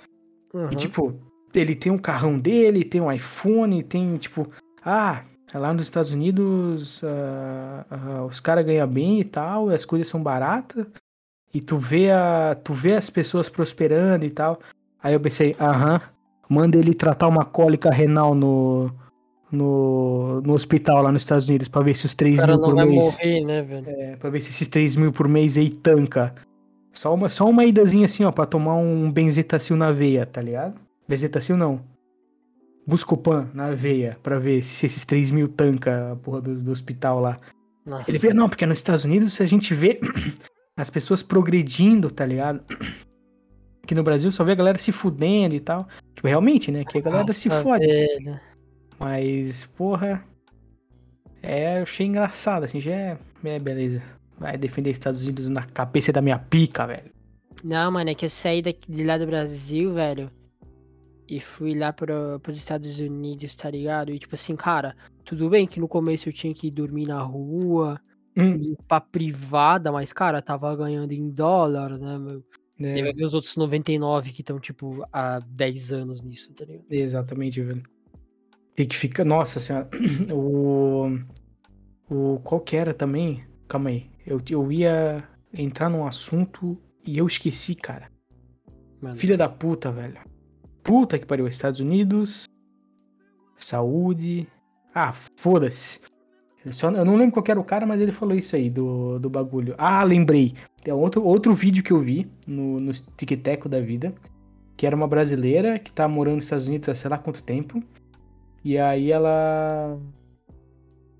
Uhum. 0.53 0.71
E 0.71 0.75
tipo, 0.75 1.13
ele 1.53 1.75
tem 1.75 1.91
um 1.91 1.97
carrão 1.99 2.39
dele, 2.39 2.83
tem 2.83 2.99
um 2.99 3.11
iPhone, 3.11 3.83
tem 3.83 4.17
tipo, 4.17 4.49
ah, 4.83 5.23
lá 5.53 5.71
nos 5.71 5.83
Estados 5.83 6.11
Unidos 6.11 7.03
ah, 7.03 7.85
ah, 7.89 8.25
os 8.25 8.39
caras 8.39 8.65
ganham 8.65 8.87
bem 8.87 9.19
e 9.19 9.23
tal, 9.23 9.69
as 9.69 9.85
coisas 9.85 10.07
são 10.07 10.21
baratas, 10.21 10.87
e 11.55 11.61
tu 11.61 11.77
vê, 11.77 12.11
a, 12.11 12.53
tu 12.61 12.73
vê 12.73 12.95
as 12.95 13.09
pessoas 13.09 13.47
prosperando 13.47 14.25
e 14.25 14.29
tal. 14.29 14.59
Aí 15.01 15.13
eu 15.13 15.19
pensei, 15.21 15.55
aham, 15.57 16.01
manda 16.49 16.77
ele 16.77 16.93
tratar 16.93 17.29
uma 17.29 17.45
cólica 17.45 17.89
renal 17.89 18.35
no, 18.35 18.91
no, 19.49 20.41
no 20.41 20.53
hospital 20.53 21.01
lá 21.01 21.13
nos 21.13 21.21
Estados 21.21 21.47
Unidos 21.47 21.69
pra 21.69 21.81
ver 21.81 21.95
se 21.95 22.05
os 22.05 22.13
3 22.13 22.35
o 22.35 22.41
cara 22.41 22.57
mil 22.57 22.61
por 22.61 22.75
mês. 22.75 23.05
morrer, 23.05 23.45
né, 23.45 23.61
velho? 23.61 23.89
É, 23.89 24.15
pra 24.17 24.29
ver 24.29 24.41
se 24.41 24.49
esses 24.49 24.67
3 24.67 24.97
mil 24.97 25.13
por 25.13 25.29
mês 25.29 25.57
aí 25.57 25.69
tanca. 25.69 26.35
Só 26.91 27.13
uma, 27.13 27.29
só 27.29 27.49
uma 27.49 27.63
idazinha 27.63 28.03
assim, 28.03 28.25
ó, 28.25 28.33
pra 28.33 28.45
tomar 28.45 28.75
um 28.75 29.09
benzetacil 29.09 29.77
na 29.77 29.93
veia, 29.93 30.25
tá 30.25 30.41
ligado? 30.41 30.75
Benzetacil 31.07 31.55
não. 31.55 31.79
Buscopan 32.85 33.47
na 33.53 33.71
veia, 33.71 34.17
pra 34.21 34.39
ver 34.39 34.61
se 34.61 34.85
esses 34.85 35.05
3 35.05 35.31
mil 35.31 35.47
tanca 35.47 36.11
a 36.11 36.15
porra 36.17 36.41
do, 36.41 36.55
do 36.55 36.71
hospital 36.71 37.21
lá. 37.21 37.39
Nossa. 37.85 38.11
Ele 38.11 38.17
vê, 38.17 38.33
não, 38.33 38.49
porque 38.49 38.65
nos 38.65 38.79
Estados 38.79 39.05
Unidos 39.05 39.39
a 39.39 39.45
gente 39.45 39.73
vê 39.73 40.01
as 40.77 40.89
pessoas 40.89 41.23
progredindo, 41.23 42.11
tá 42.11 42.25
ligado? 42.25 42.63
Aqui 43.83 43.95
no 43.95 44.03
Brasil 44.03 44.31
só 44.31 44.43
vê 44.43 44.51
a 44.51 44.55
galera 44.55 44.77
se 44.77 44.91
fudendo 44.91 45.55
e 45.55 45.59
tal. 45.59 45.87
Tipo, 46.13 46.27
realmente, 46.27 46.71
né? 46.71 46.83
Que 46.83 46.97
a 46.97 47.01
galera 47.01 47.31
se 47.31 47.47
Nossa, 47.47 47.61
fode. 47.61 47.85
velho. 47.85 48.39
Mas, 48.99 49.65
porra. 49.65 50.23
É, 51.41 51.77
eu 51.77 51.83
achei 51.83 52.07
engraçado, 52.07 52.63
assim, 52.63 52.81
já 52.81 52.91
é. 52.91 53.17
É, 53.43 53.59
beleza. 53.59 54.01
Vai 54.37 54.57
defender 54.57 54.89
Estados 54.89 55.21
Unidos 55.21 55.49
na 55.49 55.63
cabeça 55.63 56.11
da 56.11 56.21
minha 56.21 56.39
pica, 56.39 56.87
velho. 56.87 57.11
Não, 57.63 57.91
mano, 57.91 58.09
é 58.09 58.15
que 58.15 58.25
eu 58.25 58.29
saí 58.29 58.61
daqui, 58.61 58.91
de 58.91 59.03
lá 59.03 59.17
do 59.17 59.27
Brasil, 59.27 59.93
velho. 59.93 60.31
E 61.27 61.39
fui 61.39 61.75
lá 61.75 61.93
pro, 61.93 62.39
pros 62.41 62.57
Estados 62.57 62.99
Unidos, 62.99 63.55
tá 63.55 63.69
ligado? 63.69 64.11
E 64.11 64.19
tipo 64.19 64.35
assim, 64.35 64.55
cara, 64.55 64.95
tudo 65.23 65.49
bem 65.49 65.65
que 65.65 65.79
no 65.79 65.87
começo 65.87 66.29
eu 66.29 66.33
tinha 66.33 66.53
que 66.53 66.69
dormir 66.69 67.07
na 67.07 67.21
rua, 67.21 67.99
Hum, 68.37 68.53
limpar 68.53 69.01
privada, 69.01 69.91
mas, 69.91 70.11
cara, 70.11 70.41
tava 70.41 70.75
ganhando 70.75 71.11
em 71.13 71.29
dólar, 71.29 71.97
né, 71.97 72.17
meu? 72.17 72.43
E 72.77 72.85
é, 72.85 73.01
vai 73.01 73.13
ver 73.13 73.23
os 73.23 73.33
outros 73.33 73.55
99 73.55 74.31
que 74.31 74.41
estão, 74.41 74.59
tipo, 74.59 75.07
há 75.11 75.39
10 75.39 75.93
anos 75.93 76.21
nisso, 76.21 76.53
tá 76.53 76.65
ligado? 76.65 76.85
exatamente, 76.89 77.61
velho. 77.61 77.83
Tem 78.75 78.85
que 78.85 78.95
ficar. 78.95 79.23
Nossa 79.23 79.59
senhora. 79.59 79.89
O. 80.31 81.17
O. 82.09 82.39
Qual 82.43 82.59
que 82.59 82.75
era 82.75 82.93
também? 82.93 83.45
Calma 83.67 83.89
aí. 83.89 84.09
Eu, 84.25 84.41
eu 84.49 84.71
ia 84.71 85.23
entrar 85.53 85.89
num 85.89 86.05
assunto 86.05 86.77
e 87.05 87.17
eu 87.17 87.25
esqueci, 87.25 87.73
cara. 87.73 88.11
Mano, 89.01 89.15
Filha 89.15 89.37
da 89.37 89.47
puta, 89.47 89.91
velho. 89.91 90.19
Puta 90.83 91.17
que 91.17 91.25
pariu. 91.25 91.47
Estados 91.47 91.79
Unidos. 91.79 92.45
Saúde. 93.55 94.45
Ah, 94.93 95.13
foda-se. 95.13 96.01
Eu 96.65 96.71
só- 96.71 96.89
Eu 96.91 97.05
não 97.05 97.15
lembro 97.15 97.33
qual 97.33 97.43
que 97.43 97.51
era 97.51 97.59
o 97.59 97.63
cara, 97.63 97.85
mas 97.85 98.01
ele 98.01 98.11
falou 98.11 98.35
isso 98.35 98.55
aí 98.55 98.69
do, 98.69 99.19
do 99.19 99.29
bagulho. 99.29 99.75
Ah, 99.77 100.03
lembrei. 100.03 100.55
Tem 100.83 100.93
outro, 100.93 101.23
outro 101.23 101.53
vídeo 101.53 101.83
que 101.83 101.93
eu 101.93 101.99
vi 102.01 102.27
no, 102.47 102.79
no 102.79 102.91
TikTok 102.91 103.69
da 103.69 103.79
vida. 103.79 104.13
Que 104.75 104.85
era 104.87 104.95
uma 104.95 105.07
brasileira 105.07 105.77
que 105.79 105.91
tá 105.91 106.07
morando 106.07 106.37
nos 106.37 106.45
Estados 106.45 106.67
Unidos 106.67 106.89
há 106.89 106.95
sei 106.95 107.09
lá 107.09 107.17
quanto 107.17 107.41
tempo. 107.43 107.81
E 108.63 108.77
aí 108.77 109.11
ela 109.11 109.97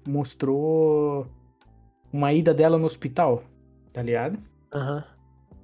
mostrou 0.08 1.28
uma 2.12 2.32
ida 2.34 2.54
dela 2.54 2.78
no 2.78 2.86
hospital, 2.86 3.44
tá 3.94 4.02
ligado? 4.02 4.38
aham. 4.74 5.04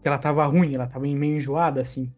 que 0.01 0.07
ela 0.07 0.17
tava 0.17 0.45
ruim, 0.45 0.73
ela 0.73 0.87
tava 0.87 1.05
meio 1.05 1.35
enjoada, 1.35 1.81
assim. 1.81 2.11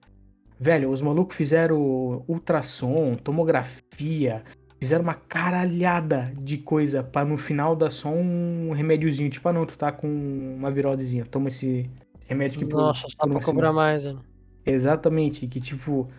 Velho, 0.60 0.90
os 0.90 1.02
malucos 1.02 1.36
fizeram 1.36 2.24
ultrassom, 2.28 3.16
tomografia, 3.16 4.44
fizeram 4.84 5.04
uma 5.04 5.14
caralhada 5.14 6.34
de 6.38 6.58
coisa 6.58 7.02
pra 7.02 7.24
no 7.24 7.38
final 7.38 7.76
dar 7.76 7.90
só 7.90 8.10
um 8.10 8.72
remédiozinho. 8.72 9.30
Tipo, 9.30 9.50
ah 9.50 9.54
não, 9.54 9.66
tu 9.66 9.78
tá 9.78 9.92
com 9.92 10.08
uma 10.08 10.70
virosezinha, 10.70 11.26
toma 11.26 11.50
esse 11.50 11.90
remédio 12.28 12.60
que 12.60 12.66
Nossa, 12.66 13.08
só 13.08 13.28
pra 13.28 13.42
cobrar 13.42 13.72
mais, 13.72 14.04
né? 14.04 14.16
Exatamente, 14.66 15.48
que 15.48 15.60
tipo, 15.60 16.10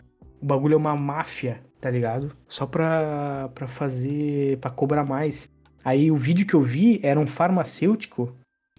o 0.40 0.46
bagulho 0.46 0.74
é 0.74 0.76
uma 0.76 0.96
máfia, 0.96 1.60
tá 1.80 1.90
ligado? 1.90 2.34
Só 2.46 2.66
pra, 2.66 3.50
pra 3.54 3.68
fazer, 3.68 4.58
pra 4.58 4.70
cobrar 4.70 5.04
mais. 5.04 5.50
Aí 5.84 6.10
o 6.10 6.16
vídeo 6.16 6.46
que 6.46 6.54
eu 6.54 6.62
vi 6.62 7.00
era 7.02 7.20
um 7.20 7.26
farmacêutico 7.26 8.34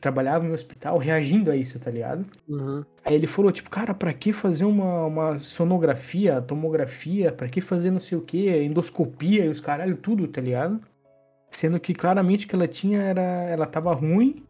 trabalhava 0.05 0.45
em 0.45 0.51
um 0.51 0.53
hospital 0.53 0.99
reagindo 0.99 1.49
a 1.49 1.55
isso, 1.55 1.79
tá 1.79 1.89
ligado? 1.89 2.23
Uhum. 2.47 2.85
Aí 3.03 3.15
ele 3.15 3.25
falou, 3.25 3.51
tipo, 3.51 3.71
cara, 3.71 3.91
pra 3.91 4.13
que 4.13 4.31
fazer 4.31 4.63
uma, 4.63 5.05
uma 5.05 5.39
sonografia, 5.39 6.39
tomografia, 6.39 7.31
pra 7.31 7.49
que 7.49 7.59
fazer 7.59 7.89
não 7.89 7.99
sei 7.99 8.15
o 8.15 8.21
que, 8.21 8.47
endoscopia 8.47 9.45
e 9.45 9.49
os 9.49 9.59
caralho, 9.59 9.97
tudo, 9.97 10.27
tá 10.27 10.39
ligado? 10.39 10.79
Sendo 11.49 11.79
que 11.79 11.95
claramente 11.95 12.45
o 12.45 12.49
que 12.49 12.55
ela 12.55 12.67
tinha 12.67 13.01
era. 13.01 13.21
Ela 13.21 13.65
tava 13.65 13.91
ruim, 13.95 14.43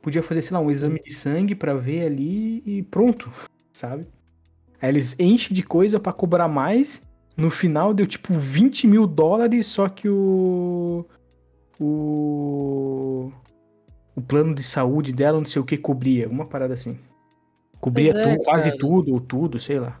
podia 0.00 0.22
fazer, 0.22 0.42
sei 0.42 0.54
lá, 0.56 0.60
um 0.60 0.70
exame 0.70 1.00
de 1.00 1.12
sangue 1.12 1.56
pra 1.56 1.74
ver 1.74 2.06
ali 2.06 2.62
e 2.64 2.84
pronto, 2.84 3.28
sabe? 3.72 4.06
Aí 4.80 4.90
eles 4.90 5.16
enchem 5.18 5.52
de 5.52 5.64
coisa 5.64 5.98
pra 5.98 6.12
cobrar 6.12 6.46
mais. 6.46 7.02
No 7.36 7.50
final 7.50 7.92
deu 7.92 8.06
tipo 8.06 8.32
20 8.32 8.86
mil 8.86 9.08
dólares, 9.08 9.66
só 9.66 9.88
que 9.88 10.08
o. 10.08 11.04
O. 11.80 13.32
O 14.16 14.20
plano 14.20 14.54
de 14.54 14.62
saúde 14.62 15.12
dela, 15.12 15.38
não 15.38 15.46
sei 15.46 15.60
o 15.62 15.64
que, 15.64 15.76
cobria. 15.78 16.28
Uma 16.28 16.46
parada 16.46 16.74
assim. 16.74 16.98
Cobria 17.80 18.10
é, 18.10 18.36
tu- 18.36 18.44
quase 18.44 18.76
tudo, 18.76 19.12
ou 19.12 19.20
tudo, 19.20 19.58
sei 19.58 19.78
lá. 19.80 19.98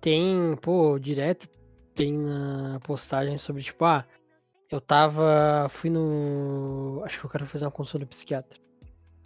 Tem, 0.00 0.56
pô, 0.62 0.98
direto 0.98 1.48
tem 1.94 2.16
na 2.16 2.78
postagem 2.84 3.36
sobre, 3.36 3.62
tipo, 3.62 3.84
ah, 3.84 4.04
eu 4.70 4.80
tava. 4.80 5.66
Fui 5.68 5.90
no. 5.90 7.02
Acho 7.04 7.18
que 7.18 7.26
eu 7.26 7.30
quero 7.30 7.44
fazer 7.46 7.64
uma 7.64 7.70
consulta 7.70 8.04
do 8.04 8.08
psiquiatra. 8.08 8.58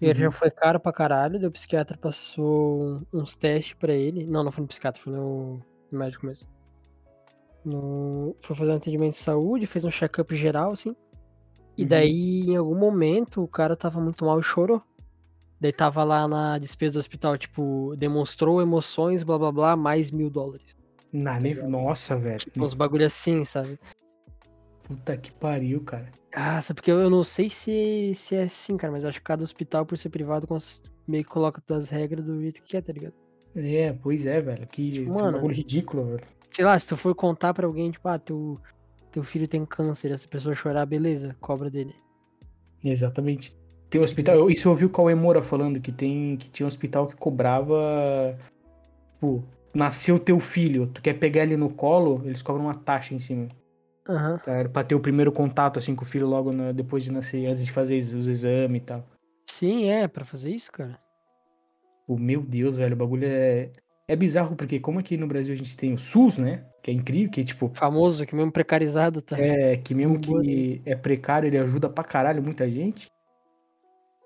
E 0.00 0.06
ele 0.06 0.18
já 0.18 0.26
Uhum. 0.26 0.32
foi 0.32 0.50
caro 0.50 0.80
pra 0.80 0.92
caralho, 0.92 1.38
daí 1.38 1.46
o 1.48 1.52
psiquiatra 1.52 1.96
passou 1.96 3.02
uns 3.12 3.36
testes 3.36 3.74
pra 3.74 3.92
ele. 3.92 4.26
Não, 4.26 4.42
não 4.42 4.50
foi 4.50 4.62
no 4.62 4.68
psiquiatra, 4.68 5.00
foi 5.00 5.12
no, 5.12 5.60
no 5.92 5.98
médico 5.98 6.26
mesmo. 6.26 6.48
No, 7.64 8.34
foi 8.40 8.56
fazer 8.56 8.72
um 8.72 8.76
atendimento 8.76 9.12
de 9.12 9.18
saúde, 9.18 9.66
fez 9.66 9.84
um 9.84 9.90
check-up 9.90 10.34
geral, 10.34 10.72
assim. 10.72 10.96
E 11.76 11.82
Uhum. 11.82 11.88
daí, 11.88 12.40
em 12.50 12.56
algum 12.56 12.74
momento, 12.78 13.42
o 13.42 13.48
cara 13.48 13.74
tava 13.76 14.00
muito 14.00 14.24
mal 14.24 14.38
e 14.38 14.42
chorou. 14.42 14.82
Daí 15.60 15.72
tava 15.72 16.02
lá 16.04 16.26
na 16.26 16.58
despesa 16.58 16.94
do 16.94 16.98
hospital, 17.00 17.38
tipo, 17.38 17.94
demonstrou 17.96 18.60
emoções, 18.60 19.22
blá 19.22 19.38
blá 19.38 19.52
blá, 19.52 19.76
mais 19.76 20.10
mil 20.10 20.28
dólares. 20.28 20.76
Na 21.12 21.38
neve- 21.38 21.62
Nossa, 21.62 22.16
velho. 22.16 22.38
Tipo, 22.38 22.64
uns 22.64 22.74
bagulho 22.74 23.06
assim, 23.06 23.44
sabe? 23.44 23.78
Puta 24.84 25.16
que 25.16 25.30
pariu, 25.30 25.80
cara. 25.82 26.10
Ah, 26.34 26.60
sabe 26.60 26.76
porque 26.76 26.90
eu 26.90 27.08
não 27.10 27.22
sei 27.22 27.48
se, 27.50 28.12
se 28.16 28.34
é 28.34 28.42
assim, 28.44 28.76
cara, 28.76 28.92
mas 28.92 29.04
acho 29.04 29.18
que 29.18 29.24
cada 29.24 29.42
hospital, 29.44 29.84
por 29.86 29.96
ser 29.98 30.08
privado, 30.08 30.48
meio 31.06 31.22
que 31.24 31.30
coloca 31.30 31.62
das 31.68 31.88
regras 31.88 32.26
do 32.26 32.40
jeito 32.40 32.62
que 32.62 32.76
é, 32.76 32.80
tá 32.80 32.92
ligado? 32.92 33.14
É, 33.54 33.92
pois 33.92 34.24
é, 34.26 34.40
velho. 34.40 34.66
Que 34.66 34.90
Tipo, 34.90 35.12
mano, 35.12 35.32
bagulho 35.32 35.54
ridículo, 35.54 36.04
velho. 36.06 36.20
Sei 36.50 36.64
lá, 36.64 36.78
se 36.78 36.86
tu 36.86 36.96
for 36.96 37.14
contar 37.14 37.52
pra 37.54 37.66
alguém, 37.66 37.90
tipo, 37.90 38.08
ah, 38.08 38.18
teu, 38.18 38.58
teu 39.12 39.22
filho 39.22 39.46
tem 39.46 39.64
câncer, 39.64 40.10
essa 40.10 40.26
pessoa 40.26 40.54
chorar, 40.54 40.84
beleza, 40.86 41.36
cobra 41.40 41.70
dele. 41.70 41.94
Exatamente. 42.82 43.56
Tem 43.88 44.00
um 44.00 44.04
hospital, 44.04 44.34
eu- 44.36 44.50
isso 44.50 44.66
eu 44.66 44.72
ouvi 44.72 44.84
o 44.86 44.90
Cauê 44.90 45.14
Moura 45.14 45.42
falando, 45.42 45.78
que, 45.80 45.92
tem, 45.92 46.36
que 46.36 46.48
tinha 46.50 46.64
um 46.64 46.68
hospital 46.68 47.06
que 47.06 47.14
cobrava. 47.14 48.36
Tipo, 49.14 49.44
nasceu 49.74 50.18
teu 50.18 50.40
filho, 50.40 50.86
tu 50.86 51.00
quer 51.02 51.14
pegar 51.14 51.42
ele 51.42 51.56
no 51.56 51.72
colo, 51.72 52.22
eles 52.24 52.42
cobram 52.42 52.64
uma 52.64 52.74
taxa 52.74 53.14
em 53.14 53.18
cima. 53.18 53.48
Aham. 54.08 54.38
Tá? 54.38 54.68
Pra 54.68 54.82
ter 54.82 54.94
o 54.94 55.00
primeiro 55.00 55.30
contato 55.30 55.78
assim 55.78 55.94
com 55.94 56.02
o 56.04 56.08
filho 56.08 56.26
logo 56.26 56.52
na- 56.52 56.72
depois 56.72 57.04
de 57.04 57.12
nascer, 57.12 57.46
antes 57.46 57.64
de 57.64 57.70
fazer 57.70 57.98
os 57.98 58.26
exames 58.26 58.82
e 58.82 58.84
tal. 58.84 59.04
Sim, 59.46 59.84
é, 59.90 60.08
pra 60.08 60.24
fazer 60.24 60.50
isso, 60.50 60.72
cara. 60.72 60.98
Pô, 62.06 62.16
meu 62.18 62.40
Deus, 62.40 62.78
velho, 62.78 62.94
o 62.94 62.98
bagulho 62.98 63.26
é. 63.28 63.70
É 64.08 64.16
bizarro, 64.16 64.56
porque 64.56 64.80
como 64.80 64.98
aqui 64.98 65.16
no 65.16 65.26
Brasil 65.26 65.54
a 65.54 65.56
gente 65.56 65.76
tem 65.76 65.94
o 65.94 65.98
SUS, 65.98 66.36
né? 66.36 66.64
Que 66.82 66.90
é 66.90 66.94
incrível, 66.94 67.30
que 67.30 67.44
tipo, 67.44 67.70
Famoso, 67.74 68.26
que 68.26 68.34
mesmo 68.34 68.50
precarizado, 68.50 69.22
tá? 69.22 69.38
é 69.38 69.76
que 69.76 69.94
mesmo 69.94 70.18
que 70.18 70.82
é 70.84 70.96
precário, 70.96 71.46
ele 71.46 71.58
ajuda 71.58 71.88
pra 71.88 72.02
caralho 72.02 72.42
muita 72.42 72.68
gente. 72.68 73.06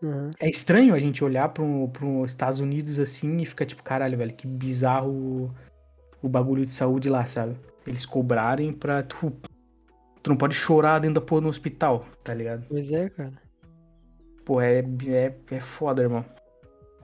Aham. 0.03 0.31
É 0.41 0.49
estranho 0.49 0.95
a 0.95 0.99
gente 0.99 1.23
olhar 1.25 1.49
para 1.49 1.63
os 1.63 2.31
Estados 2.31 2.61
Unidos 2.61 2.99
assim 2.99 3.37
e 3.39 3.47
ficar 3.47 3.67
tipo, 3.67 3.83
caralho, 3.83 4.17
velho, 4.17 4.35
que 4.35 4.47
bizarro 4.47 5.11
o, 5.11 5.55
o 6.23 6.29
bagulho 6.29 6.67
de 6.67 6.73
saúde 6.73 7.09
lá, 7.09 7.27
sabe? 7.27 7.57
Eles 7.87 8.05
cobrarem 8.05 8.73
pra 8.73 9.03
tu. 9.03 9.33
Tu 10.23 10.31
não 10.31 10.37
pode 10.37 10.55
chorar 10.55 10.99
dentro 10.99 11.21
da 11.21 11.27
porra 11.27 11.43
no 11.43 11.49
hospital, 11.49 12.05
tá 12.25 12.35
ligado? 12.35 12.67
Pois 12.69 12.91
é, 12.91 13.09
cara. 13.09 13.41
Pô, 14.45 14.61
é, 14.61 14.81
é, 14.81 15.35
é 15.51 15.61
foda, 15.61 16.03
irmão. 16.03 16.25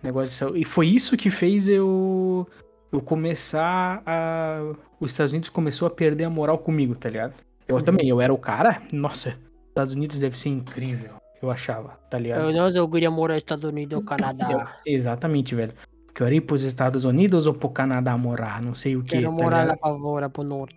Negócio. 0.02 0.56
E 0.56 0.64
foi 0.64 0.88
isso 0.88 1.16
que 1.16 1.30
fez 1.30 1.68
eu. 1.68 2.46
Eu 2.90 3.00
começar 3.00 4.02
a. 4.04 4.72
Os 5.00 5.12
Estados 5.12 5.32
Unidos 5.32 5.48
começou 5.48 5.86
a 5.86 5.90
perder 5.90 6.24
a 6.24 6.30
moral 6.30 6.58
comigo, 6.58 6.94
tá 6.94 7.08
ligado? 7.08 7.34
Eu 7.66 7.76
Uhum. 7.76 7.82
também, 7.82 8.08
eu 8.08 8.20
era 8.20 8.32
o 8.32 8.38
cara. 8.38 8.82
Nossa, 8.92 9.38
Estados 9.68 9.94
Unidos 9.94 10.18
deve 10.18 10.38
ser 10.38 10.50
incrível. 10.50 11.10
Eu 11.40 11.50
achava, 11.50 11.98
tá 12.10 12.18
ligado? 12.18 12.42
Eu, 12.42 12.52
nós, 12.52 12.74
eu 12.76 12.88
queria 12.88 13.10
morar 13.10 13.34
nos 13.34 13.42
Estados 13.42 13.68
Unidos 13.68 13.96
ou 13.96 14.02
Eu- 14.02 14.06
Canadá. 14.06 14.76
exatamente, 14.86 15.54
velho. 15.54 15.72
Quero 16.14 16.34
ir 16.34 16.42
pros 16.42 16.62
Estados 16.62 17.04
Unidos 17.04 17.46
ou 17.46 17.54
pro 17.54 17.70
Canadá 17.70 18.16
morar, 18.18 18.62
não 18.62 18.74
sei 18.74 18.96
o 18.96 19.02
que. 19.02 19.16
Quero 19.16 19.32
morar 19.32 19.66
lá 19.66 19.76
pra 19.76 19.96
fora, 19.96 20.28
pro 20.28 20.44
norte. 20.44 20.76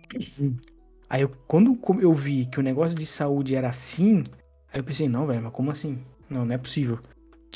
Aí 1.10 1.20
eu, 1.22 1.30
quando 1.46 1.78
eu 2.00 2.12
vi 2.14 2.46
que 2.46 2.58
o 2.58 2.62
negócio 2.62 2.96
de 2.96 3.04
saúde 3.06 3.54
era 3.54 3.68
assim, 3.68 4.24
aí 4.72 4.80
eu 4.80 4.84
pensei, 4.84 5.08
não, 5.08 5.26
velho, 5.26 5.42
mas 5.42 5.52
como 5.52 5.70
assim? 5.70 5.98
Não, 6.28 6.44
não 6.44 6.54
é 6.54 6.58
possível. 6.58 6.98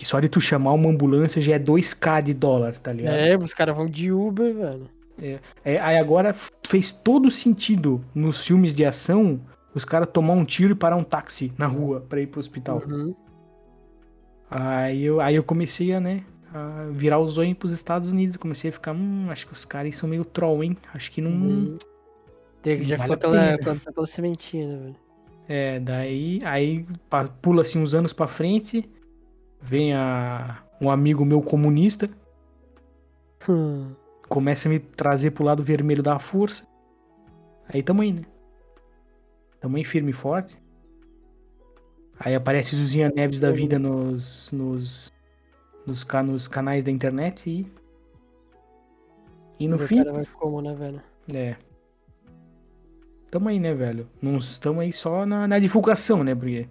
Que 0.01 0.07
só 0.07 0.19
de 0.19 0.31
tu 0.31 0.41
chamar 0.41 0.73
uma 0.73 0.89
ambulância 0.89 1.43
já 1.43 1.57
é 1.57 1.59
2k 1.59 2.23
de 2.23 2.33
dólar, 2.33 2.79
tá 2.79 2.91
ligado? 2.91 3.17
É, 3.17 3.37
os 3.37 3.53
caras 3.53 3.77
vão 3.77 3.85
de 3.85 4.11
Uber, 4.11 4.55
velho. 4.55 4.89
É, 5.63 5.79
aí 5.79 5.99
agora 5.99 6.35
fez 6.67 6.91
todo 6.91 7.31
sentido 7.31 8.03
nos 8.15 8.43
filmes 8.43 8.75
de 8.75 8.83
ação 8.83 9.39
os 9.75 9.85
caras 9.85 10.09
tomar 10.11 10.33
um 10.33 10.45
tiro 10.47 10.73
e 10.73 10.75
parar 10.75 10.97
um 10.97 11.05
táxi 11.05 11.53
na 11.59 11.67
rua 11.67 12.01
pra 12.09 12.19
ir 12.19 12.29
pro 12.29 12.41
hospital. 12.41 12.83
Uhum. 12.89 13.15
Aí 14.51 15.05
eu, 15.05 15.21
aí 15.21 15.35
eu 15.35 15.45
comecei 15.45 15.93
a, 15.93 16.01
né, 16.01 16.25
a 16.51 16.87
virar 16.93 17.19
os 17.19 17.37
olhos 17.37 17.59
pros 17.59 17.71
Estados 17.71 18.11
Unidos. 18.11 18.39
Comecei 18.39 18.71
a 18.71 18.73
ficar, 18.73 18.95
hum, 18.95 19.27
acho 19.29 19.47
que 19.47 19.53
os 19.53 19.67
caras 19.67 19.95
são 19.97 20.09
meio 20.09 20.25
troll, 20.25 20.65
hein? 20.65 20.79
Acho 20.95 21.13
que 21.13 21.21
não. 21.21 21.31
Uhum. 21.31 21.77
Tem- 22.63 22.83
Já 22.85 22.97
Vale 22.97 23.17
ficou 23.17 23.33
aquela, 23.33 23.55
aquela, 23.55 23.77
aquela 23.87 24.07
sementinha, 24.07 24.67
né, 24.67 24.79
velho? 24.79 24.97
É, 25.47 25.79
daí, 25.79 26.39
aí 26.43 26.87
pula 27.43 27.61
assim 27.61 27.79
uns 27.79 27.93
anos 27.93 28.15
pra 28.15 28.27
frente, 28.27 28.89
vem 29.61 29.94
a, 29.94 30.62
um 30.81 30.90
amigo 30.90 31.25
meu 31.25 31.42
comunista, 31.42 32.09
Hum. 33.49 33.94
começa 34.29 34.68
a 34.68 34.70
me 34.70 34.79
trazer 34.79 35.31
pro 35.31 35.44
lado 35.44 35.62
vermelho 35.62 36.03
da 36.03 36.18
força. 36.18 36.66
Aí 37.68 37.83
tamo 37.83 38.03
aí, 38.03 38.12
né? 38.12 38.25
Tamo 39.61 39.77
aí 39.77 39.85
firme 39.85 40.11
e 40.11 40.14
forte. 40.14 40.59
Aí 42.18 42.35
aparece 42.35 42.77
Zuzinha 42.77 43.11
Neves 43.14 43.40
da 43.40 43.51
vida 43.51 43.79
nos, 43.79 44.51
nos, 44.53 45.12
nos, 45.87 46.05
nos 46.05 46.49
canais 46.49 46.85
da 46.85 46.90
internet 46.90 47.49
e. 47.49 47.66
E 49.59 49.68
no 49.68 49.77
o 49.77 49.79
fim, 49.79 49.99
cara 49.99 50.12
vai 50.12 50.27
como, 50.27 50.61
né, 50.61 50.75
velho? 50.75 51.03
É. 51.33 51.57
Tamo 53.31 53.49
aí, 53.49 53.61
né, 53.61 53.73
velho? 53.75 54.09
Não 54.20 54.38
estamos 54.38 54.81
aí 54.81 54.92
só 54.92 55.25
na, 55.25 55.46
na 55.46 55.59
divulgação, 55.59 56.25
né, 56.25 56.35
porque. 56.35 56.68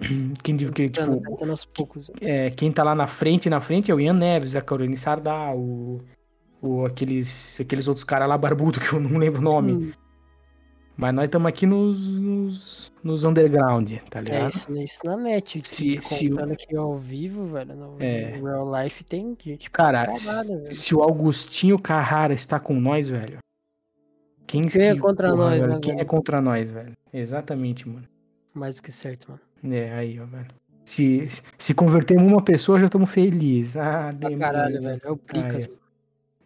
Quem, 0.42 0.56
que, 0.56 0.66
Tentando, 0.70 1.16
tipo, 1.18 1.30
tentando 1.30 1.50
aos 1.50 1.64
poucos. 1.64 2.10
é, 2.20 2.50
quem 2.50 2.70
tá 2.72 2.82
lá 2.82 2.94
na 2.94 3.06
frente, 3.06 3.48
na 3.50 3.60
frente 3.60 3.90
é 3.90 3.94
o 3.94 4.00
Ian 4.00 4.14
Neves, 4.14 4.54
a 4.54 4.60
Caroline 4.60 4.96
Sardá, 4.96 5.52
o, 5.54 6.00
o, 6.60 6.84
aqueles, 6.84 7.60
aqueles 7.60 7.86
outros 7.88 8.04
caras 8.04 8.28
lá 8.28 8.36
barbudo 8.36 8.80
que 8.80 8.92
eu 8.92 9.00
não 9.00 9.18
lembro 9.18 9.40
o 9.40 9.44
nome. 9.44 9.72
Hum, 9.72 9.92
Mas 10.96 11.14
nós 11.14 11.24
estamos 11.26 11.48
aqui 11.48 11.66
nos, 11.66 12.12
nos, 12.18 12.92
nos 13.02 13.24
underground, 13.24 13.90
tá 14.10 14.18
é 14.20 14.22
ligado? 14.22 14.50
isso, 14.50 14.72
isso 14.82 15.00
na 15.04 15.16
net. 15.16 15.60
Se- 15.64 16.00
Se, 16.00 16.26
o- 16.28 16.30
contando 16.36 16.52
aqui 16.52 16.76
ao 16.76 16.96
vivo, 16.98 17.46
velho, 17.46 17.74
no, 17.74 17.96
É. 18.00 18.36
no 18.38 18.44
real 18.46 18.82
life 18.82 19.02
tem 19.04 19.36
gente 19.44 19.70
Cara, 19.70 20.04
velho. 20.06 20.72
se 20.72 20.94
o 20.94 21.02
Augustinho 21.02 21.78
Carrara 21.78 22.32
está 22.34 22.58
com 22.60 22.74
nós, 22.80 23.08
velho. 23.10 23.38
Quem, 24.46 24.62
Quem 24.62 24.82
é 24.82 24.94
que- 24.94 25.00
contra 25.00 25.34
nós, 25.34 25.60
velho, 25.62 25.74
né, 25.74 25.78
Quem 25.80 25.92
é 25.92 25.96
velho? 25.96 26.06
contra 26.08 26.40
nós, 26.40 26.70
velho? 26.70 26.92
Exatamente, 27.12 27.88
mano. 27.88 28.06
Mais 28.54 28.76
do 28.76 28.82
que 28.82 28.92
certo, 28.92 29.30
mano. 29.30 29.40
É, 29.70 29.92
aí, 29.94 30.20
ó, 30.20 30.26
velho. 30.26 30.48
Se, 30.84 31.26
se- 31.56 31.72
convertermos 31.74 32.30
uma 32.30 32.42
pessoa, 32.42 32.78
já 32.78 32.86
estamos 32.86 33.10
felizes. 33.10 33.76
Ah, 33.76 34.12
demônio, 34.12 34.38
caralho, 34.38 34.82
velho. 34.82 35.00
É 35.02 35.10
o 35.10 35.16
Bricas, 35.16 35.64
Ah, 35.64 35.70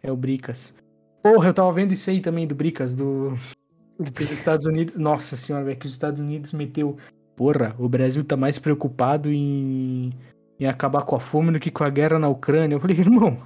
É 0.03 0.11
o 0.11 0.15
Bricas. 0.15 0.73
Porra, 1.21 1.49
eu 1.49 1.53
tava 1.53 1.71
vendo 1.73 1.91
isso 1.93 2.09
aí 2.09 2.21
também 2.21 2.47
do 2.47 2.55
Bricas, 2.55 2.93
do, 2.93 3.33
dos 3.99 4.31
Estados 4.31 4.65
Unidos. 4.65 4.95
Nossa 4.95 5.35
senhora, 5.35 5.65
velho, 5.65 5.77
que 5.77 5.85
os 5.85 5.91
Estados 5.91 6.21
Unidos 6.21 6.53
meteu. 6.53 6.97
Porra, 7.35 7.75
o 7.77 7.89
Brasil 7.89 8.23
tá 8.23 8.37
mais 8.37 8.57
preocupado 8.57 9.29
em, 9.29 10.11
em 10.57 10.65
acabar 10.65 11.03
com 11.03 11.15
a 11.15 11.19
fome 11.19 11.51
do 11.51 11.59
que 11.59 11.69
com 11.69 11.83
a 11.83 11.89
guerra 11.89 12.17
na 12.17 12.29
Ucrânia. 12.29 12.75
Eu 12.75 12.79
falei, 12.79 12.97
irmão, 12.97 13.37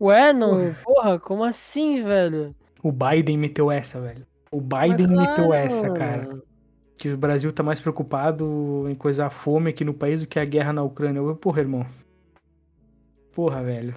Ué, 0.00 0.32
não, 0.32 0.74
porra, 0.84 1.18
como 1.18 1.44
assim, 1.44 2.02
velho? 2.02 2.54
O 2.82 2.92
Biden 2.92 3.36
meteu 3.38 3.70
essa, 3.70 4.00
velho. 4.00 4.26
O 4.50 4.60
Biden 4.60 5.08
meteu 5.08 5.52
essa, 5.52 5.90
cara. 5.90 6.28
Que 6.96 7.10
o 7.10 7.16
Brasil 7.16 7.52
tá 7.52 7.62
mais 7.62 7.78
preocupado 7.80 8.86
em 8.88 8.94
coisar 8.94 9.28
fome 9.30 9.70
aqui 9.70 9.84
no 9.84 9.92
país 9.92 10.22
do 10.22 10.26
que 10.28 10.38
a 10.38 10.44
guerra 10.44 10.72
na 10.72 10.82
Ucrânia. 10.82 11.18
Eu, 11.20 11.36
porra, 11.36 11.60
irmão. 11.60 11.86
Porra, 13.32 13.62
velho. 13.62 13.94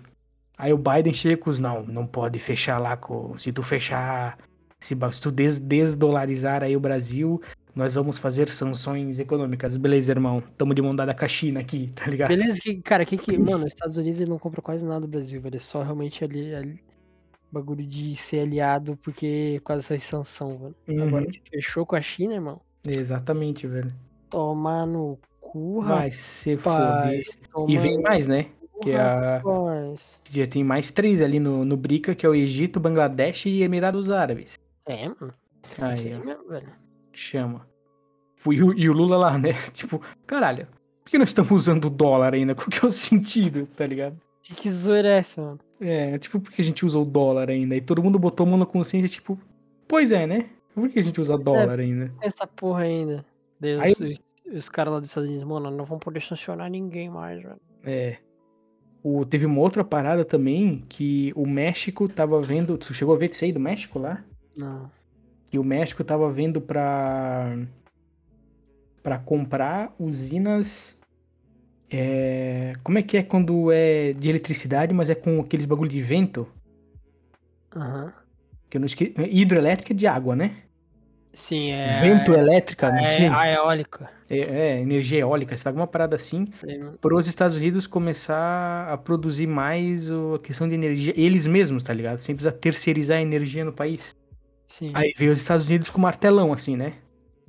Aí 0.58 0.74
o 0.74 0.78
Biden 0.78 1.14
chega 1.14 1.38
com 1.41 1.50
os 1.50 1.60
não, 1.60 1.84
não 1.84 2.06
pode 2.06 2.38
fechar 2.39 2.78
lá 2.80 2.97
com. 2.97 3.38
Se 3.38 3.52
tu 3.54 3.64
fechar. 3.64 4.38
Se, 4.82 4.95
se 5.12 5.22
tu 5.22 5.32
des, 5.32 5.60
desdolarizar 5.60 6.64
aí 6.64 6.76
o 6.76 6.80
Brasil, 6.80 7.41
nós 7.76 7.95
vamos 7.95 8.18
fazer 8.18 8.50
sanções 8.50 9.20
econômicas. 9.20 9.78
Beleza, 9.78 10.12
irmão. 10.12 10.41
Tamo 10.58 10.74
de 10.74 10.82
mão 10.82 10.93
dada 10.95 11.14
com 11.14 11.24
a 11.24 11.28
China 11.28 11.60
aqui, 11.62 11.91
tá 11.95 12.08
ligado? 12.10 12.30
Beleza, 12.30 12.60
que, 12.62 12.82
cara, 12.82 13.06
que 13.06 13.18
que. 13.18 13.38
Mano, 13.38 13.60
os 13.66 13.74
Estados 13.74 13.95
Unidos 13.97 14.20
ele 14.20 14.30
não 14.30 14.39
compra 14.39 14.62
quase 14.62 14.86
nada 14.86 15.02
do 15.02 15.08
Brasil, 15.08 15.39
velho. 15.41 15.56
É 15.56 15.60
só 15.60 15.82
realmente 15.84 16.24
ali, 16.24 16.54
ali- 16.54 16.84
bagulho 17.52 17.86
de 17.86 18.16
ser 18.16 18.41
aliado 18.41 18.97
porque 18.97 19.56
por 19.62 19.68
causa 19.70 19.93
dessa 19.93 20.06
sanção, 20.18 20.74
velho. 20.88 21.02
Agora 21.08 21.26
Uhum. 21.26 21.32
que 21.32 21.41
fechou 21.50 21.86
com 21.86 21.95
a 21.95 22.02
China, 22.02 22.34
irmão. 22.34 22.62
Exatamente, 22.86 23.68
velho. 23.68 23.94
Tomar 24.30 24.86
no 24.86 25.18
cu, 25.40 25.82
Vai 25.82 26.12
se 26.12 26.56
foder. 26.58 26.80
rapaz. 26.80 27.40
E 27.68 27.78
vem 27.78 28.02
mais, 28.02 28.28
né? 28.28 28.48
Que 28.82 28.94
a, 28.94 29.42
rapaz. 29.44 30.22
já 30.30 30.46
tem 30.46 30.64
mais 30.64 30.90
três 30.90 31.22
ali 31.22 31.40
no, 31.40 31.66
no 31.66 31.76
BRICA, 31.76 32.16
que 32.16 32.26
é 32.26 32.30
o 32.30 32.36
Egito, 32.36 32.80
Bangladesh 32.80 33.48
e 33.48 33.62
Emirados 33.62 34.10
Árabes. 34.10 34.58
É, 34.86 35.08
mano. 35.08 35.34
Aí, 35.78 36.18
mesmo, 36.18 36.48
velho. 36.48 36.70
Chama. 37.12 37.68
E 38.48 38.64
o, 38.64 38.74
e 38.74 38.90
o 38.90 38.94
Lula 38.94 39.18
lá, 39.18 39.38
né? 39.38 39.54
Tipo, 39.74 40.02
caralho, 40.26 40.68
por 41.04 41.10
que 41.12 41.18
nós 41.18 41.30
estamos 41.30 41.52
usando 41.52 41.86
o 41.86 41.90
dólar 41.90 42.34
ainda? 42.34 42.56
Qual 42.56 42.68
que 42.68 42.84
é 42.84 42.88
o 42.88 42.92
sentido, 42.92 43.68
tá 43.76 43.86
ligado? 43.86 44.18
Que, 44.42 44.56
que 44.56 44.70
zoeira 44.72 45.10
é 45.10 45.18
essa, 45.18 45.42
mano? 45.42 45.60
É, 45.82 46.18
tipo, 46.18 46.40
por 46.40 46.52
que 46.52 46.62
a 46.62 46.66
gente 46.66 46.86
usa 46.86 46.98
o 46.98 47.06
dólar 47.06 47.50
ainda? 47.50 47.76
E 47.76 47.82
todo 47.82 48.02
mundo 48.02 48.18
botou 48.18 48.46
a 48.46 48.50
mão 48.50 48.58
na 48.58 48.66
consciência, 48.66 49.10
tipo, 49.10 49.38
pois 49.88 50.12
é, 50.12 50.26
né? 50.26 50.50
Por 50.74 50.90
que 50.90 51.00
a 51.00 51.04
gente 51.04 51.20
usa 51.20 51.38
dólar 51.38 51.80
ainda? 51.80 52.12
Essa 52.22 52.46
porra 52.48 52.84
ainda. 52.84 53.26
Deus, 53.60 53.82
Aí- 53.82 53.92
os, 53.94 54.22
os 54.56 54.70
caras 54.70 54.94
lá 54.94 55.00
dos 55.00 55.10
Estados 55.10 55.30
Unidos, 55.30 55.46
mano, 55.48 55.70
não 55.70 55.84
vão 55.84 56.00
poder 56.00 56.22
sancionar 56.22 56.70
ninguém 56.70 57.10
mais, 57.10 57.42
velho. 57.42 57.60
É. 57.84 58.18
O, 59.04 59.26
teve 59.26 59.46
uma 59.46 59.60
outra 59.60 59.84
parada 59.84 60.26
também 60.26 60.84
que 60.90 61.32
o 61.36 61.46
México 61.48 62.08
tava 62.10 62.42
vendo. 62.42 62.78
Tu 62.78 62.94
chegou 62.94 63.16
a 63.16 63.18
ver 63.18 63.30
isso 63.30 63.44
aí 63.46 63.52
do 63.52 63.60
México 63.60 63.98
lá? 64.00 64.24
Não. 64.58 64.92
que 65.50 65.58
o 65.58 65.64
México 65.64 66.04
tava 66.04 66.32
vendo 66.32 66.60
pra 66.62 67.56
para 69.02 69.18
comprar 69.18 69.94
usinas 69.98 71.00
é, 71.90 72.74
como 72.84 72.98
é 73.00 73.02
que 73.02 73.18
é 73.18 73.24
quando 73.24 73.72
é 73.72 74.14
de 74.14 74.30
eletricidade, 74.30 74.94
mas 74.94 75.10
é 75.10 75.16
com 75.16 75.40
aqueles 75.40 75.66
bagulho 75.66 75.90
de 75.90 76.02
vento, 76.02 76.46
Aham. 77.76 78.14
Que 78.70 78.78
eu 78.78 78.80
não 78.82 78.86
esqueci, 78.86 79.14
hidroelétrica 79.32 79.94
de 79.94 80.06
água, 80.08 80.36
né? 80.36 80.56
Sim, 81.32 81.72
é. 81.72 82.00
Vento 82.02 82.34
elétrica, 82.34 82.90
não 82.92 83.00
é, 83.00 83.06
sei. 83.06 83.28
a 83.28 83.52
eólica. 83.54 84.10
É, 84.30 84.38
é, 84.40 84.80
energia 84.80 85.20
eólica, 85.20 85.56
se 85.58 85.64
tá 85.64 85.70
alguma 85.70 85.88
parada 85.88 86.16
assim, 86.16 86.48
mano. 86.66 86.94
para 87.00 87.16
os 87.16 87.28
Estados 87.28 87.56
Unidos 87.56 87.86
começar 87.88 88.88
a 88.92 88.98
produzir 88.98 89.48
mais 89.48 90.10
o- 90.10 90.36
a 90.36 90.40
questão 90.40 90.68
de 90.68 90.74
energia 90.76 91.14
eles 91.16 91.46
mesmos, 91.48 91.84
tá 91.84 91.94
ligado? 91.94 92.20
Sem 92.20 92.36
precisar 92.36 92.52
terceirizar 92.58 93.18
a 93.18 93.22
energia 93.22 93.64
no 93.64 93.72
país. 93.74 94.16
Sim. 94.64 94.92
Aí 94.94 95.14
veio 95.18 95.32
os 95.32 95.40
Estados 95.40 95.68
Unidos 95.68 95.90
com 95.90 96.00
martelão 96.02 96.52
assim, 96.54 96.76
né? 96.76 96.94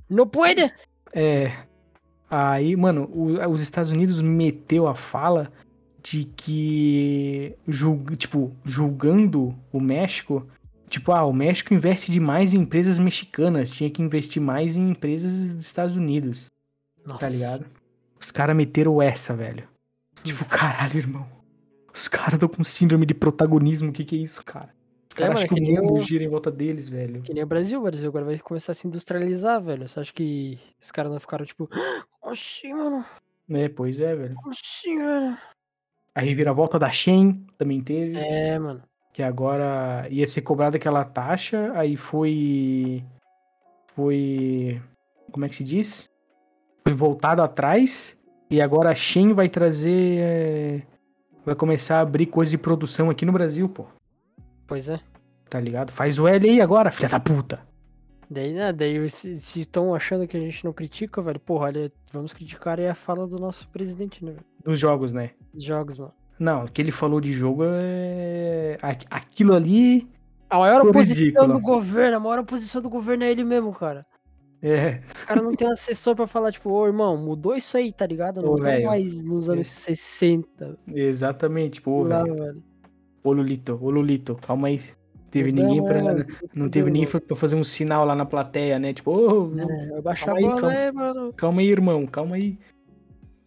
Não 0.08 0.26
pode! 0.26 0.70
É. 1.12 1.52
Aí, 2.30 2.76
mano, 2.76 3.10
o- 3.12 3.38
os 3.50 3.60
Estados 3.62 3.90
Unidos 3.92 4.20
meteu 4.20 4.86
a 4.86 4.94
fala 4.94 5.50
de 6.02 6.24
que, 6.36 7.54
julg, 7.68 8.16
tipo, 8.16 8.52
julgando 8.64 9.54
o 9.72 9.80
México, 9.80 10.46
tipo, 10.90 11.12
ah, 11.12 11.24
o 11.24 11.32
México 11.32 11.72
investe 11.72 12.12
demais 12.12 12.52
em 12.52 12.58
empresas 12.58 12.98
mexicanas, 12.98 13.70
tinha 13.70 13.88
que 13.90 14.02
investir 14.02 14.42
mais 14.42 14.76
em 14.76 14.90
empresas 14.90 15.48
dos 15.54 15.64
Estados 15.64 15.96
Unidos, 15.96 16.46
Nossa. 17.06 17.20
tá 17.20 17.28
ligado? 17.30 17.64
Os 18.20 18.30
caras 18.30 18.54
meteram 18.54 19.00
essa, 19.00 19.34
velho. 19.34 19.66
Tipo, 20.22 20.44
caralho, 20.44 20.98
irmão. 20.98 21.26
Os 21.94 22.06
caras 22.08 22.34
estão 22.34 22.48
com 22.48 22.62
síndrome 22.62 23.06
de 23.06 23.14
protagonismo, 23.14 23.88
o 23.88 23.92
que 23.92 24.04
que 24.04 24.16
é 24.16 24.18
isso, 24.18 24.44
cara? 24.44 24.68
Os 25.10 25.16
É, 25.16 25.22
caras 25.22 25.34
mano, 25.34 25.44
acham 25.44 25.56
é 25.56 25.60
que 25.60 25.66
que 25.66 25.78
o 25.80 25.82
mundo 25.82 25.94
o- 25.94 26.00
gira 26.00 26.22
em 26.24 26.28
volta 26.28 26.50
deles, 26.50 26.88
velho. 26.88 27.22
Que 27.22 27.32
nem 27.34 27.42
o 27.42 27.46
Brasil, 27.46 27.80
o 27.80 27.82
Brasil 27.82 28.08
agora 28.08 28.24
vai 28.26 28.38
começar 28.38 28.72
a 28.72 28.74
se 28.74 28.86
industrializar, 28.86 29.60
velho. 29.62 29.88
Você 29.88 29.98
acha 30.00 30.12
que 30.12 30.58
os 30.80 30.90
caras 30.90 31.10
não 31.10 31.18
ficaram 31.18 31.44
tipo, 31.46 31.68
"Ah, 31.72 32.04
como 32.20 32.32
assim, 32.32 32.72
mano? 32.74 33.04
É, 33.48 33.68
pois 33.68 33.98
é, 33.98 34.14
velho. 34.14 34.34
Como 34.36 34.50
assim, 34.50 34.98
velho? 34.98 35.38
A 36.14 36.20
reviravolta 36.20 36.78
da 36.78 36.90
Shen 36.92 37.44
também 37.58 37.80
teve. 37.82 38.16
É, 38.18 38.58
mano. 38.58 38.82
Que 39.20 39.22
agora 39.22 40.08
ia 40.08 40.26
ser 40.26 40.40
cobrada 40.40 40.78
aquela 40.78 41.04
taxa, 41.04 41.72
aí 41.74 41.94
foi. 41.94 43.04
Foi. 43.94 44.80
Como 45.30 45.44
é 45.44 45.48
que 45.48 45.54
se 45.56 45.62
diz? 45.62 46.08
Foi 46.82 46.94
voltado 46.94 47.42
atrás, 47.42 48.18
e 48.50 48.62
agora 48.62 48.88
a 48.90 48.94
Shen 48.94 49.34
vai 49.34 49.50
trazer. 49.50 50.18
é, 50.20 50.82
vai 51.44 51.54
começar 51.54 51.98
a 51.98 52.00
abrir 52.00 52.26
coisa 52.26 52.50
de 52.50 52.56
produção 52.56 53.10
aqui 53.10 53.26
no 53.26 53.32
Brasil, 53.32 53.68
pô. 53.68 53.84
Pois 54.66 54.88
é. 54.88 54.98
Tá 55.50 55.60
ligado? 55.60 55.92
Faz 55.92 56.18
o 56.18 56.26
L 56.26 56.48
aí 56.48 56.60
agora, 56.62 56.90
filha 56.90 57.08
da 57.10 57.20
puta. 57.20 57.60
Daí, 58.30 58.54
né, 58.54 58.72
daí 58.72 59.06
se 59.10 59.60
estão 59.60 59.94
achando 59.94 60.26
que 60.26 60.36
a 60.36 60.40
gente 60.40 60.64
não 60.64 60.72
critica, 60.72 61.20
velho, 61.20 61.40
porra, 61.40 61.66
olha, 61.66 61.92
vamos 62.12 62.32
criticar 62.32 62.78
aí 62.78 62.88
a 62.88 62.94
fala 62.94 63.26
do 63.26 63.38
nosso 63.38 63.68
presidente, 63.68 64.24
né, 64.24 64.32
velho? 64.32 64.44
Dos 64.64 64.78
jogos, 64.78 65.12
né? 65.12 65.32
Dos 65.52 65.64
jogos, 65.64 65.98
mano. 65.98 66.14
Não, 66.40 66.64
o 66.64 66.68
que 66.70 66.80
ele 66.82 66.90
falou 66.90 67.20
de 67.20 67.32
jogo 67.32 67.62
é. 67.66 68.78
aqu- 68.82 69.06
Aquilo 69.10 69.54
ali. 69.54 70.08
A 70.48 70.58
maior 70.58 70.84
oposição 70.86 71.24
ridículo. 71.24 71.52
do 71.52 71.60
governo, 71.60 72.16
a 72.16 72.20
maior 72.20 72.38
oposição 72.40 72.82
do 72.82 72.90
governo 72.90 73.22
é 73.24 73.30
ele 73.30 73.44
mesmo, 73.44 73.72
cara. 73.72 74.04
É. 74.62 75.00
O 75.22 75.26
cara 75.26 75.42
não 75.42 75.54
tem 75.54 75.68
um 75.68 75.70
assessor 75.70 76.16
pra 76.16 76.26
falar, 76.26 76.50
tipo, 76.52 76.70
ô 76.70 76.86
irmão, 76.86 77.16
mudou 77.16 77.54
isso 77.56 77.76
aí, 77.76 77.92
tá 77.92 78.04
ligado? 78.06 78.42
Não 78.42 78.56
velho. 78.56 78.86
mais 78.86 79.22
nos 79.22 79.48
anos 79.48 79.70
60. 79.70 80.76
Exatamente, 80.92 81.80
pô, 81.80 82.02
lá, 82.02 82.22
velho. 82.24 82.34
velho. 82.36 82.62
Ô 83.22 83.32
Lulito, 83.32 83.78
ô 83.80 83.90
Lulito, 83.90 84.34
calma 84.36 84.68
aí. 84.68 84.80
Teve 85.30 85.52
Não, 85.52 85.62
ninguém 85.64 85.84
pra. 85.84 86.02
mano, 86.02 86.26
Não 86.54 86.68
teve 86.68 86.90
ninguém 86.90 87.06
pra 87.08 87.36
fazer 87.36 87.54
um 87.54 87.62
sinal 87.62 88.04
lá 88.04 88.16
na 88.16 88.26
plateia, 88.26 88.78
né? 88.78 88.92
Tipo, 88.92 89.12
ô, 89.12 89.52
É, 89.58 89.86
vai 89.90 90.02
baixar 90.02 90.26
Calma 90.34 90.40
aí, 90.40 90.60
calma. 90.60 90.70
aí, 90.76 90.92
mano. 90.92 91.32
calma 91.34 91.60
aí, 91.60 91.68
irmão, 91.70 92.06
calma 92.06 92.36
aí. 92.36 92.58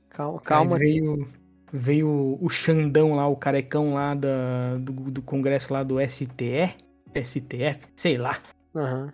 Calma, 0.09 0.37
Aí 0.39 0.43
calma. 0.45 0.77
veio, 0.77 1.27
veio 1.73 2.37
o 2.39 2.49
Xandão 2.49 3.15
lá, 3.15 3.27
o 3.27 3.35
carecão 3.35 3.95
lá 3.95 4.13
da, 4.13 4.77
do, 4.77 4.91
do 4.93 5.21
congresso 5.23 5.73
lá 5.73 5.81
do 5.81 5.99
STE, 6.07 6.75
STF, 7.15 7.79
sei 7.95 8.17
lá. 8.17 8.39
Aham. 8.75 9.11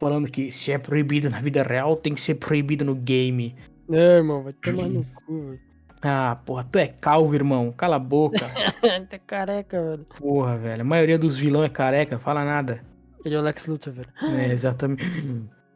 Falando 0.00 0.28
que 0.28 0.50
se 0.50 0.72
é 0.72 0.78
proibido 0.78 1.30
na 1.30 1.40
vida 1.40 1.62
real, 1.62 1.94
tem 1.94 2.14
que 2.14 2.20
ser 2.20 2.34
proibido 2.34 2.84
no 2.84 2.94
game. 2.94 3.54
É, 3.90 4.16
irmão, 4.16 4.42
vai 4.42 4.52
tomar 4.54 4.88
no 4.88 5.04
cu, 5.04 5.40
velho. 5.50 5.60
Ah, 6.02 6.38
porra, 6.46 6.64
tu 6.64 6.78
é 6.78 6.88
calvo, 6.88 7.34
irmão. 7.34 7.70
Cala 7.72 7.96
a 7.96 7.98
boca. 7.98 8.40
tá 9.10 9.18
careca, 9.18 9.82
velho. 9.82 10.06
porra, 10.18 10.56
velho. 10.56 10.80
A 10.80 10.84
maioria 10.84 11.18
dos 11.18 11.38
vilões 11.38 11.66
é 11.66 11.68
careca, 11.68 12.18
fala 12.18 12.44
nada. 12.44 12.80
Ele 13.24 13.34
é 13.34 13.38
o 13.38 13.42
Lex 13.42 13.66
Luthor, 13.66 13.92
velho. 13.92 14.08
É, 14.22 14.50
exatamente. 14.50 15.04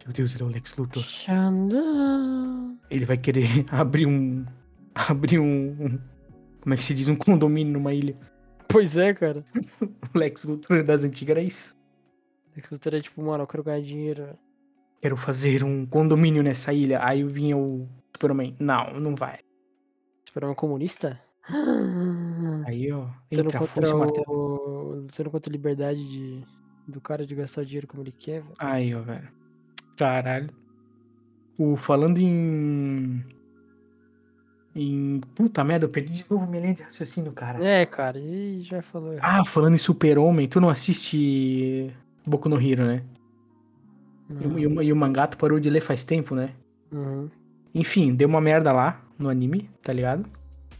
Meu 0.05 0.12
Deus, 0.14 0.35
ele 0.35 0.43
é 0.43 0.47
o 0.47 0.49
Lex 0.49 0.76
Luthor. 0.76 1.03
Xandão. 1.03 2.78
Ele 2.91 3.05
vai 3.05 3.18
querer 3.18 3.47
abrir 3.70 4.07
um. 4.07 4.45
Abrir 4.95 5.39
um. 5.39 5.99
Como 6.64 6.72
é 6.72 6.76
que 6.78 6.82
se 6.82 6.94
diz? 6.94 7.08
Um 7.08 7.14
condomínio 7.16 7.74
numa 7.74 7.92
ilha. 7.92 8.16
Pois 8.68 8.96
é, 8.96 9.14
cara. 9.14 9.44
O 10.14 10.18
Lex 10.18 10.44
Luthor 10.44 10.82
das 10.82 11.04
antigas 11.04 11.36
era 11.36 11.46
isso. 11.46 11.76
Lex 12.56 12.70
Luthor 12.70 12.94
é 12.94 13.00
tipo, 13.00 13.22
mano, 13.22 13.42
eu 13.42 13.46
quero 13.46 13.62
ganhar 13.62 13.82
dinheiro. 13.82 14.38
Quero 15.02 15.16
fazer 15.16 15.62
um 15.62 15.84
condomínio 15.84 16.42
nessa 16.42 16.72
ilha. 16.72 17.04
Aí 17.04 17.22
vinha 17.22 17.56
o 17.56 17.86
Superman. 18.14 18.56
Não, 18.58 18.98
não 18.98 19.14
vai. 19.14 19.40
Superman 20.26 20.54
comunista? 20.54 21.20
Aí, 22.66 22.90
ó. 22.90 23.08
Lutando 23.30 23.48
Entra 23.48 23.58
a 23.58 23.60
contra 23.60 24.30
o... 24.30 24.94
Lutando 25.02 25.30
contra 25.30 25.50
a 25.50 25.52
liberdade 25.52 26.08
de... 26.08 26.44
do 26.88 27.00
cara 27.00 27.26
de 27.26 27.34
gastar 27.34 27.64
dinheiro 27.64 27.86
como 27.86 28.02
ele 28.02 28.12
quer, 28.12 28.40
velho. 28.40 28.54
Aí, 28.58 28.94
ó, 28.94 29.02
velho. 29.02 29.28
Caralho. 29.96 30.50
O, 31.58 31.76
falando 31.76 32.18
em. 32.18 33.24
Em. 34.74 35.20
Puta 35.34 35.62
merda, 35.62 35.84
eu 35.86 35.88
perdi 35.88 36.12
de 36.22 36.26
novo 36.30 36.46
minha 36.46 36.60
linha 36.62 36.74
de 36.74 36.82
raciocínio, 36.82 37.32
cara. 37.32 37.64
É, 37.64 37.86
cara, 37.86 38.18
e 38.18 38.60
já 38.62 38.82
falou. 38.82 39.12
errado. 39.12 39.40
Ah, 39.40 39.44
falando 39.44 39.74
em 39.74 39.78
Super-Homem, 39.78 40.48
tu 40.48 40.60
não 40.60 40.68
assiste 40.68 41.90
Boku 42.26 42.48
no 42.48 42.60
Hero, 42.60 42.84
né? 42.84 43.02
E, 44.40 44.46
o- 44.46 44.58
e 44.58 44.66
o- 44.66 44.82
e 44.82 44.92
o 44.92 44.96
mangá 44.96 45.26
tu 45.26 45.36
parou 45.36 45.60
de 45.60 45.68
ler 45.70 45.80
faz 45.82 46.02
tempo, 46.02 46.34
né? 46.34 46.50
Uhum, 46.90 47.28
Enfim, 47.74 48.14
deu 48.14 48.28
uma 48.28 48.40
merda 48.40 48.72
lá 48.72 49.00
no 49.18 49.28
anime, 49.28 49.68
tá 49.82 49.92
ligado? 49.92 50.24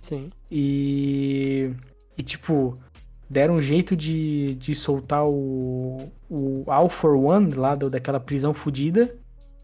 Sim. 0.01 0.31
E. 0.51 1.71
E 2.17 2.23
tipo, 2.23 2.79
deram 3.29 3.55
um 3.57 3.61
jeito 3.61 3.97
de, 3.97 4.55
de 4.55 4.75
soltar 4.75 5.25
o. 5.27 6.09
O 6.31 6.65
All 6.69 6.89
for 6.89 7.15
One 7.17 7.53
lá 7.53 7.75
do, 7.75 7.89
daquela 7.91 8.19
prisão 8.21 8.53
fodida. 8.55 9.15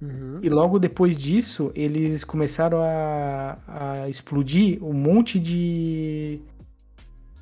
Uhum. 0.00 0.40
E 0.42 0.48
logo 0.48 0.78
depois 0.78 1.16
disso, 1.16 1.70
eles 1.74 2.24
começaram 2.24 2.78
a, 2.82 3.58
a 3.68 4.08
explodir 4.08 4.82
um 4.82 4.92
monte 4.94 5.38
de. 5.38 6.40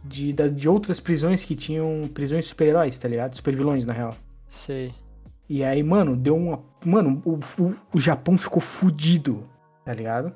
de, 0.05 0.33
da- 0.33 0.49
de 0.49 0.69
outras 0.69 0.99
prisões 1.01 1.45
que 1.45 1.55
tinham 1.55 2.09
prisões 2.13 2.45
de 2.45 2.51
super-heróis, 2.51 2.99
tá 2.99 3.07
ligado? 3.09 3.35
Super-vilões, 3.37 3.85
na 3.85 3.93
real. 3.93 4.15
Sei. 4.49 4.93
E 5.49 5.63
aí, 5.65 5.83
mano, 5.83 6.17
deu 6.17 6.37
uma. 6.37 6.61
Mano, 6.85 7.23
o, 7.25 7.35
o, 7.63 7.75
o 7.95 8.01
Japão 8.01 8.37
ficou 8.37 8.61
fudido, 8.61 9.45
tá 9.85 9.93
ligado? 9.93 10.33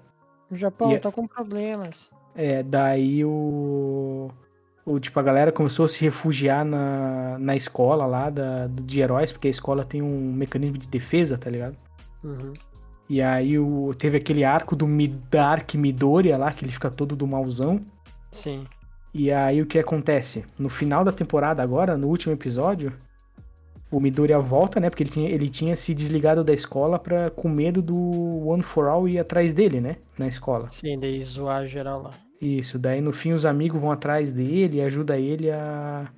O 0.50 0.54
Japão 0.56 0.90
E 0.90 0.94
é- 0.94 0.98
tá 0.98 1.10
com 1.10 1.26
problemas. 1.26 2.10
É, 2.34 2.62
daí 2.62 3.24
o. 3.24 4.30
o 4.86 4.98
tipo, 5.00 5.18
a 5.20 5.22
galera 5.22 5.52
começou 5.52 5.84
a 5.84 5.88
se 5.88 6.00
refugiar 6.00 6.64
na, 6.64 7.36
na 7.38 7.54
escola 7.56 8.06
lá 8.06 8.30
da, 8.30 8.68
de 8.68 9.00
heróis, 9.00 9.32
porque 9.32 9.48
a 9.48 9.50
escola 9.50 9.84
tem 9.84 10.00
um 10.02 10.32
mecanismo 10.32 10.78
de 10.78 10.86
defesa, 10.88 11.36
tá 11.36 11.50
ligado? 11.50 11.76
Uhum. 12.22 12.52
E 13.08 13.20
aí 13.20 13.58
o, 13.58 13.92
teve 13.96 14.16
aquele 14.16 14.44
arco 14.44 14.74
do 14.74 14.86
Dark 15.30 15.74
Midoriya 15.74 16.36
lá, 16.36 16.52
que 16.52 16.64
ele 16.64 16.72
fica 16.72 16.90
todo 16.90 17.14
do 17.14 17.26
mauzão. 17.26 17.84
Sim. 18.30 18.64
E 19.12 19.30
aí 19.30 19.60
o 19.60 19.66
que 19.66 19.78
acontece? 19.78 20.44
No 20.58 20.68
final 20.68 21.04
da 21.04 21.12
temporada 21.12 21.62
agora, 21.62 21.96
no 21.96 22.08
último 22.08 22.32
episódio, 22.32 22.92
o 23.90 24.00
Midoriya 24.00 24.38
volta, 24.38 24.80
né? 24.80 24.88
Porque 24.88 25.02
ele 25.02 25.10
tinha, 25.10 25.28
ele 25.28 25.48
tinha 25.50 25.76
se 25.76 25.92
desligado 25.92 26.42
da 26.42 26.54
escola 26.54 26.98
pra, 26.98 27.28
com 27.30 27.48
medo 27.48 27.82
do 27.82 28.48
One 28.48 28.62
for 28.62 28.88
All 28.88 29.06
ir 29.06 29.18
atrás 29.18 29.52
dele, 29.52 29.80
né? 29.80 29.96
Na 30.18 30.26
escola. 30.26 30.68
Sim, 30.70 30.98
daí 30.98 31.22
zoar 31.22 31.66
geral 31.66 32.02
lá. 32.02 32.10
Isso, 32.40 32.78
daí 32.78 33.00
no 33.00 33.12
fim 33.12 33.32
os 33.32 33.44
amigos 33.44 33.80
vão 33.80 33.92
atrás 33.92 34.32
dele 34.32 34.78
e 34.78 34.80
ajuda 34.80 35.18
ele 35.18 35.50
a, 35.50 36.10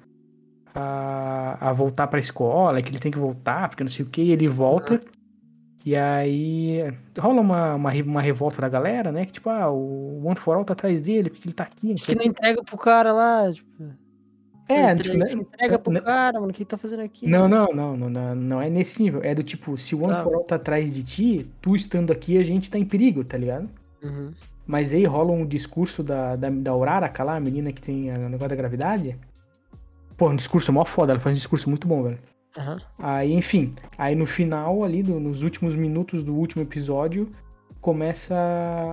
a, 0.72 1.68
a 1.68 1.72
voltar 1.72 2.06
pra 2.06 2.20
escola, 2.20 2.80
que 2.80 2.88
ele 2.88 3.00
tem 3.00 3.12
que 3.12 3.18
voltar, 3.18 3.68
porque 3.68 3.82
não 3.82 3.90
sei 3.90 4.04
o 4.04 4.08
que, 4.08 4.30
ele 4.30 4.46
volta. 4.46 5.02
E 5.84 5.94
aí 5.96 6.78
rola 7.18 7.40
uma, 7.42 7.74
uma, 7.74 7.90
uma 7.92 8.22
revolta 8.22 8.60
da 8.60 8.68
galera, 8.68 9.12
né? 9.12 9.26
Que 9.26 9.32
tipo, 9.32 9.50
ah, 9.50 9.70
o 9.70 10.24
One 10.24 10.36
for 10.36 10.56
All 10.56 10.64
tá 10.64 10.72
atrás 10.72 11.00
dele, 11.02 11.28
porque 11.28 11.46
ele 11.46 11.54
tá 11.54 11.64
aqui. 11.64 11.88
não 11.88 11.94
que 11.96 12.14
não 12.14 12.24
entrega 12.24 12.62
pro 12.64 12.78
cara 12.78 13.12
lá? 13.12 13.52
Tipo, 13.52 13.68
É, 14.66 14.90
entre- 14.92 15.04
tipo, 15.04 15.18
né, 15.18 15.26
se 15.26 15.36
entrega 15.38 15.78
pro 15.78 15.92
né- 15.92 16.00
cara, 16.00 16.40
mano. 16.40 16.50
O 16.50 16.54
que 16.54 16.62
ele 16.62 16.68
tá 16.70 16.78
fazendo 16.78 17.00
aqui? 17.02 17.28
Não, 17.28 17.46
não, 17.46 17.66
não, 17.66 17.96
não, 17.98 18.08
não, 18.08 18.34
não 18.34 18.62
é 18.62 18.70
nesse 18.70 19.02
nível. 19.02 19.20
É 19.22 19.34
do 19.34 19.42
tipo, 19.42 19.76
se 19.76 19.94
o 19.94 19.98
One 19.98 20.08
Tá. 20.14 20.22
for 20.24 20.34
All 20.36 20.44
tá 20.44 20.54
atrás 20.56 20.94
de 20.94 21.02
ti, 21.02 21.46
tu 21.60 21.76
estando 21.76 22.10
aqui, 22.12 22.38
a 22.38 22.44
gente 22.44 22.70
tá 22.70 22.78
em 22.78 22.84
perigo, 22.86 23.22
tá 23.22 23.36
ligado? 23.36 23.68
Uhum. 24.02 24.32
Mas 24.66 24.90
aí 24.94 25.04
rola 25.04 25.32
um 25.32 25.44
discurso 25.44 26.02
da, 26.02 26.34
da, 26.34 26.48
da 26.48 26.74
Uraraka 26.74 27.22
lá, 27.22 27.36
a 27.36 27.40
menina 27.40 27.70
que 27.70 27.82
tem 27.82 28.10
o 28.10 28.28
negócio 28.30 28.48
da 28.48 28.56
gravidade. 28.56 29.18
Pô, 30.16 30.30
um 30.30 30.36
discurso 30.36 30.72
mó 30.72 30.86
foda, 30.86 31.12
ela 31.12 31.20
faz 31.20 31.34
um 31.36 31.38
discurso 31.38 31.68
muito 31.68 31.86
bom, 31.86 32.02
velho. 32.04 32.18
Aham. 32.56 32.78
Aí, 32.98 33.32
enfim, 33.32 33.74
aí 33.98 34.14
no 34.14 34.26
final 34.26 34.84
ali, 34.84 35.02
do- 35.02 35.18
nos 35.20 35.42
últimos 35.42 35.74
minutos 35.74 36.22
do 36.22 36.34
último 36.34 36.62
episódio, 36.62 37.28
começa 37.80 38.34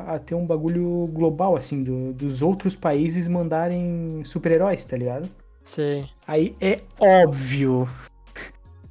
a 0.07 0.19
ter 0.19 0.35
um 0.35 0.45
bagulho 0.45 1.07
global, 1.13 1.55
assim, 1.55 1.83
do- 1.83 2.11
dos 2.13 2.41
outros 2.41 2.75
países 2.75 3.27
mandarem 3.27 4.21
super-heróis, 4.25 4.83
tá 4.83 4.97
ligado? 4.97 5.29
Sei. 5.63 6.05
Aí 6.27 6.55
é 6.59 6.81
óbvio 6.99 7.87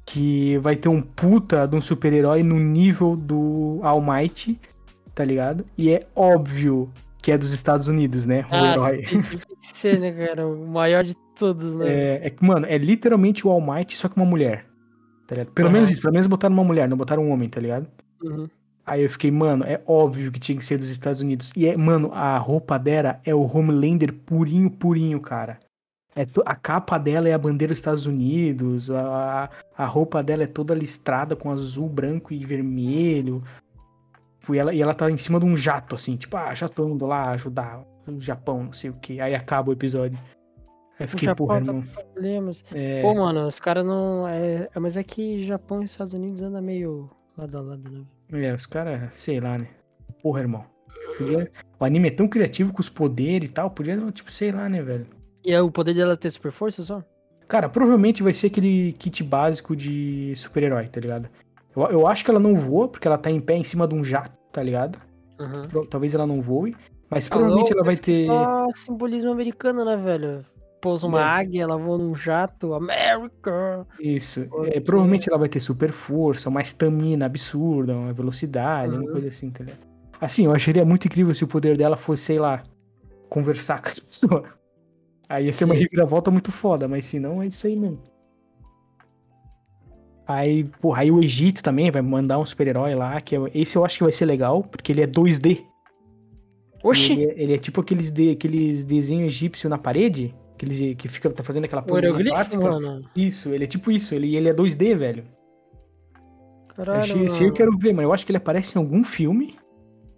que 0.05 0.57
vai 0.59 0.75
ter 0.75 0.89
um 0.89 1.01
puta 1.01 1.67
de 1.67 1.75
um 1.75 1.81
super-herói 1.81 2.43
no 2.43 2.57
nível 2.59 3.15
do 3.15 3.79
All 3.83 4.01
Might, 4.01 4.59
tá 5.13 5.23
ligado? 5.23 5.65
E 5.77 5.91
é 5.91 6.01
óbvio 6.15 6.89
que 7.21 7.31
é 7.31 7.37
dos 7.37 7.53
Estados 7.53 7.87
Unidos, 7.87 8.25
né? 8.25 8.41
O 8.51 8.55
Ah, 8.55 8.71
herói. 8.73 8.97
tem 9.03 9.21
tem 9.21 9.39
que 9.59 9.77
ser, 9.77 9.99
né, 9.99 10.11
cara? 10.11 10.47
O 10.47 10.67
maior 10.67 11.03
de 11.03 11.15
todos, 11.35 11.75
né? 11.75 11.87
É, 11.87 12.27
é 12.27 12.35
mano, 12.41 12.65
é 12.65 12.77
literalmente 12.77 13.45
o 13.45 13.51
All 13.51 13.61
Might, 13.61 13.97
só 13.97 14.09
que 14.09 14.15
uma 14.15 14.25
mulher. 14.25 14.65
Tá 15.27 15.35
ligado? 15.35 15.53
Pelo 15.53 15.67
Aham. 15.69 15.73
menos 15.73 15.89
isso, 15.91 16.01
pelo 16.01 16.13
menos 16.13 16.27
botaram 16.27 16.53
uma 16.53 16.63
mulher, 16.63 16.89
não 16.89 16.97
botaram 16.97 17.23
um 17.23 17.31
homem, 17.31 17.47
tá 17.47 17.61
ligado? 17.61 17.87
Uhum. 18.21 18.49
Aí 18.85 19.03
eu 19.03 19.09
fiquei, 19.09 19.31
mano, 19.31 19.63
é 19.63 19.79
óbvio 19.85 20.31
que 20.31 20.39
tinha 20.39 20.57
que 20.57 20.65
ser 20.65 20.77
dos 20.77 20.89
Estados 20.89 21.21
Unidos. 21.21 21.51
E 21.55 21.67
é, 21.67 21.77
mano, 21.77 22.11
a 22.13 22.37
roupa 22.37 22.77
dela 22.77 23.21
é 23.23 23.33
o 23.33 23.41
Homelander 23.41 24.11
purinho, 24.13 24.69
purinho, 24.69 25.19
cara. 25.21 25.59
É 26.15 26.27
a 26.45 26.55
capa 26.55 26.97
dela 26.97 27.29
é 27.29 27.33
a 27.33 27.37
bandeira 27.37 27.71
dos 27.71 27.77
Estados 27.77 28.05
Unidos, 28.05 28.91
a, 28.91 29.49
a 29.77 29.85
roupa 29.85 30.21
dela 30.21 30.43
é 30.43 30.47
toda 30.47 30.73
listrada 30.73 31.37
com 31.37 31.49
azul, 31.49 31.87
branco 31.87 32.33
e 32.33 32.43
vermelho. 32.43 33.41
E 34.49 34.57
ela, 34.57 34.73
e 34.73 34.81
ela 34.81 34.93
tá 34.93 35.09
em 35.09 35.17
cima 35.17 35.39
de 35.39 35.45
um 35.45 35.55
jato, 35.55 35.95
assim, 35.95 36.15
tipo, 36.15 36.35
ah, 36.37 36.53
já 36.53 36.67
tô 36.67 36.87
indo 36.89 37.05
lá 37.05 37.29
ajudar 37.31 37.83
o 38.07 38.19
Japão, 38.19 38.63
não 38.63 38.73
sei 38.73 38.89
o 38.89 38.93
que. 38.93 39.21
Aí 39.21 39.35
acaba 39.35 39.69
o 39.69 39.73
episódio. 39.73 40.17
Aí 40.99 41.07
fiquei, 41.07 41.33
porra, 41.33 41.61
tá 41.61 41.67
irmão. 41.67 41.83
Problemas. 42.13 42.63
É, 42.73 43.01
Pô, 43.01 43.13
mano, 43.15 43.47
os 43.47 43.59
caras 43.59 43.85
não. 43.85 44.27
É... 44.27 44.67
é, 44.73 44.79
Mas 44.79 44.97
é 44.97 45.03
que 45.03 45.43
Japão 45.45 45.81
e 45.81 45.85
Estados 45.85 46.13
Unidos 46.13 46.41
andam 46.41 46.61
meio 46.61 47.09
lado 47.37 47.57
a 47.57 47.61
lado, 47.61 47.89
né? 47.89 48.03
É, 48.33 48.53
os 48.53 48.65
caras, 48.65 49.09
sei 49.13 49.39
lá, 49.39 49.57
né? 49.57 49.67
Porra, 50.21 50.41
irmão. 50.41 50.65
Podia- 51.17 51.51
O 51.79 51.85
anime 51.85 52.09
é 52.09 52.11
tão 52.11 52.27
criativo 52.27 52.73
com 52.73 52.81
os 52.81 52.89
poderes 52.89 53.49
e 53.49 53.53
tal, 53.53 53.69
podia, 53.71 53.97
tipo, 54.11 54.31
sei 54.31 54.51
lá, 54.51 54.67
né, 54.69 54.81
velho? 54.81 55.07
E 55.45 55.51
é 55.51 55.61
o 55.61 55.71
poder 55.71 55.93
dela 55.95 56.15
ter 56.17 56.29
super 56.29 56.51
força 56.51 56.83
só? 56.83 57.03
Cara, 57.47 57.67
provavelmente 57.67 58.21
vai 58.23 58.33
ser 58.33 58.47
aquele 58.47 58.93
kit 58.93 59.23
básico 59.23 59.75
de 59.75 60.33
super-herói, 60.35 60.87
tá 60.87 60.99
ligado? 60.99 61.27
Eu, 61.75 61.83
eu 61.83 62.07
acho 62.07 62.23
que 62.25 62.31
ela 62.31 62.39
não 62.39 62.55
voa, 62.55 62.87
porque 62.87 63.07
ela 63.07 63.17
tá 63.17 63.29
em 63.31 63.39
pé 63.39 63.55
em 63.55 63.63
cima 63.63 63.87
de 63.87 63.95
um 63.95 64.03
jato, 64.03 64.35
tá 64.51 64.61
ligado? 64.61 64.99
Uhum. 65.39 65.85
Talvez 65.85 66.13
ela 66.13 66.27
não 66.27 66.41
voe, 66.41 66.75
mas 67.09 67.27
provavelmente 67.27 67.71
ela 67.73 67.83
vai 67.83 67.95
ter. 67.95 68.25
Só 68.25 68.67
simbolismo 68.75 69.31
americano, 69.31 69.83
né, 69.85 69.95
velho? 69.97 70.45
Pousa 70.81 71.05
uma 71.07 71.19
É. 71.21 71.23
águia, 71.23 71.63
ela 71.63 71.77
voa 71.77 71.97
num 71.97 72.15
jato. 72.15 72.73
America! 72.73 73.85
Isso. 73.99 74.47
É, 74.65 74.79
provavelmente 74.79 75.29
ela 75.29 75.37
vai 75.37 75.47
ter 75.47 75.59
super 75.59 75.91
força, 75.91 76.49
uma 76.49 76.61
estamina 76.61 77.25
absurda, 77.27 77.93
uma 77.95 78.11
velocidade, 78.13 78.93
uma 78.95 79.03
Uhum. 79.03 79.11
coisa 79.11 79.27
assim, 79.27 79.49
tá 79.51 79.63
ligado? 79.63 79.79
Assim, 80.19 80.45
eu 80.45 80.53
acharia 80.53 80.83
muito 80.85 81.05
incrível 81.07 81.33
se 81.33 81.43
o 81.43 81.47
poder 81.47 81.77
dela 81.77 81.95
fosse, 81.97 82.23
sei 82.23 82.39
lá, 82.39 82.63
conversar 83.29 83.79
com 83.81 83.89
as 83.89 83.99
pessoas. 83.99 84.43
Aí 85.29 85.45
ia 85.45 85.53
ser 85.53 85.65
uma 85.65 85.73
reviravolta 85.75 86.29
muito 86.29 86.51
foda, 86.51 86.87
mas 86.87 87.05
se 87.05 87.19
não, 87.19 87.41
é 87.41 87.47
isso 87.47 87.65
aí 87.65 87.75
mesmo. 87.75 87.99
Aí, 90.33 90.63
porra, 90.81 91.01
aí 91.01 91.11
o 91.11 91.23
Egito 91.23 91.61
também 91.63 91.89
vai 91.91 92.01
mandar 92.01 92.37
um 92.39 92.45
super-herói 92.45 92.95
lá, 92.95 93.19
que 93.21 93.35
é, 93.35 93.39
esse 93.53 93.75
eu 93.77 93.85
acho 93.85 93.97
que 93.97 94.03
vai 94.03 94.11
ser 94.11 94.25
legal, 94.25 94.63
porque 94.63 94.91
ele 94.91 95.01
é 95.01 95.07
2D. 95.07 95.51
E 95.59 95.67
Oxi! 96.83 97.13
Ele, 97.13 97.25
é, 97.25 97.43
ele 97.43 97.53
é 97.53 97.57
tipo 97.57 97.79
aqueles, 97.81 98.09
de, 98.11 98.31
aqueles 98.31 98.83
desenhos 98.83 99.27
egípcios 99.27 99.69
na 99.69 99.77
parede, 99.77 100.35
aqueles 100.55 100.95
que 100.97 101.07
fica 101.07 101.29
tá 101.29 101.43
fazendo 101.43 101.65
aquela 101.65 101.81
posição 101.81 102.15
clássica. 102.31 102.63
mano. 102.63 103.05
Isso, 103.15 103.49
ele 103.49 103.63
é 103.63 103.67
tipo 103.67 103.91
isso, 103.91 104.15
ele, 104.15 104.35
ele 104.35 104.49
é 104.49 104.53
2D, 104.53 104.95
velho. 104.95 105.23
Caralho, 106.75 107.03
Esse, 107.03 107.19
esse 107.25 107.43
aí 107.43 107.49
eu 107.49 107.53
quero 107.53 107.77
ver, 107.77 107.93
mano. 107.93 108.07
Eu 108.07 108.13
acho 108.13 108.25
que 108.25 108.31
ele 108.31 108.37
aparece 108.37 108.77
em 108.77 108.79
algum 108.81 109.03
filme, 109.03 109.55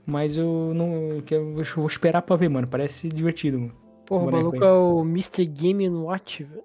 mas 0.05 0.37
eu 0.37 0.71
não. 0.75 0.93
Eu 1.17 1.21
quero- 1.23 1.59
eu 1.59 1.63
vou 1.75 1.87
esperar 1.87 2.21
pra 2.21 2.35
ver, 2.35 2.49
mano. 2.49 2.67
Parece 2.67 3.09
divertido, 3.09 3.59
mano. 3.59 3.73
Porra, 4.05 4.23
o 4.27 4.31
maluco 4.31 4.55
aí. 4.57 4.61
é 4.61 4.71
o 4.71 5.01
Mr. 5.01 5.45
Game 5.45 5.89
Watch, 5.89 6.43
velho. 6.43 6.63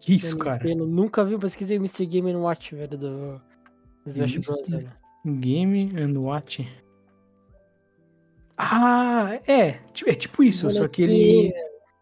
Que 0.00 0.14
isso, 0.14 0.34
Eu 0.36 0.38
cara? 0.38 0.62
entendo, 0.64 0.86
Nunca 0.86 1.24
vi, 1.24 1.36
pesquisei 1.38 1.76
o 1.76 1.80
Mr. 1.80 2.06
Game 2.06 2.34
Watch, 2.36 2.74
velho, 2.74 2.96
do 2.96 3.40
Smash. 4.06 4.38
Bros, 4.46 4.68
velho. 4.68 4.92
Game 5.26 5.92
and 6.00 6.18
Watch. 6.20 6.66
Ah, 8.56 9.38
é. 9.46 9.78
É 10.06 10.14
tipo 10.14 10.42
isso, 10.42 10.70
só 10.70 10.88
que 10.88 11.02
ele. 11.02 11.52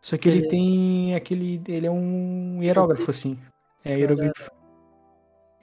Só 0.00 0.16
que 0.16 0.28
ele 0.28 0.38
Ele- 0.38 0.48
tem 0.48 1.14
aquele. 1.14 1.60
Ele 1.68 1.86
é 1.86 1.90
um 1.90 2.62
hierógrafo, 2.62 3.10
assim. 3.10 3.38
É 3.84 3.98
hieroglifo. 3.98 4.50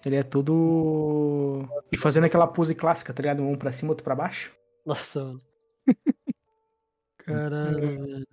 Ele 0.06 0.18
é 0.18 0.24
todo. 0.24 1.66
E 1.92 1.96
fazendo 1.98 2.26
aquela 2.26 2.46
pose 2.46 2.76
clássica, 2.76 3.14
tá 3.14 3.22
ligado? 3.22 3.42
Um 3.42 3.56
pra 3.56 3.72
cima, 3.72 3.92
outro 3.92 4.04
pra 4.04 4.16
baixo. 4.16 4.54
Nossa, 4.86 5.24
mano. 5.24 5.42
Caralho, 7.20 8.04
velho. 8.06 8.28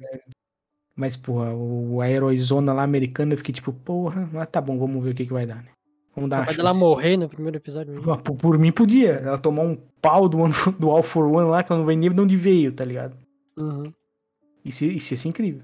Mas, 1.01 1.16
porra, 1.16 1.55
o, 1.55 2.03
a 2.03 2.11
heroizona 2.11 2.74
lá 2.74 2.82
americana, 2.82 3.32
eu 3.32 3.38
fiquei 3.38 3.55
tipo, 3.55 3.72
porra, 3.72 4.28
mas 4.30 4.46
tá 4.48 4.61
bom, 4.61 4.78
vamos 4.78 5.03
ver 5.03 5.12
o 5.12 5.14
que, 5.14 5.24
que 5.24 5.32
vai 5.32 5.46
dar, 5.46 5.62
né? 5.62 5.70
Vamos 6.14 6.28
dar 6.28 6.44
dela 6.44 6.68
chance. 6.68 6.78
morrer 6.78 7.16
no 7.16 7.26
primeiro 7.26 7.57
episódio 7.57 7.94
mesmo. 7.94 8.12
Ah, 8.12 8.18
Por, 8.18 8.36
por 8.36 8.59
mim 8.59 8.70
podia. 8.70 9.12
Ela 9.12 9.38
tomar 9.38 9.62
um 9.62 9.78
pau 10.03 10.28
do, 10.28 10.36
do 10.78 10.90
All 10.90 11.03
for 11.03 11.24
One 11.24 11.48
lá, 11.48 11.62
que 11.62 11.72
ela 11.72 11.78
não 11.78 11.86
vai 11.86 11.96
nem 11.96 12.12
de 12.12 12.20
onde 12.20 12.36
veio, 12.36 12.70
tá 12.70 12.84
ligado? 12.84 13.16
Uhum. 13.57 13.90
Isso, 14.62 14.84
isso 14.84 15.14
ia 15.14 15.16
ser 15.16 15.28
incrível. 15.28 15.62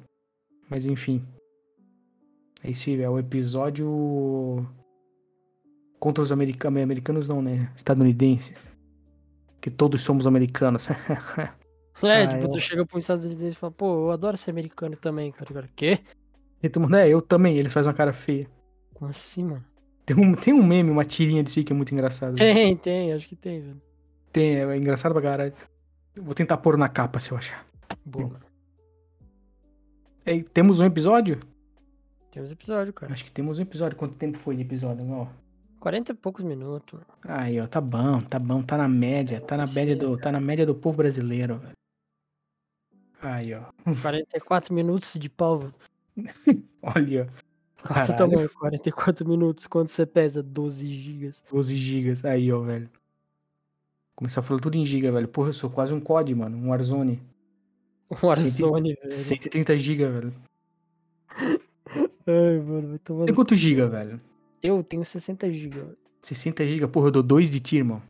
Mas 0.71 0.87
enfim. 0.87 1.23
Esse 2.65 2.99
é 2.99 3.11
o 3.11 3.19
episódio. 3.19 4.67
Contra 6.01 6.23
os 6.23 6.33
america- 6.33 6.69
americanos, 6.69 7.29
não, 7.29 7.43
né? 7.43 7.71
Estadunidenses. 7.77 8.73
Que 9.61 9.71
todos 9.71 10.01
somos 10.03 10.27
americanos. 10.27 10.89
É, 12.03 12.23
Ah, 12.23 12.27
tipo, 12.29 12.43
eu- 12.45 12.49
tu 12.51 12.61
chega 12.61 12.85
pros 12.85 13.03
Estados 13.05 13.25
Unidos 13.25 13.43
e 13.43 13.53
fala, 13.55 13.73
pô, 13.73 14.07
eu 14.07 14.11
adoro 14.11 14.37
ser 14.37 14.51
americano 14.51 14.97
também, 14.97 15.33
cara. 15.33 15.47
Agora, 15.51 15.69
quê? 15.75 16.01
e 16.63 16.69
todo 16.69 16.83
mundo, 16.83 16.97
é, 16.97 17.09
eu 17.09 17.23
também. 17.23 17.57
Eles 17.57 17.73
fazem 17.73 17.89
uma 17.91 17.97
cara 17.97 18.13
feia. 18.13 18.47
Como 18.95 19.11
assim, 19.11 19.45
mano? 19.45 19.65
Tem 20.05 20.17
um, 20.17 20.35
tem 20.35 20.55
um 20.55 20.63
meme, 20.63 20.91
uma 20.91 21.05
tirinha 21.05 21.43
disso 21.43 21.59
aí 21.59 21.65
que 21.65 21.73
é 21.73 21.77
muito 21.77 21.93
engraçado. 21.93 22.37
Tem, 22.37 22.77
tem, 22.77 23.13
acho 23.13 23.29
que 23.29 23.35
tem, 23.37 23.61
velho. 23.61 23.83
Tem, 24.33 24.57
é 24.61 24.77
engraçado 24.77 25.13
pra 25.13 25.23
caralho. 25.23 25.53
Vou 26.17 26.35
tentar 26.35 26.57
pôr 26.59 26.77
na 26.79 26.89
capa 26.89 27.19
se 27.21 27.31
eu 27.33 27.37
achar. 27.39 27.67
Boa, 28.05 28.29
mano. 28.29 28.41
É, 30.25 30.41
temos 30.43 30.81
um 30.81 30.85
episódio? 30.85 31.39
Temos 32.31 32.51
episódio, 32.53 32.93
cara. 32.93 33.13
Acho 33.13 33.25
que 33.25 33.31
temos 33.33 33.59
um 33.59 33.63
episódio. 33.63 33.97
Quanto 33.97 34.15
tempo 34.15 34.39
foi 34.39 34.57
de 34.57 34.63
episódio? 34.63 35.09
Ó. 35.11 35.27
40 35.81 36.13
e 36.13 36.15
poucos 36.15 36.45
minutos. 36.45 37.01
Aí, 37.23 37.61
ó, 37.61 37.67
tá 37.67 37.81
bom, 37.81 38.21
tá 38.21 38.39
bom, 38.39 38.63
tá 38.63 38.77
na 38.77 38.89
média, 38.89 39.41
tá 39.41 39.57
na 39.57 39.67
média 39.67 39.95
do, 39.97 40.17
tá 40.17 40.33
na 40.33 40.41
média 40.41 40.67
do 40.67 40.75
povo 40.75 40.97
brasileiro, 40.99 41.59
velho. 41.59 41.73
Aí, 43.23 43.55
ó. 43.55 43.63
44 44.03 44.75
minutos 44.75 45.15
de 45.15 45.29
pau. 45.29 45.73
Olha, 46.83 47.29
Qual 47.83 48.05
o 48.05 48.17
tamanho? 48.17 48.51
44 48.51 49.29
minutos. 49.29 49.67
Quanto 49.67 49.91
você 49.91 50.05
pesa? 50.05 50.43
12 50.43 50.89
gigas. 50.89 51.45
12 51.51 51.77
gigas. 51.77 52.25
Aí, 52.25 52.53
ó, 52.53 52.61
velho. 52.61 52.91
Começou 54.15 54.41
a 54.41 54.45
falar 54.45 54.61
tudo 54.61 54.77
em 54.77 54.87
giga, 54.87 55.13
velho. 55.13 55.29
Porra, 55.29 55.51
eu 55.51 55.53
sou 55.53 55.71
quase 55.71 55.93
um 55.93 56.01
COD, 56.01 56.35
mano. 56.35 56.57
Um 56.57 56.71
Warzone. 56.71 57.23
Um 58.11 58.27
Warzone, 58.27 58.95
velho. 58.95 59.11
130 59.13 59.79
giga, 59.79 60.11
velho. 60.11 60.35
Ai, 62.27 62.59
mano, 62.61 62.89
vai 62.89 62.99
tomar 62.99 63.27
Tem 63.27 63.35
quanto 63.35 63.55
giga, 63.55 63.87
velho? 63.87 64.21
Eu 64.63 64.83
tenho 64.83 65.05
60 65.05 65.53
gigas, 65.53 65.85
velho. 65.85 65.99
60 66.23 66.67
giga. 66.67 66.89
Porra, 66.89 67.09
eu 67.09 67.13
dou 67.13 67.23
2 67.23 67.51
de 67.51 67.61
ti, 67.61 67.77
irmão. 67.77 68.03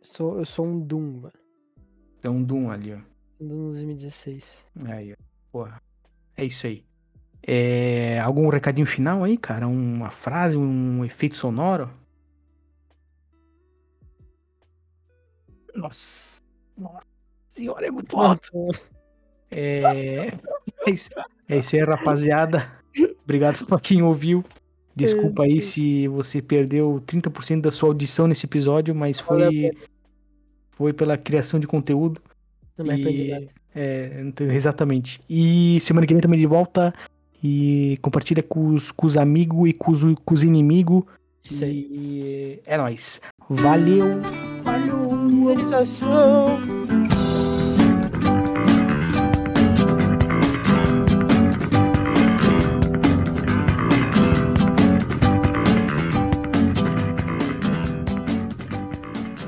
Sou, 0.00 0.38
eu 0.38 0.44
sou 0.44 0.64
um 0.64 0.78
Doom, 0.78 1.20
velho. 1.20 1.34
Tem 2.20 2.30
um 2.30 2.42
Doom 2.42 2.70
ali, 2.70 2.94
ó. 2.94 2.98
Doom 3.40 3.72
2016. 3.72 4.64
Aí. 4.86 5.14
Porra. 5.52 5.80
É 6.36 6.44
isso 6.44 6.66
aí. 6.66 6.84
É... 7.42 8.18
Algum 8.20 8.48
recadinho 8.48 8.86
final 8.86 9.24
aí, 9.24 9.36
cara? 9.36 9.66
Uma 9.66 10.10
frase, 10.10 10.56
um 10.56 11.04
efeito 11.04 11.36
sonoro? 11.36 11.90
Nossa. 15.74 16.42
Nossa 16.76 17.06
senhora, 17.54 17.86
é 17.86 17.90
muito 17.90 18.16
alto. 18.16 18.68
É... 19.50 20.26
É 20.86 20.90
isso, 20.90 21.10
é 21.48 21.58
isso 21.58 21.76
aí, 21.76 21.82
rapaziada. 21.82 22.72
Obrigado 23.22 23.66
pra 23.66 23.78
quem 23.78 24.00
ouviu. 24.00 24.42
Desculpa 24.94 25.42
aí 25.42 25.60
se 25.60 26.08
você 26.08 26.40
perdeu 26.40 27.02
30% 27.06 27.60
da 27.60 27.70
sua 27.70 27.90
audição 27.90 28.26
nesse 28.26 28.46
episódio, 28.46 28.94
mas 28.94 29.20
foi, 29.20 29.70
foi 30.70 30.92
pela 30.92 31.18
criação 31.18 31.60
de 31.60 31.66
conteúdo. 31.66 32.22
Arrependi 32.78 33.22
E- 33.22 33.30
nada. 33.30 33.46
É, 33.74 34.20
ent- 34.22 34.40
exatamente. 34.40 35.20
E 35.28 35.78
semana 35.80 36.06
que 36.06 36.14
vem 36.14 36.20
também 36.20 36.38
de 36.40 36.46
volta. 36.46 36.94
E 37.42 37.96
compartilha 38.02 38.42
com 38.42 38.66
os, 38.68 38.90
com 38.90 39.06
os 39.06 39.16
amigos 39.16 39.68
e 39.68 39.72
com 39.72 39.92
os, 39.92 40.00
com 40.24 40.34
os 40.34 40.42
inimigos. 40.42 41.04
Isso 41.44 41.64
aí. 41.64 41.86
E 41.90 42.60
é 42.66 42.76
nóis. 42.76 43.20
Valeu. 43.48 44.06
Valeu. 44.64 45.08
Finalização. 45.30 46.58